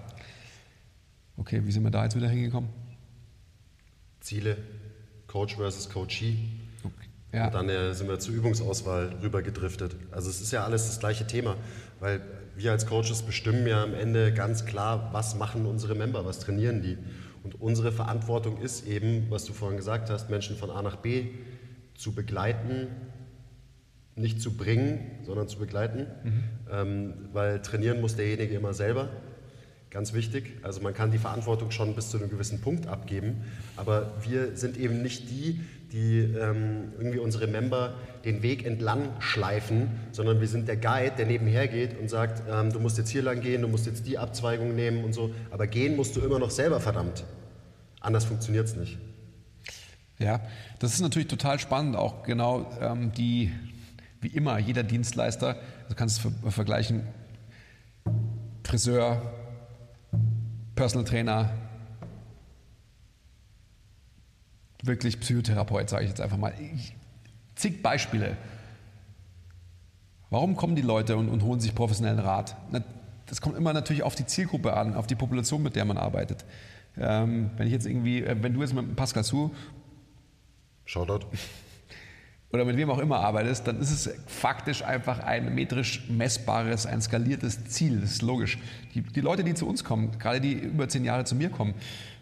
Okay, 1.37 1.61
wie 1.63 1.71
sind 1.71 1.83
wir 1.83 1.91
da 1.91 2.03
jetzt 2.03 2.17
wieder 2.17 2.27
hingekommen? 2.27 2.69
Ziele, 4.25 4.57
Coach 5.27 5.55
versus 5.55 5.89
Coachee. 5.89 6.37
Okay. 6.83 7.09
Ja. 7.31 7.45
Und 7.47 7.53
dann 7.53 7.69
äh, 7.69 7.93
sind 7.93 8.07
wir 8.07 8.19
zur 8.19 8.33
Übungsauswahl 8.33 9.15
rüber 9.21 9.41
gedriftet. 9.43 9.95
Also 10.11 10.29
es 10.29 10.41
ist 10.41 10.51
ja 10.51 10.65
alles 10.65 10.87
das 10.87 10.99
gleiche 10.99 11.27
Thema, 11.27 11.55
weil 11.99 12.21
wir 12.55 12.71
als 12.71 12.87
Coaches 12.87 13.21
bestimmen 13.21 13.67
ja 13.67 13.83
am 13.83 13.93
Ende 13.93 14.33
ganz 14.33 14.65
klar, 14.65 15.09
was 15.11 15.35
machen 15.35 15.65
unsere 15.65 15.93
Member, 15.93 16.25
was 16.25 16.39
trainieren 16.39 16.81
die. 16.81 16.97
Und 17.43 17.61
unsere 17.61 17.91
Verantwortung 17.91 18.59
ist 18.59 18.87
eben, 18.87 19.29
was 19.29 19.45
du 19.45 19.53
vorhin 19.53 19.77
gesagt 19.77 20.09
hast, 20.09 20.29
Menschen 20.31 20.55
von 20.55 20.71
A 20.71 20.81
nach 20.81 20.95
B 20.95 21.27
zu 21.93 22.13
begleiten, 22.13 22.87
nicht 24.15 24.41
zu 24.41 24.57
bringen, 24.57 25.19
sondern 25.23 25.47
zu 25.47 25.59
begleiten, 25.59 26.07
mhm. 26.23 26.43
ähm, 26.71 27.13
weil 27.33 27.61
trainieren 27.61 28.01
muss 28.01 28.15
derjenige 28.15 28.55
immer 28.55 28.73
selber. 28.73 29.09
Ganz 29.95 30.11
wichtig. 30.11 30.57
Also 30.61 30.81
man 30.81 30.93
kann 30.93 31.11
die 31.11 31.17
Verantwortung 31.17 31.71
schon 31.71 31.95
bis 31.95 32.09
zu 32.09 32.17
einem 32.17 32.29
gewissen 32.29 32.59
Punkt 32.59 32.85
abgeben, 32.85 33.45
aber 33.77 34.11
wir 34.27 34.57
sind 34.57 34.75
eben 34.75 35.01
nicht 35.01 35.29
die, 35.29 35.61
die 35.93 36.19
ähm, 36.19 36.91
irgendwie 36.97 37.19
unsere 37.19 37.47
Member 37.47 37.93
den 38.25 38.43
Weg 38.43 38.65
entlang 38.65 39.07
schleifen, 39.19 39.89
sondern 40.11 40.41
wir 40.41 40.49
sind 40.49 40.67
der 40.67 40.75
Guide, 40.75 41.13
der 41.17 41.27
nebenher 41.27 41.69
geht 41.69 41.97
und 41.97 42.09
sagt, 42.09 42.43
ähm, 42.51 42.73
du 42.73 42.81
musst 42.81 42.97
jetzt 42.97 43.09
hier 43.09 43.21
lang 43.21 43.39
gehen, 43.39 43.61
du 43.61 43.69
musst 43.69 43.85
jetzt 43.85 44.05
die 44.05 44.17
Abzweigung 44.17 44.75
nehmen 44.75 45.05
und 45.05 45.13
so. 45.13 45.33
Aber 45.49 45.65
gehen 45.65 45.95
musst 45.95 46.13
du 46.17 46.19
immer 46.19 46.39
noch 46.39 46.51
selber, 46.51 46.81
verdammt. 46.81 47.23
Anders 48.01 48.25
funktioniert 48.25 48.67
es 48.67 48.75
nicht. 48.75 48.97
Ja, 50.19 50.41
das 50.79 50.93
ist 50.93 50.99
natürlich 50.99 51.29
total 51.29 51.57
spannend, 51.57 51.95
auch 51.95 52.23
genau 52.23 52.69
ähm, 52.81 53.13
die, 53.13 53.53
wie 54.19 54.27
immer, 54.27 54.59
jeder 54.59 54.83
Dienstleister, 54.83 55.55
du 55.87 55.95
kannst 55.95 56.25
es 56.25 56.53
vergleichen, 56.53 57.03
Friseur, 58.65 59.21
Personal 60.75 61.05
Trainer, 61.05 61.49
wirklich 64.83 65.19
Psychotherapeut, 65.19 65.89
sage 65.89 66.03
ich 66.03 66.09
jetzt 66.09 66.21
einfach 66.21 66.37
mal. 66.37 66.53
Ich, 66.59 66.93
zig 67.55 67.81
Beispiele. 67.81 68.37
Warum 70.29 70.55
kommen 70.55 70.75
die 70.75 70.81
Leute 70.81 71.15
und, 71.15 71.29
und 71.29 71.43
holen 71.43 71.59
sich 71.59 71.73
professionellen 71.73 72.19
Rat? 72.19 72.55
Das 73.25 73.41
kommt 73.41 73.57
immer 73.57 73.73
natürlich 73.73 74.03
auf 74.03 74.15
die 74.15 74.25
Zielgruppe 74.25 74.73
an, 74.73 74.95
auf 74.95 75.07
die 75.07 75.15
Population, 75.15 75.63
mit 75.63 75.75
der 75.75 75.85
man 75.85 75.97
arbeitet. 75.97 76.45
Ähm, 76.97 77.51
wenn 77.57 77.67
ich 77.67 77.73
jetzt 77.73 77.85
irgendwie, 77.85 78.23
äh, 78.23 78.35
wenn 78.41 78.53
du 78.53 78.61
jetzt 78.61 78.73
mit 78.73 78.95
Pascal 78.95 79.23
Su 79.23 79.51
Shoutout 80.85 81.25
oder 82.55 82.65
mit 82.65 82.77
wem 82.77 82.89
auch 82.89 82.99
immer 82.99 83.19
arbeitest, 83.19 83.67
dann 83.67 83.79
ist 83.79 83.91
es 83.91 84.09
faktisch 84.27 84.83
einfach 84.83 85.19
ein 85.19 85.53
metrisch 85.53 86.09
messbares, 86.09 86.85
ein 86.85 87.01
skaliertes 87.01 87.65
Ziel. 87.65 87.99
Das 88.01 88.11
ist 88.11 88.21
logisch. 88.21 88.57
Die, 88.93 89.01
die 89.01 89.21
Leute, 89.21 89.43
die 89.43 89.53
zu 89.53 89.67
uns 89.67 89.83
kommen, 89.83 90.17
gerade 90.17 90.41
die 90.41 90.53
über 90.53 90.87
zehn 90.87 91.05
Jahre 91.05 91.25
zu 91.25 91.35
mir 91.35 91.49
kommen, 91.49 91.75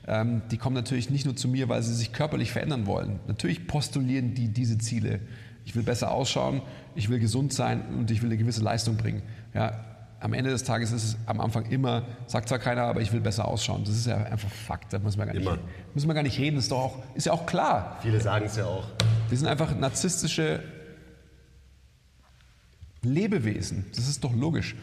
ähm, 0.08 0.42
die 0.52 0.58
kommen 0.58 0.76
natürlich 0.76 1.10
nicht 1.10 1.26
nur 1.26 1.36
zu 1.36 1.48
mir, 1.48 1.70
weil 1.70 1.82
sie 1.82 1.94
sich 1.94 2.12
körperlich 2.12 2.52
verändern 2.52 2.86
wollen. 2.86 3.20
Natürlich 3.28 3.68
postulieren 3.68 4.34
die 4.34 4.50
diese 4.50 4.78
Ziele. 4.78 5.22
Ich 5.66 5.76
will 5.76 5.84
besser 5.84 6.12
ausschauen, 6.12 6.62
ich 6.96 7.10
will 7.10 7.20
gesund 7.20 7.54
sein 7.54 7.82
und 7.98 8.12
ich 8.12 8.22
will 8.22 8.30
eine 8.30 8.38
gewisse 8.38 8.62
Leistung 8.62 8.98
bringen. 8.98 9.22
Ja, 9.54 9.80
am 10.20 10.34
Ende 10.34 10.50
des 10.50 10.64
Tages 10.64 10.92
ist 10.92 11.04
es 11.04 11.18
am 11.26 11.40
Anfang 11.40 11.66
immer, 11.66 12.04
sagt 12.28 12.50
zwar 12.50 12.60
keiner, 12.60 12.84
aber 12.84 13.02
ich 13.02 13.12
will 13.14 13.22
besser 13.22 13.46
ausschauen. 13.48 13.84
Das 13.86 13.96
ist 13.96 14.08
ja 14.08 14.18
einfach 14.18 14.50
Fakt, 14.50 14.94
da 14.94 15.00
müssen 15.00 15.20
wir 15.20 15.26
gar 15.26 15.34
nicht, 15.34 15.46
immer. 15.46 15.58
müssen 15.94 16.08
wir 16.08 16.14
gar 16.14 16.24
nicht 16.24 16.40
reden, 16.40 16.58
ist, 16.58 16.72
doch 16.72 16.80
auch, 16.80 16.96
ist 17.14 17.26
ja 17.26 17.34
auch 17.34 17.46
klar. 17.46 17.98
Viele 18.02 18.20
sagen 18.20 18.46
es 18.46 18.56
ja 18.56 18.66
auch. 18.66 18.88
Wir 19.34 19.40
sind 19.40 19.48
einfach 19.48 19.76
narzisstische 19.76 20.62
Lebewesen, 23.02 23.84
das 23.96 24.08
ist 24.08 24.24
doch 24.24 24.32
logisch. 24.32 24.76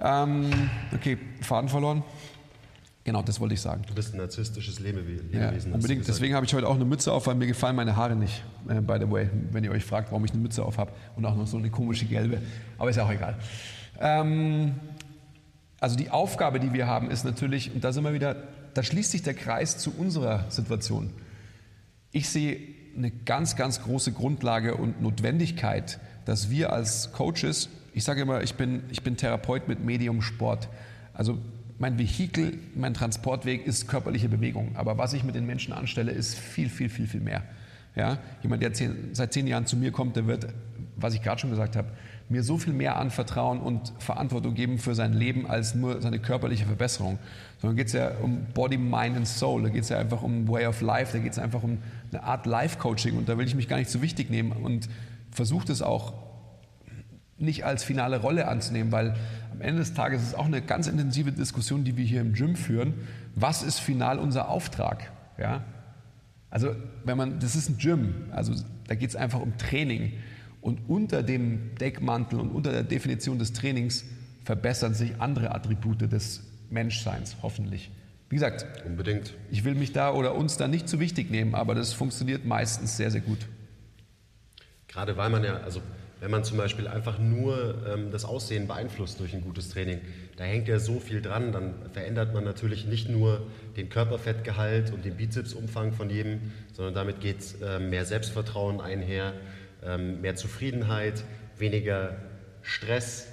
Ähm, 0.00 0.50
okay, 0.94 1.18
Faden 1.42 1.68
verloren. 1.68 2.02
Genau, 3.04 3.20
das 3.20 3.40
wollte 3.40 3.52
ich 3.52 3.60
sagen. 3.60 3.82
Du 3.86 3.92
bist 3.92 4.14
ein 4.14 4.16
narzisstisches 4.16 4.80
Lebewesen. 4.80 5.28
Ja, 5.34 5.52
unbedingt. 5.70 6.08
Deswegen 6.08 6.34
habe 6.34 6.46
ich 6.46 6.54
heute 6.54 6.66
auch 6.66 6.76
eine 6.76 6.86
Mütze 6.86 7.12
auf, 7.12 7.26
weil 7.26 7.34
mir 7.34 7.46
gefallen 7.46 7.76
meine 7.76 7.94
Haare 7.94 8.16
nicht. 8.16 8.42
Äh, 8.70 8.80
by 8.80 8.96
the 8.98 9.10
way, 9.10 9.28
wenn 9.50 9.64
ihr 9.64 9.70
euch 9.70 9.84
fragt, 9.84 10.12
warum 10.12 10.24
ich 10.24 10.30
eine 10.30 10.40
Mütze 10.40 10.64
auf 10.64 10.78
habe 10.78 10.92
und 11.16 11.26
auch 11.26 11.36
noch 11.36 11.46
so 11.46 11.58
eine 11.58 11.68
komische 11.68 12.06
gelbe. 12.06 12.40
Aber 12.78 12.88
ist 12.88 12.96
ja 12.96 13.04
auch 13.04 13.12
egal. 13.12 13.36
Ähm, 14.00 14.76
also 15.78 15.94
die 15.94 16.08
Aufgabe, 16.08 16.58
die 16.58 16.72
wir 16.72 16.86
haben, 16.86 17.10
ist 17.10 17.26
natürlich, 17.26 17.74
und 17.74 17.84
da 17.84 17.92
sind 17.92 18.02
wir 18.02 18.14
wieder, 18.14 18.34
da 18.72 18.82
schließt 18.82 19.10
sich 19.10 19.24
der 19.24 19.34
Kreis 19.34 19.76
zu 19.76 19.94
unserer 19.94 20.50
Situation. 20.50 21.10
Ich 22.12 22.30
sehe 22.30 22.77
eine 22.98 23.10
ganz, 23.10 23.56
ganz 23.56 23.82
große 23.82 24.12
Grundlage 24.12 24.74
und 24.74 25.00
Notwendigkeit, 25.00 25.98
dass 26.24 26.50
wir 26.50 26.72
als 26.72 27.12
Coaches, 27.12 27.68
ich 27.94 28.04
sage 28.04 28.20
immer, 28.20 28.42
ich 28.42 28.54
bin, 28.54 28.82
ich 28.90 29.02
bin 29.02 29.16
Therapeut 29.16 29.68
mit 29.68 29.84
Medium 29.84 30.20
Sport. 30.20 30.68
Also 31.14 31.38
mein 31.78 31.98
Vehikel, 31.98 32.58
mein 32.74 32.92
Transportweg 32.94 33.66
ist 33.66 33.88
körperliche 33.88 34.28
Bewegung. 34.28 34.72
Aber 34.74 34.98
was 34.98 35.12
ich 35.12 35.24
mit 35.24 35.34
den 35.34 35.46
Menschen 35.46 35.72
anstelle, 35.72 36.10
ist 36.10 36.36
viel, 36.36 36.68
viel, 36.68 36.88
viel, 36.88 37.06
viel 37.06 37.20
mehr. 37.20 37.44
Ja? 37.94 38.18
Jemand, 38.42 38.62
der 38.62 38.72
zehn, 38.72 39.10
seit 39.12 39.32
zehn 39.32 39.46
Jahren 39.46 39.66
zu 39.66 39.76
mir 39.76 39.92
kommt, 39.92 40.16
der 40.16 40.26
wird, 40.26 40.48
was 40.96 41.14
ich 41.14 41.22
gerade 41.22 41.40
schon 41.40 41.50
gesagt 41.50 41.76
habe, 41.76 41.88
mir 42.28 42.42
so 42.42 42.58
viel 42.58 42.72
mehr 42.72 42.96
anvertrauen 42.98 43.60
und 43.60 43.92
Verantwortung 43.98 44.54
geben 44.54 44.78
für 44.78 44.94
sein 44.94 45.12
Leben 45.14 45.46
als 45.46 45.74
nur 45.74 46.02
seine 46.02 46.18
körperliche 46.18 46.66
Verbesserung. 46.66 47.18
Sondern 47.60 47.76
geht 47.76 47.86
es 47.86 47.94
ja 47.94 48.10
um 48.22 48.46
Body, 48.52 48.76
Mind 48.76 49.16
and 49.16 49.26
Soul. 49.26 49.62
Da 49.62 49.68
geht 49.70 49.82
es 49.82 49.88
ja 49.88 49.98
einfach 49.98 50.22
um 50.22 50.46
Way 50.48 50.66
of 50.66 50.80
Life. 50.80 51.12
Da 51.12 51.22
geht 51.22 51.32
es 51.32 51.38
einfach 51.38 51.62
um 51.62 51.78
eine 52.12 52.22
Art 52.22 52.46
Life-Coaching. 52.46 53.16
Und 53.16 53.28
da 53.28 53.38
will 53.38 53.46
ich 53.46 53.54
mich 53.54 53.68
gar 53.68 53.78
nicht 53.78 53.90
so 53.90 54.02
wichtig 54.02 54.28
nehmen 54.30 54.52
und 54.52 54.88
versuche 55.30 55.66
das 55.66 55.82
auch 55.82 56.12
nicht 57.38 57.64
als 57.64 57.84
finale 57.84 58.20
Rolle 58.20 58.48
anzunehmen, 58.48 58.92
weil 58.92 59.14
am 59.52 59.60
Ende 59.60 59.80
des 59.80 59.94
Tages 59.94 60.22
ist 60.22 60.28
es 60.28 60.34
auch 60.34 60.46
eine 60.46 60.60
ganz 60.60 60.86
intensive 60.88 61.32
Diskussion, 61.32 61.84
die 61.84 61.96
wir 61.96 62.04
hier 62.04 62.20
im 62.20 62.32
Gym 62.32 62.56
führen. 62.56 62.94
Was 63.34 63.62
ist 63.62 63.78
final 63.78 64.18
unser 64.18 64.48
Auftrag? 64.48 65.12
Ja? 65.38 65.62
Also 66.50 66.74
wenn 67.04 67.16
man, 67.16 67.38
das 67.38 67.56
ist 67.56 67.68
ein 67.68 67.78
Gym, 67.78 68.14
also 68.32 68.54
da 68.88 68.94
geht 68.94 69.10
es 69.10 69.16
einfach 69.16 69.40
um 69.40 69.56
Training. 69.56 70.12
Und 70.60 70.80
unter 70.88 71.22
dem 71.22 71.74
Deckmantel 71.76 72.40
und 72.40 72.50
unter 72.50 72.72
der 72.72 72.82
Definition 72.82 73.38
des 73.38 73.52
Trainings 73.52 74.04
verbessern 74.44 74.94
sich 74.94 75.12
andere 75.20 75.54
Attribute 75.54 76.10
des 76.10 76.42
Menschseins, 76.70 77.36
hoffentlich. 77.42 77.90
Wie 78.28 78.36
gesagt, 78.36 78.66
Unbedingt. 78.84 79.34
ich 79.50 79.64
will 79.64 79.74
mich 79.74 79.92
da 79.92 80.12
oder 80.12 80.34
uns 80.34 80.56
da 80.56 80.68
nicht 80.68 80.88
zu 80.88 81.00
wichtig 81.00 81.30
nehmen, 81.30 81.54
aber 81.54 81.74
das 81.74 81.92
funktioniert 81.94 82.44
meistens 82.44 82.96
sehr, 82.96 83.10
sehr 83.10 83.22
gut. 83.22 83.38
Gerade 84.86 85.16
weil 85.16 85.30
man 85.30 85.44
ja, 85.44 85.58
also 85.58 85.80
wenn 86.20 86.30
man 86.30 86.44
zum 86.44 86.58
Beispiel 86.58 86.88
einfach 86.88 87.18
nur 87.18 87.86
ähm, 87.86 88.10
das 88.10 88.24
Aussehen 88.24 88.66
beeinflusst 88.66 89.20
durch 89.20 89.34
ein 89.34 89.42
gutes 89.42 89.70
Training, 89.70 90.00
da 90.36 90.44
hängt 90.44 90.68
ja 90.68 90.78
so 90.78 90.98
viel 90.98 91.22
dran, 91.22 91.52
dann 91.52 91.74
verändert 91.92 92.34
man 92.34 92.44
natürlich 92.44 92.86
nicht 92.86 93.08
nur 93.08 93.46
den 93.76 93.88
Körperfettgehalt 93.88 94.92
und 94.92 95.04
den 95.04 95.16
Bizepsumfang 95.16 95.92
von 95.92 96.10
jedem, 96.10 96.52
sondern 96.72 96.94
damit 96.94 97.20
geht 97.20 97.54
ähm, 97.62 97.90
mehr 97.90 98.04
Selbstvertrauen 98.04 98.80
einher, 98.80 99.32
mehr 100.20 100.34
Zufriedenheit, 100.34 101.24
weniger 101.56 102.16
Stress. 102.62 103.28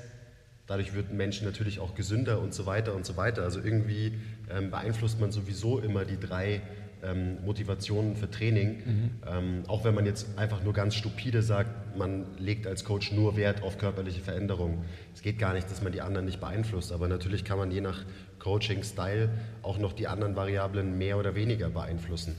Dadurch 0.67 0.93
wird 0.93 1.11
ein 1.11 1.17
Mensch 1.17 1.41
natürlich 1.41 1.79
auch 1.79 1.95
gesünder 1.95 2.41
und 2.41 2.53
so 2.53 2.65
weiter 2.65 2.95
und 2.95 3.05
so 3.05 3.17
weiter. 3.17 3.43
Also 3.43 3.59
irgendwie 3.59 4.19
ähm, 4.49 4.71
beeinflusst 4.71 5.19
man 5.19 5.31
sowieso 5.31 5.79
immer 5.79 6.05
die 6.05 6.19
drei 6.19 6.61
ähm, 7.03 7.37
Motivationen 7.45 8.15
für 8.15 8.29
Training. 8.29 8.77
Mhm. 8.85 9.11
Ähm, 9.27 9.63
auch 9.67 9.83
wenn 9.83 9.93
man 9.93 10.05
jetzt 10.05 10.37
einfach 10.37 10.63
nur 10.63 10.73
ganz 10.73 10.95
stupide 10.95 11.43
sagt, 11.43 11.97
man 11.97 12.25
legt 12.37 12.65
als 12.65 12.83
Coach 12.83 13.11
nur 13.11 13.37
Wert 13.37 13.61
auf 13.61 13.77
körperliche 13.77 14.21
Veränderungen. 14.21 14.85
Es 15.13 15.21
geht 15.21 15.37
gar 15.37 15.53
nicht, 15.53 15.69
dass 15.69 15.83
man 15.83 15.91
die 15.91 16.01
anderen 16.01 16.25
nicht 16.25 16.39
beeinflusst, 16.39 16.91
aber 16.91 17.07
natürlich 17.07 17.43
kann 17.43 17.57
man 17.57 17.71
je 17.71 17.81
nach 17.81 18.03
Coaching-Style 18.39 19.29
auch 19.61 19.77
noch 19.77 19.93
die 19.93 20.07
anderen 20.07 20.35
Variablen 20.35 20.97
mehr 20.97 21.17
oder 21.17 21.35
weniger 21.35 21.69
beeinflussen. 21.69 22.35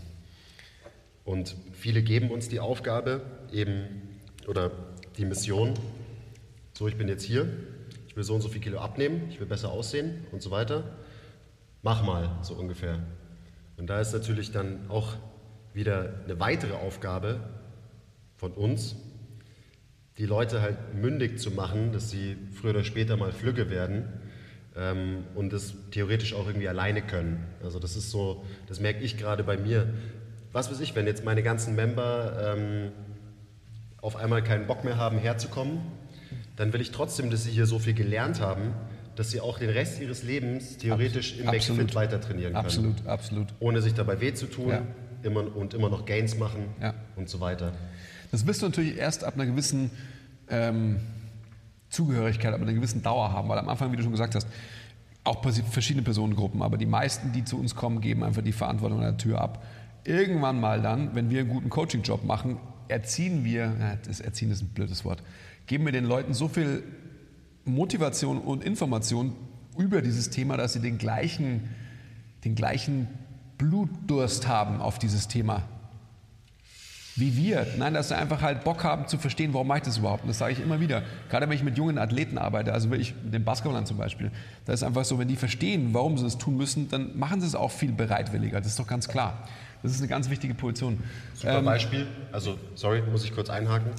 Und 1.26 1.56
viele 1.72 2.02
geben 2.02 2.30
uns 2.30 2.48
die 2.48 2.60
Aufgabe 2.60 3.20
eben 3.52 3.88
oder 4.46 4.70
die 5.18 5.24
Mission, 5.24 5.74
so 6.72 6.86
ich 6.86 6.96
bin 6.96 7.08
jetzt 7.08 7.24
hier, 7.24 7.48
ich 8.06 8.16
will 8.16 8.22
so 8.22 8.34
und 8.34 8.42
so 8.42 8.48
viel 8.48 8.60
Kilo 8.60 8.78
abnehmen, 8.78 9.26
ich 9.28 9.40
will 9.40 9.46
besser 9.48 9.72
aussehen 9.72 10.24
und 10.30 10.40
so 10.40 10.52
weiter. 10.52 10.96
Mach 11.82 12.04
mal, 12.04 12.38
so 12.42 12.54
ungefähr. 12.54 13.00
Und 13.76 13.88
da 13.88 14.00
ist 14.00 14.12
natürlich 14.12 14.52
dann 14.52 14.88
auch 14.88 15.14
wieder 15.74 16.14
eine 16.24 16.38
weitere 16.38 16.74
Aufgabe 16.74 17.40
von 18.36 18.52
uns, 18.52 18.94
die 20.18 20.26
Leute 20.26 20.62
halt 20.62 20.94
mündig 20.94 21.40
zu 21.40 21.50
machen, 21.50 21.92
dass 21.92 22.08
sie 22.08 22.36
früher 22.52 22.70
oder 22.70 22.84
später 22.84 23.16
mal 23.16 23.32
Flügge 23.32 23.68
werden 23.68 24.04
ähm, 24.76 25.24
und 25.34 25.52
das 25.52 25.74
theoretisch 25.90 26.34
auch 26.34 26.46
irgendwie 26.46 26.68
alleine 26.68 27.02
können. 27.02 27.44
Also 27.64 27.80
das 27.80 27.96
ist 27.96 28.12
so, 28.12 28.44
das 28.68 28.78
merke 28.78 29.00
ich 29.00 29.16
gerade 29.16 29.42
bei 29.42 29.56
mir. 29.56 29.92
Was 30.56 30.70
weiß 30.70 30.80
ich, 30.80 30.94
wenn 30.96 31.06
jetzt 31.06 31.22
meine 31.22 31.42
ganzen 31.42 31.76
Member 31.76 32.56
ähm, 32.56 32.90
auf 34.00 34.16
einmal 34.16 34.42
keinen 34.42 34.66
Bock 34.66 34.84
mehr 34.84 34.96
haben, 34.96 35.18
herzukommen, 35.18 35.82
dann 36.56 36.72
will 36.72 36.80
ich 36.80 36.92
trotzdem, 36.92 37.28
dass 37.28 37.44
sie 37.44 37.50
hier 37.50 37.66
so 37.66 37.78
viel 37.78 37.92
gelernt 37.92 38.40
haben, 38.40 38.72
dass 39.16 39.30
sie 39.30 39.42
auch 39.42 39.58
den 39.58 39.68
Rest 39.68 40.00
ihres 40.00 40.22
Lebens 40.22 40.78
theoretisch 40.78 41.34
Abs 41.44 41.68
im 41.68 41.76
McFit 41.76 41.94
weiter 41.94 42.22
trainieren 42.22 42.54
können. 42.54 42.64
Absolut, 42.64 43.06
absolut. 43.06 43.48
Ohne 43.60 43.82
sich 43.82 43.92
dabei 43.92 44.18
weh 44.22 44.32
zu 44.32 44.46
tun 44.46 44.70
ja. 44.70 44.82
immer, 45.22 45.54
und 45.54 45.74
immer 45.74 45.90
noch 45.90 46.06
Gains 46.06 46.38
machen 46.38 46.68
ja. 46.80 46.94
und 47.16 47.28
so 47.28 47.38
weiter. 47.40 47.74
Das 48.32 48.46
wirst 48.46 48.62
du 48.62 48.66
natürlich 48.66 48.96
erst 48.96 49.24
ab 49.24 49.34
einer 49.34 49.44
gewissen 49.44 49.90
ähm, 50.48 51.00
Zugehörigkeit, 51.90 52.54
ab 52.54 52.62
einer 52.62 52.72
gewissen 52.72 53.02
Dauer 53.02 53.30
haben, 53.30 53.46
weil 53.50 53.58
am 53.58 53.68
Anfang, 53.68 53.92
wie 53.92 53.96
du 53.96 54.02
schon 54.02 54.12
gesagt 54.12 54.34
hast, 54.34 54.48
auch 55.22 55.44
verschiedene 55.70 56.02
Personengruppen, 56.02 56.62
aber 56.62 56.78
die 56.78 56.86
meisten, 56.86 57.32
die 57.32 57.44
zu 57.44 57.60
uns 57.60 57.74
kommen, 57.74 58.00
geben 58.00 58.24
einfach 58.24 58.40
die 58.40 58.52
Verantwortung 58.52 59.00
an 59.00 59.04
der 59.04 59.16
Tür 59.18 59.42
ab. 59.42 59.62
Irgendwann 60.06 60.60
mal 60.60 60.80
dann, 60.80 61.14
wenn 61.14 61.30
wir 61.30 61.40
einen 61.40 61.48
guten 61.48 61.68
Coaching-Job 61.68 62.24
machen, 62.24 62.58
erziehen 62.88 63.44
wir, 63.44 63.98
das 64.06 64.20
Erziehen 64.20 64.50
ist 64.50 64.62
ein 64.62 64.68
blödes 64.68 65.04
Wort, 65.04 65.22
geben 65.66 65.84
wir 65.84 65.92
den 65.92 66.04
Leuten 66.04 66.32
so 66.32 66.46
viel 66.46 66.84
Motivation 67.64 68.38
und 68.38 68.62
Information 68.62 69.32
über 69.76 70.02
dieses 70.02 70.30
Thema, 70.30 70.56
dass 70.56 70.74
sie 70.74 70.80
den 70.80 70.98
gleichen, 70.98 71.68
den 72.44 72.54
gleichen 72.54 73.08
Blutdurst 73.58 74.46
haben 74.46 74.80
auf 74.80 74.98
dieses 75.00 75.26
Thema 75.26 75.64
wie 77.16 77.34
wir. 77.34 77.66
Nein, 77.78 77.94
dass 77.94 78.08
sie 78.08 78.16
einfach 78.16 78.42
halt 78.42 78.62
Bock 78.62 78.84
haben 78.84 79.08
zu 79.08 79.16
verstehen, 79.16 79.54
warum 79.54 79.66
mache 79.66 79.78
ich 79.78 79.84
das 79.84 79.98
überhaupt. 79.98 80.22
Und 80.22 80.28
das 80.28 80.38
sage 80.38 80.52
ich 80.52 80.60
immer 80.60 80.80
wieder. 80.80 81.02
Gerade 81.30 81.48
wenn 81.48 81.56
ich 81.56 81.64
mit 81.64 81.78
jungen 81.78 81.96
Athleten 81.96 82.36
arbeite, 82.36 82.74
also 82.74 82.92
ich 82.92 83.14
mit 83.24 83.32
den 83.32 83.44
Basketballern 83.44 83.86
zum 83.86 83.96
Beispiel, 83.96 84.30
da 84.66 84.74
ist 84.74 84.82
einfach 84.82 85.04
so, 85.04 85.18
wenn 85.18 85.26
die 85.26 85.36
verstehen, 85.36 85.88
warum 85.92 86.18
sie 86.18 86.26
es 86.26 86.36
tun 86.36 86.58
müssen, 86.58 86.88
dann 86.90 87.18
machen 87.18 87.40
sie 87.40 87.46
es 87.46 87.54
auch 87.54 87.70
viel 87.70 87.92
bereitwilliger. 87.92 88.58
Das 88.60 88.68
ist 88.68 88.78
doch 88.78 88.86
ganz 88.86 89.08
klar. 89.08 89.48
Das 89.82 89.92
ist 89.92 89.98
eine 90.00 90.08
ganz 90.08 90.30
wichtige 90.30 90.54
Position. 90.54 90.98
Super 91.34 91.58
ähm, 91.58 91.64
Beispiel. 91.64 92.06
Also, 92.32 92.58
sorry, 92.74 93.02
muss 93.02 93.24
ich 93.24 93.34
kurz 93.34 93.50
einhaken. 93.50 93.92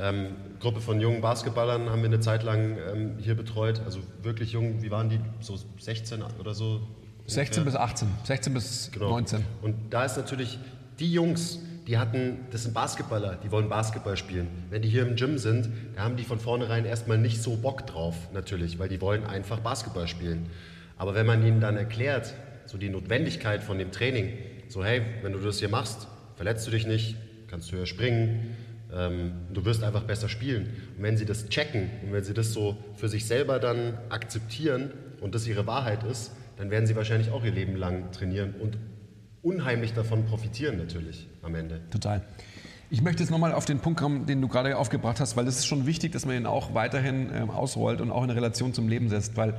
Ähm, 0.00 0.28
Gruppe 0.60 0.80
von 0.80 1.00
jungen 1.00 1.20
Basketballern 1.20 1.90
haben 1.90 2.00
wir 2.00 2.08
eine 2.08 2.20
Zeit 2.20 2.42
lang 2.42 2.78
ähm, 2.92 3.14
hier 3.18 3.34
betreut. 3.34 3.80
Also 3.84 4.00
wirklich 4.22 4.52
jung, 4.52 4.82
wie 4.82 4.90
waren 4.90 5.10
die? 5.10 5.20
So 5.40 5.58
16 5.78 6.22
oder 6.38 6.54
so? 6.54 6.80
16 7.26 7.62
ungefähr? 7.62 7.80
bis 7.80 7.90
18, 7.90 8.08
16 8.24 8.54
bis 8.54 8.90
genau. 8.92 9.10
19. 9.10 9.44
Und 9.60 9.74
da 9.90 10.04
ist 10.04 10.16
natürlich 10.16 10.58
die 10.98 11.12
Jungs, 11.12 11.58
die 11.86 11.98
hatten, 11.98 12.38
das 12.50 12.62
sind 12.62 12.74
Basketballer, 12.74 13.36
die 13.42 13.50
wollen 13.50 13.68
Basketball 13.68 14.16
spielen. 14.16 14.48
Wenn 14.70 14.82
die 14.82 14.88
hier 14.88 15.06
im 15.06 15.16
Gym 15.16 15.38
sind, 15.38 15.68
da 15.96 16.04
haben 16.04 16.16
die 16.16 16.24
von 16.24 16.38
vornherein 16.38 16.84
erstmal 16.84 17.18
nicht 17.18 17.42
so 17.42 17.56
Bock 17.56 17.86
drauf, 17.86 18.14
natürlich, 18.32 18.78
weil 18.78 18.88
die 18.88 19.00
wollen 19.00 19.24
einfach 19.24 19.60
Basketball 19.60 20.08
spielen. 20.08 20.46
Aber 20.96 21.14
wenn 21.14 21.26
man 21.26 21.44
ihnen 21.44 21.60
dann 21.60 21.76
erklärt, 21.76 22.34
so 22.66 22.78
die 22.78 22.88
Notwendigkeit 22.88 23.62
von 23.62 23.78
dem 23.78 23.90
Training, 23.90 24.32
so 24.72 24.82
hey, 24.82 25.02
wenn 25.20 25.32
du 25.32 25.38
das 25.38 25.58
hier 25.58 25.68
machst, 25.68 26.08
verletzt 26.36 26.66
du 26.66 26.70
dich 26.70 26.86
nicht, 26.86 27.16
kannst 27.48 27.70
höher 27.72 27.84
springen, 27.84 28.56
ähm, 28.90 29.32
du 29.52 29.66
wirst 29.66 29.82
einfach 29.82 30.04
besser 30.04 30.30
spielen. 30.30 30.70
Und 30.96 31.02
wenn 31.02 31.18
sie 31.18 31.26
das 31.26 31.48
checken 31.48 31.90
und 32.02 32.12
wenn 32.12 32.24
sie 32.24 32.32
das 32.32 32.52
so 32.52 32.76
für 32.96 33.08
sich 33.08 33.26
selber 33.26 33.58
dann 33.58 33.98
akzeptieren 34.08 34.90
und 35.20 35.34
das 35.34 35.46
ihre 35.46 35.66
Wahrheit 35.66 36.04
ist, 36.04 36.32
dann 36.56 36.70
werden 36.70 36.86
sie 36.86 36.96
wahrscheinlich 36.96 37.30
auch 37.30 37.44
ihr 37.44 37.52
Leben 37.52 37.76
lang 37.76 38.12
trainieren 38.12 38.54
und 38.60 38.78
unheimlich 39.42 39.92
davon 39.92 40.24
profitieren 40.24 40.78
natürlich 40.78 41.28
am 41.42 41.54
Ende. 41.54 41.80
Total. 41.90 42.22
Ich 42.88 43.02
möchte 43.02 43.22
jetzt 43.22 43.30
nochmal 43.30 43.52
auf 43.52 43.66
den 43.66 43.78
Punkt 43.78 43.98
kommen, 43.98 44.26
den 44.26 44.40
du 44.40 44.48
gerade 44.48 44.76
aufgebracht 44.78 45.20
hast, 45.20 45.36
weil 45.36 45.46
es 45.46 45.58
ist 45.58 45.66
schon 45.66 45.86
wichtig, 45.86 46.12
dass 46.12 46.24
man 46.24 46.36
ihn 46.36 46.46
auch 46.46 46.74
weiterhin 46.74 47.30
ähm, 47.34 47.50
ausrollt 47.50 48.00
und 48.00 48.10
auch 48.10 48.24
in 48.24 48.30
Relation 48.30 48.72
zum 48.72 48.88
Leben 48.88 49.10
setzt, 49.10 49.36
weil 49.36 49.54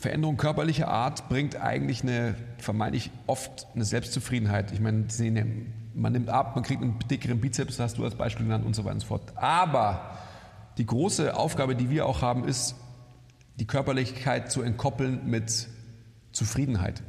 Veränderung 0.00 0.38
körperlicher 0.38 0.88
Art 0.88 1.28
bringt 1.28 1.56
eigentlich 1.56 2.02
eine, 2.02 2.34
vermeintlich 2.56 3.10
oft 3.26 3.66
eine 3.74 3.84
Selbstzufriedenheit. 3.84 4.72
Ich 4.72 4.80
meine, 4.80 5.06
man 5.94 6.12
nimmt 6.12 6.30
ab, 6.30 6.54
man 6.54 6.64
kriegt 6.64 6.80
einen 6.80 6.98
dickeren 7.10 7.38
Bizeps, 7.38 7.76
das 7.76 7.84
hast 7.84 7.98
du 7.98 8.04
als 8.04 8.14
Beispiel 8.14 8.46
genannt 8.46 8.64
und 8.64 8.74
so 8.74 8.84
weiter 8.84 8.94
und 8.94 9.00
so 9.00 9.08
fort. 9.08 9.36
Aber 9.36 10.16
die 10.78 10.86
große 10.86 11.36
Aufgabe, 11.36 11.76
die 11.76 11.90
wir 11.90 12.06
auch 12.06 12.22
haben, 12.22 12.48
ist, 12.48 12.76
die 13.56 13.66
Körperlichkeit 13.66 14.50
zu 14.50 14.62
entkoppeln 14.62 15.26
mit 15.26 15.68
Zufriedenheit. 16.32 17.02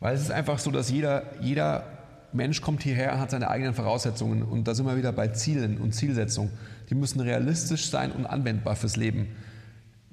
Weil 0.00 0.14
es 0.14 0.22
ist 0.22 0.30
einfach 0.30 0.58
so, 0.58 0.70
dass 0.70 0.90
jeder, 0.90 1.24
jeder 1.42 1.84
Mensch 2.32 2.62
kommt 2.62 2.82
hierher 2.82 3.12
und 3.12 3.20
hat 3.20 3.30
seine 3.30 3.50
eigenen 3.50 3.74
Voraussetzungen. 3.74 4.42
Und 4.42 4.66
da 4.66 4.74
sind 4.74 4.86
wir 4.86 4.96
wieder 4.96 5.12
bei 5.12 5.28
Zielen 5.28 5.76
und 5.76 5.92
Zielsetzungen. 5.92 6.52
Die 6.88 6.94
müssen 6.94 7.20
realistisch 7.20 7.90
sein 7.90 8.12
und 8.12 8.24
anwendbar 8.24 8.76
fürs 8.76 8.96
Leben. 8.96 9.28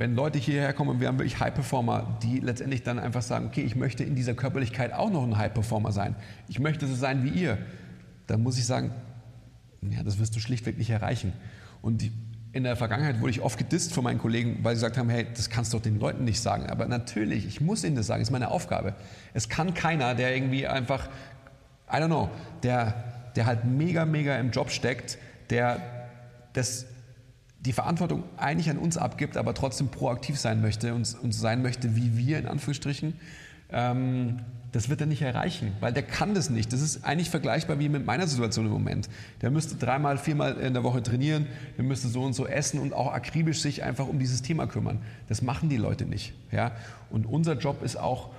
Wenn 0.02 0.16
Leute 0.16 0.40
hierher 0.40 0.74
kommen 0.74 0.90
und 0.90 1.00
wir 1.00 1.08
haben 1.08 1.20
wirklich 1.20 1.40
High 1.40 1.54
Performer, 1.54 2.18
die 2.24 2.40
letztendlich 2.40 2.82
dann 2.82 2.98
einfach 2.98 3.22
sagen, 3.22 3.46
okay, 3.46 3.62
ich 3.62 3.76
möchte 3.76 4.04
in 4.04 4.16
dieser 4.16 4.34
Körperlichkeit 4.34 4.94
auch 4.94 5.12
noch 5.12 5.22
ein 5.22 5.38
High 5.38 5.54
Performer 5.54 5.92
sein. 5.92 6.16
Ich 6.48 6.58
möchte 6.58 6.88
so 6.88 6.96
sein 6.96 7.24
wie 7.24 7.30
ihr. 7.30 7.60
Dann 8.26 8.42
muss 8.42 8.58
ich 8.58 8.66
sagen, 8.66 8.90
ja, 9.88 10.02
das 10.02 10.18
wirst 10.18 10.36
du 10.36 10.40
schlichtweg 10.40 10.80
nicht 10.80 10.90
erreichen. 10.90 11.34
Und 11.84 12.10
in 12.52 12.64
der 12.64 12.76
Vergangenheit 12.78 13.22
wurde 13.22 13.30
ich 13.30 13.42
oft 13.42 13.60
gedisst 13.60 13.94
von 13.94 14.04
meinen 14.04 14.18
Kollegen, 14.18 14.58
weil 14.64 14.76
sie 14.76 14.80
gesagt 14.80 14.98
haben, 14.98 15.12
hey, 15.12 15.28
das 15.36 15.52
kannst 15.52 15.72
du 15.72 15.78
doch 15.78 15.84
den 15.84 16.00
Leuten 16.00 16.24
nicht 16.24 16.42
sagen. 16.42 16.66
Aber 16.72 16.88
natürlich, 16.88 17.46
ich 17.46 17.62
muss 17.62 17.84
ihnen 17.84 17.96
das 17.96 18.08
sagen, 18.08 18.22
das 18.22 18.30
ist 18.30 18.34
meine 18.34 18.50
Aufgabe. 18.50 18.96
Es 19.36 19.50
kann 19.50 19.76
keiner, 19.76 20.16
der 20.16 20.34
irgendwie 20.34 20.66
einfach, 20.66 21.10
I 21.88 21.98
don't 21.98 22.08
know, 22.08 22.32
der, 22.64 22.96
der 23.36 23.46
halt 23.46 23.66
mega, 23.66 24.06
mega 24.06 24.36
im 24.38 24.50
Job 24.50 24.72
steckt, 24.72 25.20
der 25.52 25.80
das 26.54 26.88
die 27.66 27.74
Verantwortung 27.74 28.24
eigentlich 28.38 28.70
an 28.70 28.78
uns 28.78 28.98
abgibt, 28.98 29.38
aber 29.38 29.54
trotzdem 29.54 29.90
proaktiv 29.90 30.40
sein 30.40 30.62
möchte 30.62 30.94
und, 30.94 31.16
und 31.22 31.32
sein 31.32 31.62
möchte 31.62 31.96
wie 31.96 32.18
wir 32.18 32.40
in 32.40 32.48
Anführungsstrichen, 32.48 33.14
ähm, 33.72 34.40
das 34.72 34.88
wird 34.88 35.02
er 35.02 35.08
nicht 35.08 35.22
erreichen, 35.22 35.74
weil 35.82 35.92
der 35.92 36.04
kann 36.04 36.34
das 36.34 36.50
nicht. 36.50 36.72
Das 36.72 36.82
ist 36.82 37.04
eigentlich 37.04 37.30
vergleichbar 37.30 37.78
wie 37.80 37.90
mit 37.90 38.06
meiner 38.06 38.26
Situation 38.26 38.66
im 38.66 38.72
Moment. 38.72 39.10
Der 39.42 39.52
müsste 39.52 39.76
dreimal, 39.76 40.18
viermal 40.18 40.58
in 40.58 40.74
der 40.74 40.84
Woche 40.84 41.04
trainieren, 41.04 41.46
der 41.78 41.84
müsste 41.84 42.08
so 42.08 42.24
und 42.24 42.34
so 42.34 42.48
essen 42.48 42.80
und 42.80 42.94
auch 42.94 43.12
akribisch 43.12 43.60
sich 43.60 43.84
einfach 43.84 44.08
um 44.08 44.18
dieses 44.18 44.42
Thema 44.42 44.68
kümmern. 44.68 45.02
Das 45.28 45.42
machen 45.42 45.68
die 45.68 45.78
Leute 45.78 46.06
nicht. 46.06 46.34
Ja? 46.52 46.72
Und 47.10 47.26
unser 47.26 47.58
Job 47.58 47.84
ist 47.84 47.98
auch, 47.98 48.30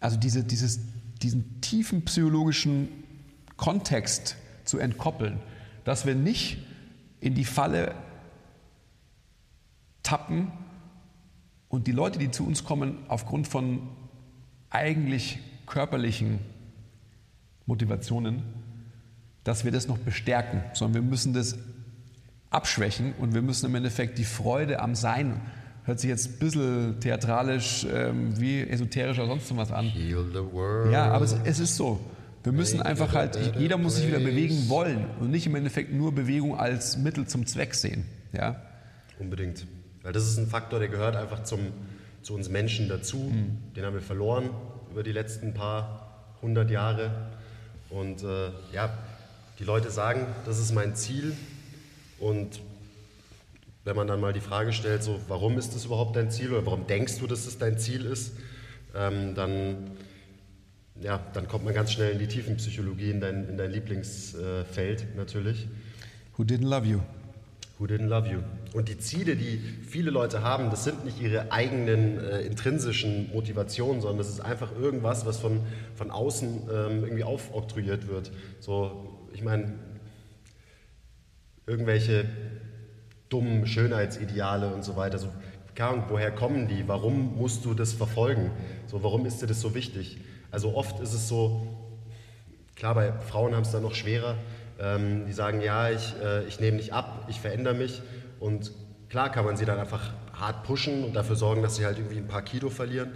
also 0.00 0.18
diese, 0.18 0.44
dieses, 0.44 0.80
diesen 1.22 1.62
tiefen 1.62 2.04
psychologischen 2.04 2.88
Kontext 3.56 4.36
zu 4.64 4.78
entkoppeln, 4.78 5.38
dass 5.84 6.04
wir 6.04 6.14
nicht 6.14 6.58
in 7.20 7.34
die 7.34 7.44
Falle 7.44 7.94
tappen 10.02 10.52
und 11.68 11.86
die 11.86 11.92
Leute, 11.92 12.18
die 12.18 12.30
zu 12.30 12.46
uns 12.46 12.64
kommen, 12.64 12.98
aufgrund 13.08 13.48
von 13.48 13.80
eigentlich 14.70 15.38
körperlichen 15.66 16.38
Motivationen, 17.66 18.42
dass 19.44 19.64
wir 19.64 19.72
das 19.72 19.88
noch 19.88 19.98
bestärken, 19.98 20.62
sondern 20.72 21.02
wir 21.02 21.10
müssen 21.10 21.32
das 21.32 21.58
abschwächen 22.50 23.12
und 23.18 23.34
wir 23.34 23.42
müssen 23.42 23.66
im 23.66 23.74
Endeffekt 23.74 24.18
die 24.18 24.24
Freude 24.24 24.80
am 24.80 24.94
Sein, 24.94 25.40
hört 25.84 26.00
sich 26.00 26.08
jetzt 26.08 26.28
ein 26.28 26.38
bisschen 26.38 27.00
theatralisch 27.00 27.86
ähm, 27.92 28.38
wie 28.40 28.60
esoterisch 28.62 29.18
oder 29.18 29.28
sonst 29.28 29.56
was 29.56 29.72
an. 29.72 29.92
Ja, 30.92 31.12
aber 31.12 31.24
es, 31.24 31.36
es 31.44 31.58
ist 31.60 31.76
so. 31.76 32.00
Wir 32.46 32.52
müssen 32.52 32.80
einfach 32.80 33.12
halt, 33.12 33.36
jeder 33.58 33.76
muss 33.76 33.96
sich 33.96 34.06
wieder 34.06 34.20
bewegen 34.20 34.68
wollen 34.68 35.04
und 35.18 35.32
nicht 35.32 35.46
im 35.46 35.56
Endeffekt 35.56 35.92
nur 35.92 36.14
Bewegung 36.14 36.56
als 36.56 36.96
Mittel 36.96 37.26
zum 37.26 37.44
Zweck 37.44 37.74
sehen. 37.74 38.04
Ja? 38.32 38.62
Unbedingt. 39.18 39.66
Weil 40.04 40.12
das 40.12 40.28
ist 40.28 40.38
ein 40.38 40.46
Faktor, 40.46 40.78
der 40.78 40.86
gehört 40.86 41.16
einfach 41.16 41.42
zum, 41.42 41.72
zu 42.22 42.34
uns 42.34 42.48
Menschen 42.48 42.88
dazu. 42.88 43.16
Mhm. 43.16 43.58
Den 43.74 43.84
haben 43.84 43.94
wir 43.94 44.00
verloren 44.00 44.50
über 44.92 45.02
die 45.02 45.10
letzten 45.10 45.54
paar 45.54 46.28
hundert 46.40 46.70
Jahre. 46.70 47.10
Und 47.90 48.22
äh, 48.22 48.50
ja, 48.72 48.96
die 49.58 49.64
Leute 49.64 49.90
sagen, 49.90 50.28
das 50.44 50.60
ist 50.60 50.72
mein 50.72 50.94
Ziel. 50.94 51.32
Und 52.20 52.60
wenn 53.82 53.96
man 53.96 54.06
dann 54.06 54.20
mal 54.20 54.32
die 54.32 54.40
Frage 54.40 54.72
stellt, 54.72 55.02
so, 55.02 55.18
warum 55.26 55.58
ist 55.58 55.74
das 55.74 55.86
überhaupt 55.86 56.14
dein 56.14 56.30
Ziel 56.30 56.52
oder 56.52 56.64
warum 56.64 56.86
denkst 56.86 57.18
du, 57.18 57.26
dass 57.26 57.44
es 57.44 57.58
dein 57.58 57.76
Ziel 57.80 58.04
ist, 58.04 58.34
ähm, 58.94 59.34
dann 59.34 59.95
ja, 61.02 61.20
dann 61.34 61.48
kommt 61.48 61.64
man 61.64 61.74
ganz 61.74 61.92
schnell 61.92 62.12
in 62.12 62.18
die 62.18 62.26
Tiefenpsychologie, 62.26 63.10
in 63.10 63.20
dein, 63.20 63.48
in 63.48 63.56
dein 63.56 63.70
Lieblingsfeld 63.70 65.16
natürlich. 65.16 65.68
Who 66.36 66.44
didn't 66.44 66.68
love 66.68 66.86
you? 66.86 67.00
Who 67.78 67.84
didn't 67.84 68.08
love 68.08 68.26
you? 68.28 68.38
Und 68.72 68.88
die 68.88 68.96
Ziele, 68.98 69.36
die 69.36 69.58
viele 69.86 70.10
Leute 70.10 70.42
haben, 70.42 70.70
das 70.70 70.84
sind 70.84 71.04
nicht 71.04 71.20
ihre 71.20 71.52
eigenen 71.52 72.18
äh, 72.18 72.40
intrinsischen 72.40 73.30
Motivationen, 73.32 74.00
sondern 74.00 74.18
das 74.18 74.30
ist 74.30 74.40
einfach 74.40 74.74
irgendwas, 74.74 75.26
was 75.26 75.38
von, 75.38 75.60
von 75.94 76.10
außen 76.10 76.62
ähm, 76.72 77.04
irgendwie 77.04 77.24
aufoktroyiert 77.24 78.08
wird. 78.08 78.32
So, 78.60 79.28
ich 79.34 79.42
meine, 79.42 79.74
irgendwelche 81.66 82.24
dummen 83.28 83.66
Schönheitsideale 83.66 84.72
und 84.72 84.82
so 84.82 84.96
weiter. 84.96 85.18
So, 85.18 85.28
woher 86.08 86.30
kommen 86.30 86.68
die? 86.68 86.88
Warum 86.88 87.36
musst 87.36 87.66
du 87.66 87.74
das 87.74 87.92
verfolgen? 87.92 88.50
So, 88.86 89.02
warum 89.02 89.26
ist 89.26 89.42
dir 89.42 89.46
das 89.46 89.60
so 89.60 89.74
wichtig? 89.74 90.18
Also 90.50 90.74
oft 90.74 91.00
ist 91.00 91.12
es 91.12 91.28
so, 91.28 91.66
klar, 92.74 92.94
bei 92.94 93.12
Frauen 93.12 93.54
haben 93.54 93.62
es 93.62 93.72
dann 93.72 93.82
noch 93.82 93.94
schwerer. 93.94 94.36
Ähm, 94.78 95.26
die 95.26 95.32
sagen, 95.32 95.62
ja, 95.62 95.90
ich, 95.90 96.14
äh, 96.22 96.44
ich 96.44 96.60
nehme 96.60 96.76
nicht 96.76 96.92
ab, 96.92 97.26
ich 97.28 97.40
verändere 97.40 97.74
mich. 97.74 98.02
Und 98.40 98.72
klar 99.08 99.30
kann 99.32 99.44
man 99.44 99.56
sie 99.56 99.64
dann 99.64 99.78
einfach 99.78 100.12
hart 100.34 100.64
pushen 100.64 101.04
und 101.04 101.14
dafür 101.14 101.36
sorgen, 101.36 101.62
dass 101.62 101.76
sie 101.76 101.86
halt 101.86 101.98
irgendwie 101.98 102.18
ein 102.18 102.28
paar 102.28 102.42
Kilo 102.42 102.68
verlieren. 102.68 103.12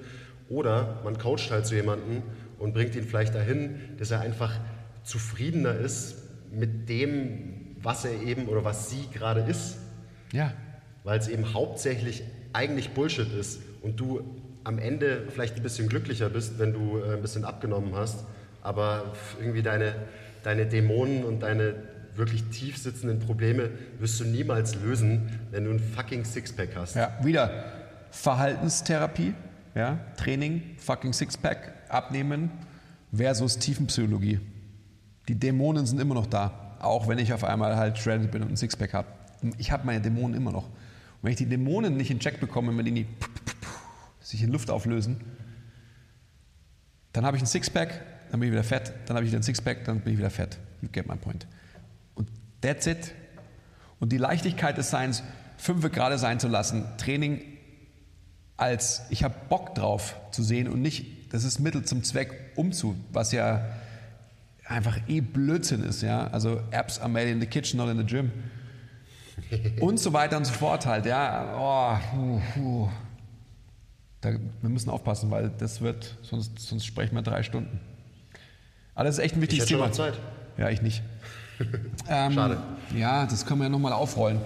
Oder 0.49 1.01
man 1.05 1.18
coacht 1.18 1.51
halt 1.51 1.66
zu 1.66 1.74
jemanden 1.74 2.22
und 2.59 2.72
bringt 2.72 2.95
ihn 2.95 3.05
vielleicht 3.05 3.35
dahin, 3.35 3.97
dass 3.99 4.11
er 4.11 4.20
einfach 4.20 4.53
zufriedener 5.05 5.74
ist 5.74 6.16
mit 6.51 6.89
dem, 6.89 7.76
was 7.83 8.05
er 8.05 8.22
eben 8.22 8.49
oder 8.49 8.64
was 8.64 8.91
sie 8.91 9.09
gerade 9.12 9.43
ist. 9.43 9.78
Ja. 10.33 10.53
Weil 11.05 11.18
es 11.18 11.28
eben 11.28 11.55
hauptsächlich 11.55 12.22
eigentlich 12.53 12.91
Bullshit 12.91 13.33
ist 13.33 13.61
und 13.83 14.01
du 14.01 14.39
am 14.64 14.78
Ende 14.78 15.26
vielleicht 15.30 15.56
ein 15.56 15.62
bisschen 15.62 15.88
glücklicher 15.88 16.28
bist, 16.28 16.58
wenn 16.58 16.72
du 16.72 16.98
äh, 16.98 17.14
ein 17.14 17.22
bisschen 17.22 17.44
abgenommen 17.44 17.94
hast, 17.94 18.24
aber 18.62 19.12
irgendwie 19.38 19.62
deine, 19.62 19.94
deine 20.42 20.66
Dämonen 20.66 21.24
und 21.24 21.40
deine 21.40 21.74
wirklich 22.14 22.44
tief 22.50 22.76
sitzenden 22.76 23.20
Probleme 23.20 23.70
wirst 23.98 24.20
du 24.20 24.24
niemals 24.24 24.74
lösen, 24.76 25.40
wenn 25.50 25.64
du 25.64 25.70
ein 25.70 25.78
fucking 25.80 26.24
Sixpack 26.24 26.70
hast. 26.76 26.96
Ja, 26.96 27.16
wieder 27.22 27.64
Verhaltenstherapie, 28.11 29.34
ja, 29.74 29.98
Training, 30.16 30.62
fucking 30.78 31.12
Sixpack, 31.12 31.72
Abnehmen 31.88 32.50
versus 33.12 33.58
Tiefenpsychologie. 33.58 34.40
Die 35.28 35.34
Dämonen 35.34 35.86
sind 35.86 36.00
immer 36.00 36.14
noch 36.14 36.26
da, 36.26 36.76
auch 36.80 37.08
wenn 37.08 37.18
ich 37.18 37.32
auf 37.32 37.44
einmal 37.44 37.76
halt 37.76 37.98
shredded 37.98 38.30
bin 38.30 38.42
und 38.42 38.50
ein 38.50 38.56
Sixpack 38.56 38.92
habe. 38.92 39.08
Ich 39.58 39.70
habe 39.70 39.86
meine 39.86 40.00
Dämonen 40.00 40.36
immer 40.36 40.52
noch. 40.52 40.64
Und 40.64 41.22
wenn 41.22 41.32
ich 41.32 41.38
die 41.38 41.46
Dämonen 41.46 41.96
nicht 41.96 42.11
in 42.11 42.18
Check 42.18 42.40
bekomme, 42.40 42.76
wenn 42.76 42.84
die 42.84 42.90
nie 42.90 43.06
sich 44.21 44.43
in 44.43 44.51
Luft 44.51 44.71
auflösen. 44.71 45.21
Dann 47.12 47.25
habe 47.25 47.37
ich 47.37 47.43
ein 47.43 47.47
Sixpack, 47.47 48.01
dann 48.31 48.41
bin 48.41 48.49
ich 48.49 48.53
wieder 48.53 48.64
fett, 48.64 48.93
dann 49.07 49.16
habe 49.16 49.25
ich 49.25 49.33
wieder 49.33 49.41
ein 49.41 49.43
Sixpack, 49.43 49.85
dann 49.85 50.01
bin 50.01 50.12
ich 50.12 50.18
wieder 50.18 50.31
fett. 50.31 50.59
You 50.83 50.89
get 50.91 51.09
my 51.09 51.16
point. 51.16 51.47
Und 52.14 52.29
that's 52.61 52.87
it. 52.87 53.12
Und 53.99 54.12
die 54.12 54.18
Leichtigkeit 54.18 54.79
des 54.79 54.91
Seins, 54.91 55.23
fünf 55.57 55.91
gerade 55.91 56.18
sein 56.18 56.41
zu 56.41 56.49
lassen, 56.49 56.85
Training 56.97 57.43
als 58.61 59.03
ich 59.09 59.25
habe 59.25 59.35
Bock 59.49 59.75
drauf 59.75 60.16
zu 60.33 60.43
sehen 60.43 60.68
und 60.68 60.83
nicht, 60.83 61.33
das 61.33 61.45
ist 61.45 61.61
Mittel 61.61 61.85
zum 61.85 62.05
Zweck 62.05 62.53
umzu, 62.57 62.95
was 63.11 63.33
ja 63.33 63.64
einfach 64.66 64.99
eh 65.09 65.23
Blödsinn 65.23 65.83
ist, 65.83 66.03
ja. 66.03 66.27
Also 66.29 66.61
Apps 66.71 66.99
are 66.99 67.09
made 67.09 67.31
in 67.31 67.41
the 67.41 67.47
kitchen, 67.47 67.79
not 67.79 67.89
in 67.89 67.97
the 67.97 68.05
gym. 68.05 68.31
und 69.81 69.99
so 69.99 70.12
weiter 70.12 70.37
und 70.37 70.45
so 70.45 70.53
fort 70.53 70.85
halt, 70.85 71.07
ja. 71.07 72.01
Oh, 72.14 72.16
uh, 72.18 72.61
uh. 72.61 72.89
Da, 74.21 74.33
wir 74.33 74.71
müssen 74.71 74.91
aufpassen, 74.91 75.31
weil 75.31 75.51
das 75.59 75.81
wird, 75.81 76.16
sonst, 76.23 76.59
sonst 76.59 76.85
sprechen 76.85 77.14
wir 77.14 77.23
drei 77.23 77.43
Stunden. 77.43 77.81
Aber 78.95 79.05
das 79.05 79.18
ist 79.18 79.25
echt 79.25 79.37
ein 79.37 79.41
wichtiges 79.41 79.64
ich 79.64 79.71
Thema. 79.71 79.87
Schon 79.87 79.95
Zeit. 79.95 80.14
Ja, 80.59 80.68
ich 80.68 80.83
nicht. 80.83 81.03
ähm, 82.09 82.33
Schade. 82.33 82.59
Ja, 82.95 83.27
das 83.27 83.47
können 83.47 83.61
wir 83.61 83.64
ja 83.64 83.71
nochmal 83.71 83.93
aufrollen. 83.93 84.41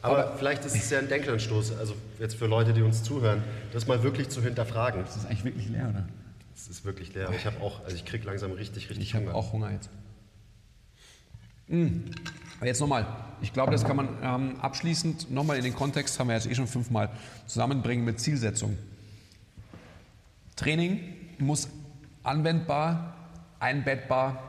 Aber, 0.00 0.18
Aber, 0.18 0.36
vielleicht 0.36 0.64
ist 0.64 0.76
es 0.76 0.90
ja 0.90 0.98
ein 0.98 1.08
Denkanstoß, 1.08 1.76
also 1.78 1.94
jetzt 2.18 2.36
für 2.36 2.46
Leute, 2.46 2.72
die 2.72 2.82
uns 2.82 3.02
zuhören, 3.02 3.42
das 3.72 3.86
mal 3.86 4.02
wirklich 4.02 4.28
zu 4.28 4.42
hinterfragen. 4.42 5.02
Das 5.04 5.16
ist 5.16 5.26
eigentlich 5.26 5.44
wirklich 5.44 5.68
leer, 5.68 5.88
oder? 5.90 6.08
Es 6.54 6.68
ist 6.68 6.84
wirklich 6.84 7.14
leer. 7.14 7.30
Ich 7.36 7.46
habe 7.46 7.60
auch, 7.60 7.84
also 7.84 7.96
ich 7.96 8.04
kriege 8.04 8.24
langsam 8.24 8.52
richtig, 8.52 8.88
richtig 8.90 9.08
ich 9.08 9.14
Hunger. 9.14 9.24
Ich 9.24 9.28
habe 9.30 9.38
auch 9.38 9.52
Hunger 9.52 9.72
jetzt. 9.72 9.90
Mm. 11.68 12.10
Aber 12.58 12.66
jetzt 12.66 12.80
nochmal, 12.80 13.06
ich 13.40 13.52
glaube, 13.52 13.72
das 13.72 13.84
kann 13.84 13.96
man 13.96 14.08
ähm, 14.22 14.60
abschließend 14.60 15.30
nochmal 15.30 15.58
in 15.58 15.64
den 15.64 15.74
Kontext, 15.74 16.18
haben 16.18 16.28
wir 16.28 16.34
jetzt 16.34 16.46
eh 16.46 16.54
schon 16.54 16.66
fünfmal, 16.66 17.10
zusammenbringen 17.46 18.04
mit 18.04 18.20
Zielsetzung. 18.20 18.76
Training 20.58 21.00
muss 21.38 21.68
anwendbar, 22.24 23.14
einbettbar 23.60 24.42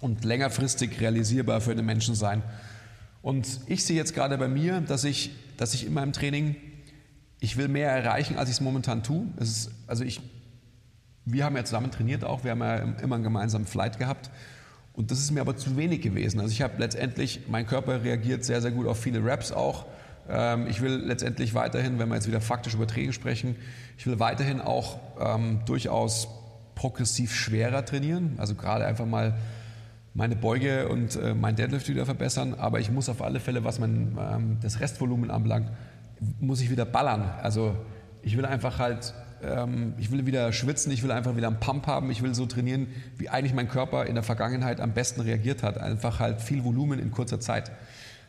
und 0.00 0.24
längerfristig 0.24 1.00
realisierbar 1.00 1.60
für 1.60 1.74
den 1.74 1.86
Menschen 1.86 2.14
sein. 2.14 2.42
Und 3.22 3.60
ich 3.66 3.84
sehe 3.84 3.96
jetzt 3.96 4.14
gerade 4.14 4.38
bei 4.38 4.48
mir, 4.48 4.80
dass 4.80 5.04
ich, 5.04 5.30
dass 5.56 5.72
ich 5.72 5.86
in 5.86 5.94
meinem 5.94 6.12
Training, 6.12 6.56
ich 7.40 7.56
will 7.56 7.68
mehr 7.68 7.90
erreichen, 7.90 8.36
als 8.36 8.48
ich 8.48 8.56
es 8.56 8.60
momentan 8.60 9.02
tue. 9.02 9.26
Es 9.36 9.48
ist, 9.48 9.70
also 9.86 10.04
ich, 10.04 10.20
wir 11.24 11.44
haben 11.44 11.56
ja 11.56 11.64
zusammen 11.64 11.90
trainiert 11.90 12.24
auch, 12.24 12.42
wir 12.42 12.50
haben 12.50 12.60
ja 12.60 12.76
immer 12.76 13.14
einen 13.14 13.24
gemeinsamen 13.24 13.66
Flight 13.66 13.98
gehabt. 13.98 14.30
Und 14.94 15.10
das 15.10 15.20
ist 15.20 15.30
mir 15.30 15.42
aber 15.42 15.56
zu 15.56 15.76
wenig 15.76 16.00
gewesen. 16.02 16.40
Also 16.40 16.52
ich 16.52 16.62
habe 16.62 16.74
letztendlich, 16.78 17.42
mein 17.48 17.66
Körper 17.66 18.02
reagiert 18.02 18.44
sehr, 18.44 18.60
sehr 18.60 18.72
gut 18.72 18.86
auf 18.86 19.00
viele 19.00 19.24
Raps 19.24 19.52
auch. 19.52 19.86
Ähm, 20.28 20.66
ich 20.66 20.80
will 20.80 20.96
letztendlich 21.04 21.54
weiterhin, 21.54 21.98
wenn 21.98 22.08
wir 22.08 22.16
jetzt 22.16 22.26
wieder 22.26 22.40
faktisch 22.40 22.74
über 22.74 22.86
Training 22.86 23.12
sprechen, 23.12 23.56
ich 23.98 24.06
will 24.06 24.18
weiterhin 24.18 24.60
auch 24.60 24.98
ähm, 25.20 25.60
durchaus 25.66 26.28
progressiv 26.74 27.34
schwerer 27.34 27.84
trainieren. 27.84 28.34
Also 28.38 28.54
gerade 28.54 28.86
einfach 28.86 29.06
mal 29.06 29.34
meine 30.14 30.36
Beuge 30.36 30.88
und 30.88 31.16
äh, 31.16 31.34
mein 31.34 31.56
Deadlift 31.56 31.88
wieder 31.88 32.06
verbessern. 32.06 32.54
Aber 32.54 32.80
ich 32.80 32.90
muss 32.90 33.08
auf 33.08 33.22
alle 33.22 33.40
Fälle, 33.40 33.64
was 33.64 33.78
mein, 33.78 34.16
ähm, 34.18 34.58
das 34.62 34.80
Restvolumen 34.80 35.30
anbelangt, 35.30 35.70
muss 36.40 36.60
ich 36.60 36.70
wieder 36.70 36.84
ballern. 36.84 37.22
Also 37.42 37.76
ich 38.22 38.36
will 38.36 38.46
einfach 38.46 38.78
halt, 38.78 39.14
ähm, 39.42 39.94
ich 39.98 40.10
will 40.10 40.26
wieder 40.26 40.52
schwitzen, 40.52 40.90
ich 40.90 41.02
will 41.02 41.10
einfach 41.10 41.36
wieder 41.36 41.48
einen 41.48 41.60
Pump 41.60 41.86
haben, 41.86 42.10
ich 42.10 42.22
will 42.22 42.34
so 42.34 42.46
trainieren, 42.46 42.88
wie 43.18 43.28
eigentlich 43.28 43.52
mein 43.52 43.68
Körper 43.68 44.06
in 44.06 44.14
der 44.14 44.24
Vergangenheit 44.24 44.80
am 44.80 44.92
besten 44.92 45.20
reagiert 45.20 45.62
hat. 45.62 45.78
Einfach 45.78 46.18
halt 46.18 46.40
viel 46.40 46.64
Volumen 46.64 46.98
in 46.98 47.10
kurzer 47.10 47.40
Zeit. 47.40 47.70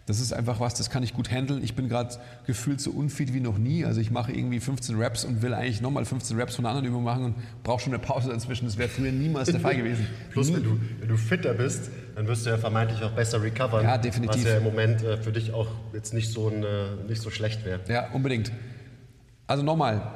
Das 0.08 0.22
ist 0.22 0.32
einfach 0.32 0.62
was, 0.62 0.74
das 0.74 0.89
kann 0.89 1.03
ich 1.03 1.14
gut 1.14 1.30
handeln. 1.30 1.62
Ich 1.62 1.76
bin 1.76 1.89
gerade 1.89 2.16
gefühlt 2.45 2.80
so 2.80 2.91
unfit 2.91 3.34
wie 3.34 3.41
noch 3.41 3.58
nie. 3.58 3.84
Also 3.84 3.99
ich 3.99 4.10
mache 4.10 4.32
irgendwie 4.32 4.62
15 4.62 4.95
Raps 4.97 5.26
und 5.26 5.41
will 5.41 5.53
eigentlich 5.53 5.82
nochmal 5.82 6.05
15 6.05 6.39
Raps 6.39 6.55
von 6.55 6.66
einer 6.66 6.74
anderen 6.74 6.93
Übung 6.93 7.03
machen 7.03 7.26
und 7.26 7.36
brauche 7.62 7.82
schon 7.82 7.93
eine 7.93 8.01
Pause 8.01 8.30
dazwischen. 8.30 8.64
Das 8.64 8.78
wäre 8.78 8.88
früher 8.88 9.12
niemals 9.12 9.51
der 9.51 9.60
Fall 9.60 9.76
gewesen. 9.78 10.08
Plus, 10.32 10.53
wenn 10.53 10.64
du, 10.64 10.80
wenn 11.01 11.10
du 11.10 11.18
fitter 11.18 11.53
bist, 11.53 11.91
dann 12.16 12.26
wirst 12.26 12.45
du 12.45 12.51
ja 12.51 12.58
vermeintlich 12.58 13.03
auch 13.03 13.12
besser 13.12 13.43
recovern. 13.43 13.84
Ja, 13.84 13.97
definitiv. 13.97 14.45
Was 14.45 14.49
ja 14.49 14.58
im 14.60 14.64
Moment 14.64 15.03
äh, 15.03 15.18
für 15.18 15.34
dich 15.34 15.51
auch 15.51 15.68
jetzt 15.91 16.14
nicht 16.14 16.32
so, 16.32 16.47
ein, 16.47 16.64
äh, 16.64 17.03
nicht 17.05 17.22
so 17.22 17.30
schlecht 17.30 17.66
wäre. 17.66 17.82
Ja, 17.89 18.10
unbedingt. 18.12 18.53
Also 19.45 19.62
nochmal, 19.62 20.10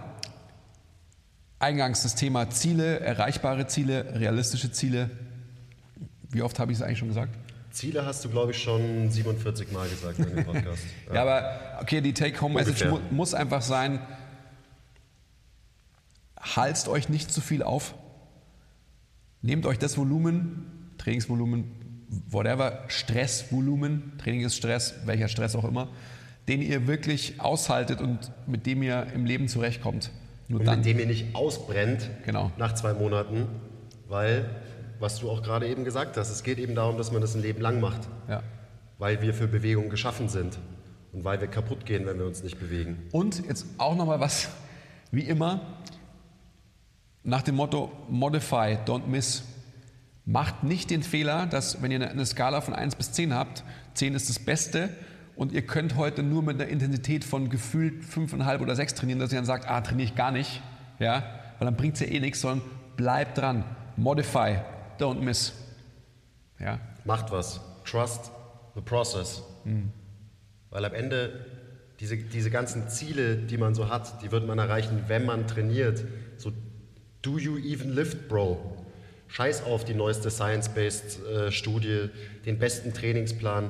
eingangs 1.59 2.03
das 2.03 2.15
Thema 2.15 2.49
Ziele, 2.49 3.01
erreichbare 3.01 3.67
Ziele, 3.67 4.05
realistische 4.15 4.71
Ziele. 4.71 5.09
Wie 6.29 6.43
oft 6.43 6.59
habe 6.59 6.71
ich 6.71 6.77
es 6.77 6.81
eigentlich 6.81 6.99
schon 6.99 7.09
gesagt? 7.09 7.35
Ziele 7.71 8.05
hast 8.05 8.23
du, 8.25 8.29
glaube 8.29 8.51
ich, 8.51 8.61
schon 8.61 9.09
47 9.09 9.71
Mal 9.71 9.87
gesagt 9.89 10.19
in 10.19 10.35
dem 10.35 10.45
Podcast. 10.45 10.83
ja. 11.07 11.13
ja, 11.15 11.21
aber 11.21 11.81
okay, 11.81 12.01
die 12.01 12.13
Take-Home-Message 12.13 12.85
mu 12.85 12.99
muss 13.11 13.33
einfach 13.33 13.61
sein, 13.61 13.99
halst 16.39 16.87
euch 16.87 17.09
nicht 17.09 17.31
zu 17.31 17.41
viel 17.41 17.63
auf. 17.63 17.95
Nehmt 19.41 19.65
euch 19.65 19.79
das 19.79 19.97
Volumen, 19.97 20.93
Trainingsvolumen, 20.97 21.71
whatever, 22.29 22.83
Stressvolumen, 22.87 24.13
Training 24.17 24.41
ist 24.45 24.55
Stress, 24.55 24.95
welcher 25.05 25.27
Stress 25.27 25.55
auch 25.55 25.63
immer, 25.63 25.89
den 26.47 26.61
ihr 26.61 26.87
wirklich 26.87 27.39
aushaltet 27.39 28.01
und 28.01 28.31
mit 28.47 28.65
dem 28.65 28.83
ihr 28.83 29.07
im 29.13 29.25
Leben 29.25 29.47
zurechtkommt. 29.47 30.11
Nur 30.47 30.59
und 30.59 30.65
dann. 30.65 30.79
mit 30.79 30.85
dem 30.85 30.99
ihr 30.99 31.05
nicht 31.07 31.33
ausbrennt 31.35 32.09
Genau. 32.25 32.51
nach 32.57 32.75
zwei 32.75 32.93
Monaten, 32.93 33.47
weil, 34.09 34.49
was 35.01 35.19
du 35.19 35.29
auch 35.29 35.41
gerade 35.43 35.67
eben 35.67 35.83
gesagt 35.83 36.15
hast, 36.17 36.29
es 36.29 36.43
geht 36.43 36.57
eben 36.59 36.75
darum, 36.75 36.97
dass 36.97 37.11
man 37.11 37.21
das 37.21 37.35
ein 37.35 37.41
Leben 37.41 37.61
lang 37.61 37.79
macht, 37.81 38.01
Ja. 38.29 38.41
weil 38.99 39.21
wir 39.21 39.33
für 39.33 39.47
Bewegung 39.47 39.89
geschaffen 39.89 40.29
sind 40.29 40.57
und 41.11 41.23
weil 41.23 41.41
wir 41.41 41.47
kaputt 41.47 41.85
gehen, 41.85 42.05
wenn 42.05 42.17
wir 42.19 42.25
uns 42.25 42.43
nicht 42.43 42.59
bewegen. 42.59 42.97
Und 43.11 43.45
jetzt 43.47 43.65
auch 43.77 43.95
nochmal 43.95 44.19
was, 44.19 44.49
wie 45.11 45.21
immer, 45.21 45.61
nach 47.23 47.41
dem 47.41 47.55
Motto 47.55 47.91
Modify, 48.09 48.77
don't 48.85 49.07
miss. 49.07 49.43
Macht 50.25 50.63
nicht 50.63 50.89
den 50.91 51.01
Fehler, 51.03 51.47
dass 51.47 51.81
wenn 51.81 51.91
ihr 51.91 52.07
eine 52.09 52.25
Skala 52.25 52.61
von 52.61 52.73
1 52.75 52.95
bis 52.95 53.11
10 53.11 53.33
habt, 53.33 53.63
10 53.95 54.13
ist 54.13 54.29
das 54.29 54.37
Beste 54.39 54.89
und 55.35 55.51
ihr 55.51 55.63
könnt 55.63 55.95
heute 55.97 56.21
nur 56.23 56.43
mit 56.43 56.61
einer 56.61 56.69
Intensität 56.69 57.23
von 57.23 57.49
gefühlt 57.49 58.03
5,5 58.03 58.61
oder 58.61 58.75
6 58.75 58.93
trainieren, 58.95 59.19
dass 59.19 59.31
ihr 59.31 59.37
dann 59.39 59.45
sagt, 59.45 59.67
ah, 59.67 59.81
trainiere 59.81 60.05
ich 60.09 60.15
gar 60.15 60.31
nicht, 60.31 60.61
ja, 60.99 61.23
weil 61.57 61.65
dann 61.65 61.75
bringt 61.75 61.95
es 61.95 62.01
ja 62.01 62.07
eh 62.07 62.19
nichts, 62.19 62.41
sondern 62.41 62.61
bleibt 62.95 63.39
dran. 63.39 63.63
Modify, 63.97 64.59
don't 65.01 65.21
miss. 65.21 65.53
Ja, 66.59 66.79
Macht 67.05 67.31
was. 67.31 67.59
Trust 67.85 68.31
the 68.75 68.81
process. 68.81 69.41
Weil 70.69 70.85
am 70.85 70.93
Ende 70.93 71.45
diese, 71.99 72.17
diese 72.17 72.49
ganzen 72.49 72.89
Ziele, 72.89 73.35
die 73.35 73.57
man 73.57 73.75
so 73.75 73.89
hat, 73.89 74.23
die 74.23 74.31
wird 74.31 74.47
man 74.47 74.57
erreichen, 74.57 75.03
wenn 75.07 75.25
man 75.25 75.47
trainiert. 75.47 76.03
So, 76.37 76.51
do 77.21 77.37
you 77.37 77.57
even 77.57 77.91
lift, 77.91 78.27
bro? 78.27 78.77
Scheiß 79.27 79.63
auf 79.63 79.85
die 79.85 79.93
neueste 79.93 80.29
Science-Based 80.29 81.25
äh, 81.25 81.51
Studie, 81.51 82.09
den 82.45 82.59
besten 82.59 82.93
Trainingsplan. 82.93 83.69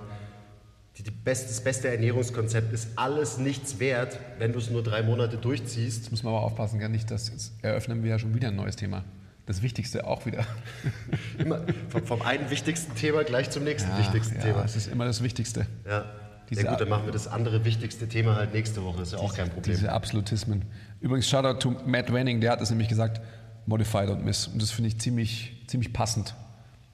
Die, 0.97 1.03
die 1.03 1.11
best, 1.11 1.49
das 1.49 1.61
beste 1.61 1.89
Ernährungskonzept 1.89 2.73
ist 2.73 2.89
alles 2.95 3.38
nichts 3.38 3.79
wert, 3.79 4.17
wenn 4.39 4.53
du 4.53 4.59
es 4.59 4.69
nur 4.69 4.84
drei 4.84 5.03
Monate 5.03 5.38
durchziehst. 5.38 6.03
jetzt 6.03 6.11
müssen 6.11 6.25
wir 6.25 6.29
aber 6.29 6.41
aufpassen, 6.41 6.79
gell, 6.79 6.89
nicht, 6.89 7.11
dass 7.11 7.29
jetzt 7.29 7.53
eröffnen 7.61 8.03
wir 8.03 8.11
ja 8.11 8.19
schon 8.19 8.34
wieder 8.34 8.49
ein 8.49 8.55
neues 8.55 8.75
Thema. 8.75 9.03
Das 9.52 9.62
Wichtigste 9.62 10.08
auch 10.08 10.26
wieder. 10.26 10.45
Immer 11.38 11.60
vom, 11.89 12.06
vom 12.06 12.22
einen 12.22 12.49
wichtigsten 12.49 12.95
Thema 12.95 13.26
gleich 13.26 13.49
zum 13.49 13.66
nächsten 13.66 13.97
wichtigsten 13.97 14.36
ja, 14.36 14.41
Thema. 14.41 14.64
Es 14.64 14.78
ist 14.78 14.88
immer 14.88 15.04
das 15.04 15.22
Wichtigste. 15.22 15.66
Ja. 15.86 16.06
Diese 16.49 16.64
ja 16.64 16.72
gut, 16.72 16.80
dann 16.80 16.88
machen 16.88 17.04
wir 17.04 17.12
das 17.12 17.28
andere 17.28 17.66
wichtigste 17.66 18.08
Thema 18.08 18.38
halt 18.38 18.54
nächste 18.54 18.82
Woche. 18.82 19.02
Ist 19.02 19.12
ja 19.12 19.20
auch 19.20 19.36
kein 19.36 19.49
Problem. 19.49 19.76
Diese 19.76 19.91
Absolutismen. 19.91 20.64
Übrigens, 21.02 21.28
Shoutout 21.28 21.60
to 21.60 21.76
Matt 21.86 22.14
Wenning, 22.14 22.39
der 22.39 22.52
hat 22.52 22.62
es 22.62 22.70
nämlich 22.70 22.88
gesagt, 22.88 23.20
Modified 23.66 24.10
und 24.10 24.24
Miss. 24.24 24.47
Und 24.47 24.62
das 24.62 24.72
finde 24.72 24.88
ich 24.88 24.99
ziemlich, 24.99 25.66
ziemlich 25.68 25.91
passend. 25.91 26.34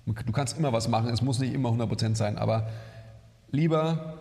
Du 0.07 0.31
kannst 0.31 0.57
immer 0.57 0.73
was 0.73 0.87
machen, 0.87 1.09
es 1.09 1.21
muss 1.21 1.37
nicht 1.37 1.53
immer 1.53 1.69
100% 1.69 2.15
sein, 2.15 2.39
aber 2.39 2.69
lieber 3.51 4.17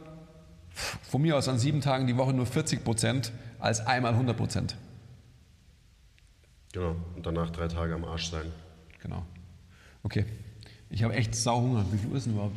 von 1.08 1.22
mir 1.22 1.38
aus 1.38 1.48
an 1.48 1.58
sieben 1.58 1.80
Tagen 1.80 2.06
die 2.06 2.18
Woche 2.18 2.34
nur 2.34 2.44
40% 2.44 3.30
als 3.60 3.86
einmal 3.86 4.12
100%. 4.12 4.74
Genau. 6.72 6.96
Und 7.14 7.24
danach 7.24 7.50
drei 7.50 7.68
Tage 7.68 7.94
am 7.94 8.04
Arsch 8.04 8.30
sein. 8.30 8.46
Genau. 9.02 9.24
Okay. 10.02 10.24
Ich 10.90 11.02
habe 11.02 11.14
echt 11.14 11.34
sau 11.34 11.60
Hunger. 11.60 11.84
Wie 11.90 11.98
viel 11.98 12.10
Uhr 12.10 12.16
ist 12.16 12.26
denn 12.26 12.34
überhaupt? 12.34 12.56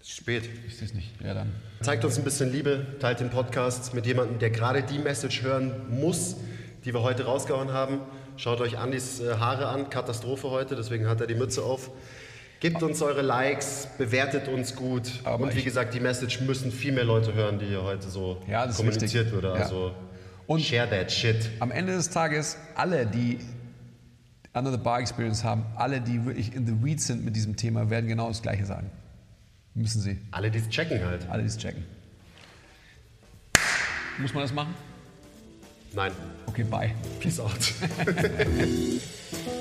Ist 0.00 0.10
spät. 0.16 0.48
Ich 0.66 0.76
sehe 0.76 0.86
es 0.88 0.94
nicht. 0.94 1.10
Ja, 1.22 1.34
dann. 1.34 1.52
Zeigt 1.80 2.04
uns 2.04 2.18
ein 2.18 2.24
bisschen 2.24 2.50
Liebe, 2.52 2.86
teilt 3.00 3.20
den 3.20 3.30
Podcast 3.30 3.94
mit 3.94 4.06
jemandem, 4.06 4.38
der 4.38 4.50
gerade 4.50 4.82
die 4.82 4.98
Message 4.98 5.42
hören 5.42 5.72
muss, 5.90 6.36
die 6.84 6.92
wir 6.94 7.02
heute 7.02 7.24
rausgehauen 7.24 7.72
haben. 7.72 8.00
Schaut 8.36 8.60
euch 8.60 8.78
Andys 8.78 9.20
äh, 9.20 9.34
Haare 9.34 9.68
an, 9.68 9.90
Katastrophe 9.90 10.50
heute, 10.50 10.74
deswegen 10.76 11.06
hat 11.06 11.20
er 11.20 11.26
die 11.26 11.34
Mütze 11.34 11.62
auf. 11.62 11.90
Gebt 12.60 12.82
uns 12.82 13.00
eure 13.02 13.22
Likes, 13.22 13.88
bewertet 13.96 14.48
uns 14.48 14.74
gut. 14.76 15.10
Aber 15.24 15.44
und 15.44 15.54
wie 15.56 15.62
gesagt, 15.62 15.94
die 15.94 16.00
Message 16.00 16.40
müssen 16.42 16.70
viel 16.72 16.92
mehr 16.92 17.04
Leute 17.04 17.32
hören, 17.34 17.58
die 17.58 17.66
hier 17.66 17.82
heute 17.82 18.08
so 18.08 18.42
Ja, 18.48 18.66
kommuniziert 18.66 19.26
wichtig. 19.26 19.32
würde. 19.32 19.58
Ja. 19.58 19.66
Und- 20.50 20.62
share 20.62 20.88
that 20.90 21.12
shit. 21.12 21.48
Am 21.60 21.70
Ende 21.70 21.92
des 21.92 22.10
Tages, 22.10 22.56
alle, 22.74 23.06
die 23.06 23.38
Under 24.52 24.72
the 24.72 24.78
Bar 24.78 24.98
Experience 24.98 25.44
haben, 25.44 25.64
alle, 25.76 26.00
die 26.00 26.24
wirklich 26.24 26.52
in 26.54 26.66
the 26.66 26.82
weeds 26.82 27.06
sind 27.06 27.24
mit 27.24 27.36
diesem 27.36 27.54
Thema, 27.54 27.88
werden 27.88 28.08
genau 28.08 28.26
das 28.26 28.42
Gleiche 28.42 28.66
sagen. 28.66 28.90
Müssen 29.74 30.00
sie. 30.00 30.18
Alle, 30.32 30.50
die 30.50 30.58
es 30.58 30.68
checken 30.68 31.04
halt. 31.04 31.28
Alle, 31.30 31.42
die 31.42 31.48
es 31.48 31.56
checken. 31.56 31.84
Muss 34.18 34.34
man 34.34 34.42
das 34.42 34.52
machen? 34.52 34.74
Nein. 35.92 36.10
Okay, 36.46 36.64
bye. 36.64 36.90
Peace 37.20 37.38
out. 37.38 37.72